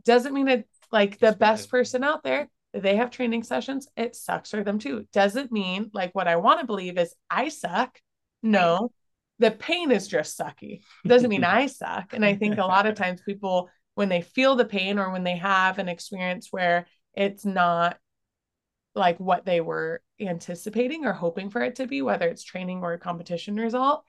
doesn't 0.05 0.35
mean 0.35 0.49
it's 0.49 0.69
like 0.91 1.19
the 1.19 1.33
best 1.33 1.71
person 1.71 2.05
out 2.05 2.23
there. 2.23 2.49
They 2.75 2.97
have 2.97 3.11
training 3.11 3.45
sessions. 3.45 3.89
It 3.97 4.17
sucks 4.17 4.51
for 4.51 4.65
them 4.65 4.79
too. 4.79 5.07
Doesn't 5.13 5.53
mean 5.53 5.91
like 5.95 6.15
what 6.15 6.29
I 6.29 6.37
want 6.37 6.61
to 6.61 6.67
believe 6.67 6.99
is 6.99 7.15
I 7.31 7.49
suck. 7.49 7.99
No, 8.43 8.91
the 9.39 9.51
pain 9.51 9.91
is 9.91 10.09
just 10.09 10.39
sucky. 10.39 10.81
Doesn't 11.07 11.29
mean 11.31 11.45
I 11.45 11.67
suck. 11.69 12.13
And 12.13 12.25
I 12.25 12.35
think 12.35 12.59
a 12.59 12.67
lot 12.67 12.87
of 12.87 12.95
times 12.95 13.23
people, 13.25 13.71
when 13.95 14.09
they 14.09 14.23
feel 14.23 14.57
the 14.57 14.65
pain 14.65 14.99
or 14.99 15.13
when 15.13 15.25
they 15.25 15.37
have 15.37 15.79
an 15.79 15.89
experience 15.89 16.49
where 16.51 16.87
it's 17.15 17.45
not 17.45 17.99
like 18.95 19.19
what 19.19 19.45
they 19.45 19.61
were 19.61 20.03
anticipating 20.21 21.05
or 21.05 21.13
hoping 21.13 21.51
for 21.51 21.63
it 21.63 21.77
to 21.77 21.87
be, 21.87 22.03
whether 22.03 22.29
it's 22.29 22.45
training 22.45 22.83
or 22.83 22.93
a 22.93 22.99
competition 22.99 23.57
result, 23.57 24.05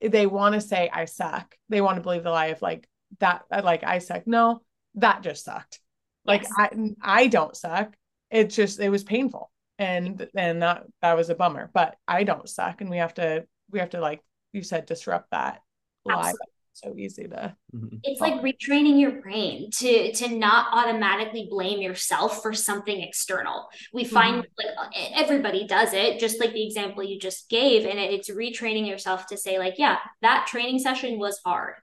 they 0.00 0.26
want 0.26 0.54
to 0.54 0.60
say, 0.60 0.90
I 0.92 1.04
suck. 1.04 1.54
They 1.68 1.80
want 1.80 1.96
to 1.96 2.02
believe 2.02 2.22
the 2.22 2.30
lie 2.30 2.46
of 2.46 2.62
like 2.62 2.88
that, 3.20 3.44
uh, 3.50 3.62
like 3.64 3.84
I 3.84 3.98
suck. 3.98 4.26
No, 4.26 4.62
that 4.96 5.22
just 5.22 5.44
sucked. 5.44 5.80
Like 6.24 6.42
yes. 6.42 6.52
I, 6.58 6.70
I 7.02 7.26
don't 7.26 7.56
suck. 7.56 7.94
It 8.30 8.50
just, 8.50 8.80
it 8.80 8.88
was 8.88 9.04
painful. 9.04 9.50
And, 9.78 10.28
and 10.34 10.62
that, 10.62 10.84
that 11.02 11.16
was 11.16 11.30
a 11.30 11.34
bummer, 11.34 11.70
but 11.72 11.96
I 12.08 12.24
don't 12.24 12.48
suck. 12.48 12.80
And 12.80 12.90
we 12.90 12.98
have 12.98 13.14
to, 13.14 13.46
we 13.70 13.80
have 13.80 13.90
to 13.90 14.00
like 14.00 14.22
you 14.52 14.62
said, 14.62 14.86
disrupt 14.86 15.30
that 15.32 15.60
lie 16.04 16.32
so 16.74 16.92
easy 16.96 17.28
to 17.28 17.54
mm-hmm. 17.74 17.96
it's 18.02 18.20
like 18.20 18.34
retraining 18.42 19.00
your 19.00 19.22
brain 19.22 19.70
to 19.70 20.12
to 20.12 20.28
not 20.28 20.66
automatically 20.72 21.46
blame 21.48 21.80
yourself 21.80 22.42
for 22.42 22.52
something 22.52 23.00
external 23.00 23.68
we 23.92 24.04
find 24.04 24.42
mm-hmm. 24.42 24.84
like 24.84 25.12
everybody 25.14 25.66
does 25.66 25.92
it 25.92 26.18
just 26.18 26.40
like 26.40 26.52
the 26.52 26.66
example 26.66 27.02
you 27.02 27.18
just 27.18 27.48
gave 27.48 27.86
and 27.86 27.98
it's 27.98 28.28
retraining 28.28 28.88
yourself 28.88 29.26
to 29.26 29.36
say 29.36 29.58
like 29.58 29.74
yeah 29.78 29.98
that 30.20 30.46
training 30.48 30.78
session 30.78 31.18
was 31.18 31.40
hard 31.44 31.74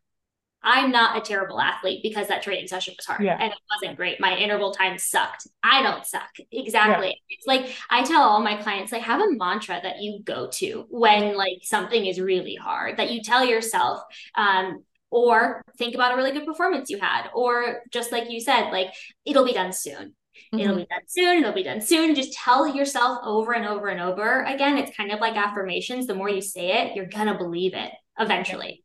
I'm 0.64 0.92
not 0.92 1.18
a 1.18 1.22
terrible 1.22 1.60
athlete 1.60 2.02
because 2.04 2.28
that 2.28 2.44
training 2.44 2.68
session 2.68 2.94
was 2.98 3.06
hard 3.06 3.24
yeah. 3.24 3.38
and 3.40 3.52
it 3.52 3.60
wasn't 3.76 3.98
great. 3.98 4.20
My 4.20 4.38
interval 4.38 4.72
time 4.72 4.98
sucked. 4.98 5.48
I 5.64 5.82
don't 5.82 6.06
suck. 6.06 6.30
Exactly. 6.52 7.08
Yeah. 7.08 7.36
It's 7.38 7.48
like 7.48 7.76
I 7.90 8.04
tell 8.04 8.22
all 8.22 8.42
my 8.42 8.62
clients, 8.62 8.92
like 8.92 9.02
have 9.02 9.22
a 9.22 9.32
mantra 9.32 9.80
that 9.82 10.02
you 10.02 10.22
go 10.24 10.50
to 10.54 10.86
when 10.90 11.36
like 11.36 11.60
something 11.64 12.06
is 12.06 12.20
really 12.20 12.56
hard 12.56 12.98
that 12.98 13.12
you 13.12 13.22
tell 13.22 13.46
yourself. 13.46 14.02
Um, 14.36 14.84
or 15.14 15.62
think 15.78 15.94
about 15.94 16.14
a 16.14 16.16
really 16.16 16.32
good 16.32 16.46
performance 16.46 16.90
you 16.90 16.98
had, 16.98 17.28
or 17.36 17.82
just 17.92 18.14
like 18.14 18.32
you 18.32 18.40
said, 18.40 18.72
like 18.72 18.94
it'll 19.26 19.46
be 19.46 19.52
done 19.52 19.74
soon. 19.74 20.16
Mm-hmm. 20.54 20.60
It'll 20.60 20.76
be 20.78 20.86
done 20.86 21.02
soon. 21.08 21.38
It'll 21.40 21.54
be 21.54 21.64
done 21.64 21.82
soon. 21.82 22.16
Just 22.16 22.34
tell 22.34 22.74
yourself 22.74 23.20
over 23.24 23.52
and 23.54 23.66
over 23.66 23.88
and 23.88 24.00
over 24.00 24.44
again. 24.44 24.78
It's 24.78 24.96
kind 24.96 25.12
of 25.12 25.20
like 25.20 25.36
affirmations. 25.36 26.08
The 26.08 26.16
more 26.16 26.30
you 26.30 26.42
say 26.42 26.82
it, 26.82 26.96
you're 26.96 27.06
going 27.06 27.28
to 27.28 27.36
believe 27.36 27.74
it 27.74 27.92
eventually. 28.18 28.84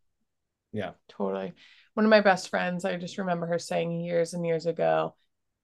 Yeah. 0.72 0.92
Totally. 1.08 1.54
One 1.94 2.04
of 2.04 2.10
my 2.10 2.20
best 2.20 2.50
friends, 2.50 2.84
I 2.84 2.96
just 2.96 3.18
remember 3.18 3.46
her 3.46 3.58
saying 3.58 4.00
years 4.00 4.34
and 4.34 4.44
years 4.44 4.66
ago, 4.66 5.14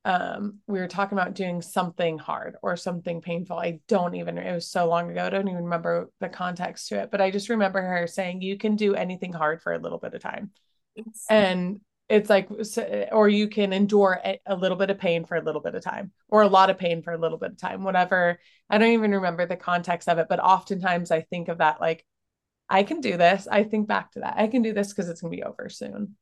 um, 0.05 0.59
we 0.67 0.81
were 0.81 0.89
talking 0.89 1.17
about 1.17 1.35
doing 1.35 1.63
something 1.63 2.19
hard 2.19 2.57
or 2.63 2.77
something 2.77 3.21
painful. 3.21 3.59
I 3.59 3.81
don't 3.87 4.15
even, 4.15 4.37
it 4.39 4.53
was 4.53 4.69
so 4.69 4.89
long 4.89 5.11
ago. 5.11 5.25
I 5.25 5.31
don't 5.31 5.49
even 5.49 5.65
remember 5.65 6.11
the 6.21 6.29
context 6.29 6.89
to 6.89 7.01
it, 7.01 7.11
but 7.11 7.21
I 7.21 7.31
just 7.31 7.49
remember 7.49 7.81
her 7.81 8.07
saying, 8.07 8.43
you 8.43 8.57
can 8.57 8.75
do 8.75 8.95
anything 8.95 9.33
hard 9.33 9.63
for 9.63 9.73
a 9.73 9.79
little 9.79 9.99
bit 9.99 10.15
of 10.15 10.23
time. 10.23 10.51
Yes. 10.97 11.27
And 11.31 11.81
it's 12.09 12.29
like, 12.29 12.49
or 13.13 13.29
you 13.29 13.49
can 13.49 13.73
endure 13.73 14.21
a, 14.25 14.41
a, 14.47 14.57
little 14.57 14.77
bit 14.77 14.91
of 14.91 14.99
pain 14.99 15.25
for 15.25 15.37
a 15.37 15.43
little 15.43 15.61
bit 15.61 15.75
of 15.75 15.83
time 15.83 16.11
or 16.29 16.43
a 16.43 16.49
lot 16.49 16.69
of 16.69 16.79
pain 16.79 17.03
for 17.03 17.13
a 17.13 17.19
little 17.19 17.39
bit 17.39 17.53
of 17.53 17.59
time, 17.59 17.85
whatever. 17.85 18.39
I 18.69 18.79
don't 18.79 18.91
even 18.91 19.13
remember 19.13 19.47
the 19.47 19.57
context 19.57 20.09
of 20.09 20.19
it, 20.19 20.27
but 20.29 20.41
oftentimes 20.41 21.11
I 21.11 21.23
think 21.23 21.49
of 21.49 21.59
that 21.59 21.81
like, 21.81 22.05
I 22.73 22.85
can 22.85 23.03
do 23.03 23.19
this. 23.19 23.47
I 23.51 23.65
think 23.65 23.87
back 23.87 24.13
to 24.13 24.21
that. 24.21 24.35
I 24.39 24.47
can 24.47 24.63
do 24.63 24.73
this 24.73 24.89
because 24.89 25.11
it's 25.11 25.21
going 25.21 25.31
to 25.31 25.37
be 25.37 25.43
over 25.43 25.69
soon. 25.69 26.17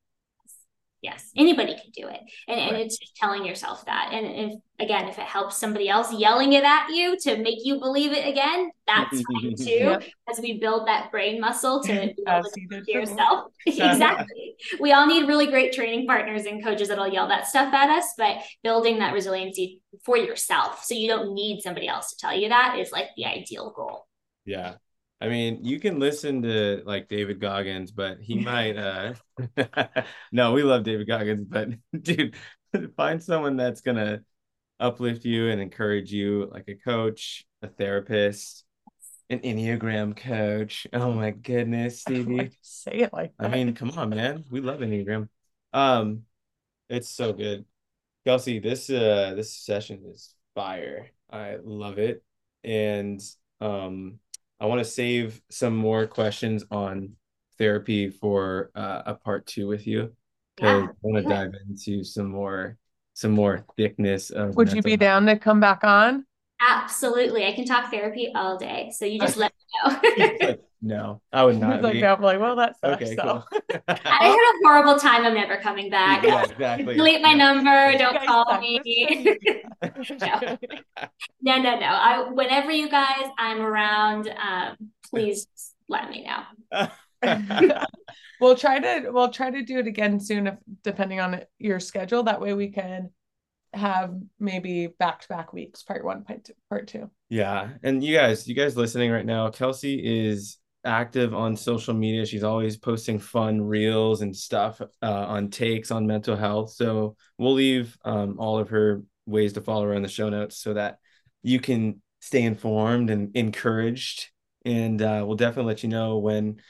Yes, 1.00 1.30
anybody 1.34 1.76
can 1.76 1.92
do 1.94 2.08
it. 2.08 2.20
And, 2.48 2.60
and 2.60 2.76
it's 2.76 2.98
just 2.98 3.14
telling 3.16 3.46
yourself 3.46 3.86
that. 3.86 4.10
And 4.12 4.26
if, 4.26 4.58
again, 4.80 5.08
if 5.08 5.16
it 5.16 5.24
helps 5.24 5.56
somebody 5.56 5.88
else 5.88 6.12
yelling 6.12 6.52
it 6.52 6.64
at 6.64 6.90
you 6.90 7.16
to 7.20 7.38
make 7.38 7.64
you 7.64 7.78
believe 7.78 8.12
it 8.12 8.28
again, 8.28 8.70
that's 8.86 9.22
fine 9.32 9.54
too. 9.54 9.64
Yep. 9.64 10.04
As 10.28 10.40
we 10.40 10.58
build 10.58 10.88
that 10.88 11.12
brain 11.12 11.40
muscle 11.40 11.80
to 11.84 11.92
be 12.16 12.24
able 12.26 12.42
to 12.42 12.82
to 12.82 12.92
yourself. 12.92 13.52
exactly. 13.66 14.56
We 14.80 14.92
all 14.92 15.06
need 15.06 15.28
really 15.28 15.46
great 15.46 15.72
training 15.72 16.08
partners 16.08 16.46
and 16.46 16.62
coaches 16.64 16.88
that'll 16.88 17.08
yell 17.08 17.28
that 17.28 17.46
stuff 17.46 17.72
at 17.72 17.90
us, 17.90 18.12
but 18.18 18.38
building 18.64 18.98
that 18.98 19.14
resiliency 19.14 19.80
for 20.04 20.18
yourself 20.18 20.84
so 20.84 20.94
you 20.94 21.06
don't 21.06 21.32
need 21.32 21.62
somebody 21.62 21.86
else 21.86 22.10
to 22.10 22.16
tell 22.18 22.36
you 22.36 22.48
that 22.48 22.76
is 22.78 22.90
like 22.90 23.06
the 23.16 23.24
ideal 23.24 23.72
goal. 23.74 24.06
Yeah. 24.44 24.74
I 25.20 25.28
mean, 25.28 25.64
you 25.64 25.78
can 25.78 25.98
listen 25.98 26.42
to 26.42 26.82
like 26.86 27.08
David 27.08 27.40
Goggins, 27.40 27.90
but 27.90 28.20
he 28.20 28.38
might 28.44 28.76
uh 28.76 29.14
no, 30.32 30.52
we 30.52 30.62
love 30.62 30.84
David 30.84 31.06
Goggins, 31.06 31.46
but 31.48 31.68
dude, 32.02 32.34
find 32.96 33.22
someone 33.22 33.56
that's 33.56 33.80
gonna 33.80 34.22
uplift 34.78 35.24
you 35.24 35.48
and 35.50 35.60
encourage 35.60 36.12
you, 36.12 36.48
like 36.50 36.68
a 36.68 36.74
coach, 36.74 37.44
a 37.62 37.68
therapist, 37.68 38.64
an 39.28 39.40
Enneagram 39.40 40.16
coach. 40.16 40.86
Oh 40.92 41.12
my 41.12 41.30
goodness, 41.30 42.00
Stevie. 42.00 42.50
say 42.62 42.92
it 42.92 43.12
like 43.12 43.32
that. 43.38 43.50
I 43.50 43.54
mean, 43.54 43.74
come 43.74 43.90
on, 43.90 44.10
man. 44.10 44.44
We 44.50 44.60
love 44.60 44.80
Enneagram. 44.80 45.28
Um, 45.72 46.22
it's 46.88 47.10
so 47.10 47.32
good. 47.32 47.66
Kelsey, 48.26 48.58
this 48.58 48.90
uh 48.90 49.34
this 49.36 49.52
session 49.52 50.02
is 50.06 50.34
fire. 50.54 51.10
I 51.30 51.58
love 51.62 51.98
it. 51.98 52.22
And 52.64 53.20
um 53.60 54.18
I 54.60 54.66
want 54.66 54.80
to 54.80 54.84
save 54.84 55.40
some 55.50 55.74
more 55.74 56.06
questions 56.06 56.64
on 56.70 57.12
therapy 57.58 58.10
for 58.10 58.70
uh, 58.74 59.02
a 59.06 59.14
part 59.14 59.46
two 59.46 59.66
with 59.66 59.86
you. 59.86 60.12
Yeah. 60.60 60.76
I 60.76 60.88
want 61.02 61.24
to 61.24 61.28
dive 61.28 61.52
into 61.68 62.04
some 62.04 62.26
more 62.26 62.76
some 63.14 63.32
more 63.32 63.64
thickness 63.76 64.30
of 64.30 64.56
would 64.56 64.72
you 64.72 64.82
be 64.82 64.92
health. 64.92 65.00
down 65.00 65.26
to 65.26 65.38
come 65.38 65.60
back 65.60 65.84
on 65.84 66.24
absolutely 66.60 67.46
i 67.46 67.52
can 67.52 67.64
talk 67.64 67.90
therapy 67.90 68.32
all 68.34 68.56
day 68.56 68.90
so 68.96 69.04
you 69.04 69.18
just 69.18 69.36
let 69.36 69.52
me 69.52 69.92
know 69.92 70.56
no 70.82 71.20
i 71.32 71.44
would 71.44 71.58
not 71.60 71.82
like, 71.82 72.02
I'm 72.02 72.22
like 72.22 72.40
well 72.40 72.56
that's 72.56 72.78
okay 72.82 73.14
so. 73.14 73.22
cool. 73.22 73.60
i 73.88 74.26
had 74.26 74.34
a 74.34 74.66
horrible 74.66 74.98
time. 74.98 75.24
I'm 75.24 75.34
never 75.34 75.56
coming 75.56 75.90
back. 75.90 76.22
Yeah, 76.22 76.44
exactly. 76.44 76.96
Delete 76.96 77.22
my 77.22 77.30
yeah. 77.30 77.52
number. 77.52 77.98
Don't 77.98 78.24
call 78.26 78.60
me. 78.60 79.38
No. 79.82 80.58
no 81.42 81.56
no 81.56 81.78
no. 81.78 81.86
I, 81.86 82.28
whenever 82.30 82.70
you 82.70 82.88
guys 82.88 83.24
i'm 83.38 83.60
around 83.60 84.28
um, 84.28 84.76
please 85.08 85.46
let 85.88 86.08
me 86.08 86.26
know. 86.26 86.88
We'll 88.40 88.56
try 88.56 88.78
to 88.78 89.10
we'll 89.10 89.30
try 89.30 89.50
to 89.50 89.62
do 89.62 89.78
it 89.78 89.86
again 89.86 90.18
soon 90.18 90.46
if 90.46 90.54
depending 90.82 91.20
on 91.20 91.42
your 91.58 91.78
schedule. 91.78 92.22
That 92.22 92.40
way 92.40 92.54
we 92.54 92.70
can 92.70 93.10
have 93.72 94.14
maybe 94.38 94.88
back 94.98 95.20
to 95.20 95.28
back 95.28 95.52
weeks 95.52 95.82
part 95.82 96.04
one 96.04 96.24
part 96.24 96.44
two 96.44 96.54
part 96.68 96.88
two. 96.88 97.10
Yeah 97.28 97.68
and 97.82 98.02
you 98.02 98.16
guys 98.16 98.48
you 98.48 98.54
guys 98.54 98.76
listening 98.76 99.12
right 99.12 99.24
now 99.24 99.48
kelsey 99.50 99.94
is 99.94 100.58
active 100.84 101.34
on 101.34 101.56
social 101.56 101.92
media 101.92 102.24
she's 102.24 102.42
always 102.42 102.76
posting 102.76 103.18
fun 103.18 103.60
reels 103.60 104.22
and 104.22 104.34
stuff 104.34 104.80
uh, 104.80 105.24
on 105.26 105.50
takes 105.50 105.90
on 105.90 106.06
mental 106.06 106.36
health 106.36 106.72
so 106.72 107.14
we'll 107.36 107.52
leave 107.52 107.98
um, 108.04 108.36
all 108.38 108.58
of 108.58 108.70
her 108.70 109.02
ways 109.26 109.52
to 109.52 109.60
follow 109.60 109.84
her 109.84 109.92
in 109.92 110.02
the 110.02 110.08
show 110.08 110.30
notes 110.30 110.56
so 110.56 110.72
that 110.72 110.98
you 111.42 111.60
can 111.60 112.00
stay 112.20 112.42
informed 112.42 113.10
and 113.10 113.36
encouraged 113.36 114.30
and 114.64 115.00
uh, 115.00 115.22
we'll 115.26 115.36
definitely 115.36 115.68
let 115.68 115.82
you 115.82 115.88
know 115.88 116.18
when 116.18 116.60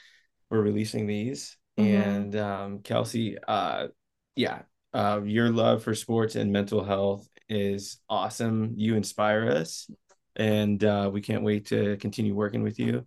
we're 0.49 0.61
releasing 0.61 1.07
these. 1.07 1.57
Mm-hmm. 1.77 2.09
And 2.09 2.35
um, 2.35 2.79
Kelsey, 2.79 3.37
uh, 3.47 3.87
yeah, 4.35 4.61
uh, 4.93 5.21
your 5.23 5.49
love 5.49 5.83
for 5.83 5.95
sports 5.95 6.35
and 6.35 6.51
mental 6.51 6.83
health 6.83 7.27
is 7.49 7.97
awesome. 8.09 8.73
You 8.75 8.95
inspire 8.95 9.49
us, 9.49 9.89
and 10.35 10.83
uh, 10.83 11.09
we 11.11 11.21
can't 11.21 11.43
wait 11.43 11.67
to 11.67 11.97
continue 11.97 12.35
working 12.35 12.63
with 12.63 12.79
you. 12.79 13.05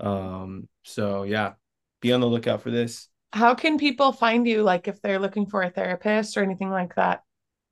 Um, 0.00 0.68
so 0.82 1.22
yeah, 1.22 1.52
be 2.00 2.12
on 2.12 2.20
the 2.20 2.26
lookout 2.26 2.62
for 2.62 2.70
this. 2.70 3.08
How 3.32 3.54
can 3.54 3.78
people 3.78 4.12
find 4.12 4.46
you? 4.46 4.62
Like 4.62 4.88
if 4.88 5.00
they're 5.00 5.18
looking 5.18 5.46
for 5.46 5.62
a 5.62 5.70
therapist 5.70 6.36
or 6.36 6.42
anything 6.42 6.70
like 6.70 6.94
that? 6.96 7.22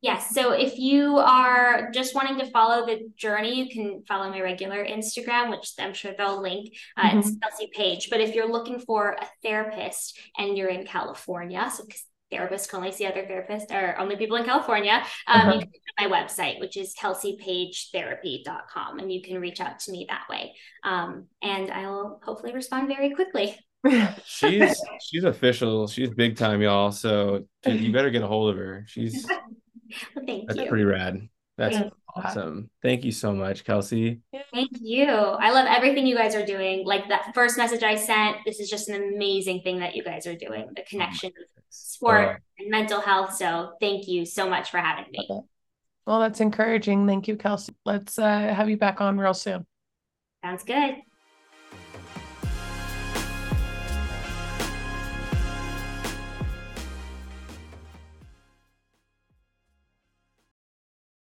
Yes. 0.03 0.31
So 0.35 0.53
if 0.53 0.79
you 0.79 1.19
are 1.19 1.91
just 1.91 2.15
wanting 2.15 2.39
to 2.39 2.51
follow 2.51 2.87
the 2.87 3.11
journey, 3.17 3.55
you 3.55 3.69
can 3.69 4.03
follow 4.09 4.31
my 4.31 4.41
regular 4.41 4.83
Instagram, 4.83 5.51
which 5.51 5.73
I'm 5.79 5.93
sure 5.93 6.13
they'll 6.17 6.41
link. 6.41 6.75
Uh, 6.97 7.11
mm-hmm. 7.11 7.19
It's 7.19 7.37
Kelsey 7.43 7.69
Paige. 7.75 8.09
But 8.09 8.23
if 8.23 8.35
you're 8.35 8.51
looking 8.51 8.79
for 8.79 9.19
a 9.21 9.27
therapist 9.43 10.19
and 10.39 10.57
you're 10.57 10.71
in 10.71 10.87
California, 10.87 11.71
so 11.75 11.85
therapists 12.33 12.69
can 12.69 12.79
only 12.79 12.93
see 12.93 13.07
other 13.07 13.23
therapists 13.23 13.71
or 13.71 13.99
only 13.99 14.17
people 14.17 14.37
in 14.37 14.45
California, 14.45 15.03
um, 15.27 15.41
uh-huh. 15.41 15.53
you 15.55 15.61
can 15.61 15.69
go 15.69 15.73
to 15.73 16.09
my 16.09 16.17
website, 16.17 16.61
which 16.61 16.77
is 16.77 16.95
kelseypaigetherapy.com, 16.95 18.99
and 18.99 19.13
you 19.13 19.23
can 19.23 19.41
reach 19.41 19.61
out 19.61 19.79
to 19.81 19.93
me 19.93 20.07
that 20.09 20.25
way. 20.31 20.55
Um, 20.85 21.27
and 21.43 21.71
I 21.71 21.89
will 21.89 22.21
hopefully 22.23 22.53
respond 22.53 22.89
very 22.89 23.15
quickly. 23.15 23.59
she's 24.25 24.81
she's 25.01 25.25
official. 25.25 25.87
She's 25.87 26.11
big 26.11 26.37
time, 26.37 26.61
y'all. 26.63 26.93
So 26.93 27.45
you 27.67 27.93
better 27.93 28.11
get 28.11 28.23
a 28.23 28.27
hold 28.27 28.51
of 28.51 28.57
her. 28.57 28.85
She's 28.87 29.27
Thank 30.27 30.49
That's 30.49 30.61
you. 30.61 30.69
pretty 30.69 30.85
rad. 30.85 31.29
That's 31.61 31.77
Thank 31.77 31.93
awesome. 32.17 32.71
Thank 32.81 33.05
you 33.05 33.13
so 33.13 33.35
much, 33.35 33.65
Kelsey. 33.65 34.21
Thank 34.51 34.71
you. 34.81 35.07
I 35.07 35.51
love 35.51 35.67
everything 35.69 36.07
you 36.07 36.17
guys 36.17 36.35
are 36.35 36.47
doing. 36.47 36.87
Like 36.87 37.07
that 37.11 37.35
first 37.35 37.59
message 37.59 37.83
I 37.83 37.97
sent, 37.97 38.39
this 38.47 38.61
is 38.61 38.71
just 38.71 38.89
an 38.89 39.13
amazing 39.15 39.61
thing 39.61 39.81
that 39.81 39.95
you 39.95 40.03
guys 40.03 40.27
are 40.27 40.35
doing. 40.35 40.71
The 40.75 40.85
connection 40.89 41.29
of 41.29 41.63
sport 41.69 42.29
uh, 42.29 42.39
and 42.59 42.71
mental 42.71 43.03
health. 43.03 43.35
So 43.35 43.75
thank 43.79 44.09
you 44.09 44.25
so 44.25 44.49
much 44.49 44.71
for 44.71 44.79
having 44.79 45.13
me. 45.13 45.29
Well, 46.07 46.21
that's 46.21 46.41
encouraging. 46.41 47.07
Thank 47.07 47.29
you, 47.29 47.37
Kelsey. 47.37 47.75
Let's 47.85 48.19
uh, 48.19 48.55
have 48.55 48.71
you 48.71 48.79
back 48.79 49.03
on 49.03 49.19
real 49.19 49.35
soon. 49.35 49.67
Sounds 50.43 50.65
good. 50.65 50.95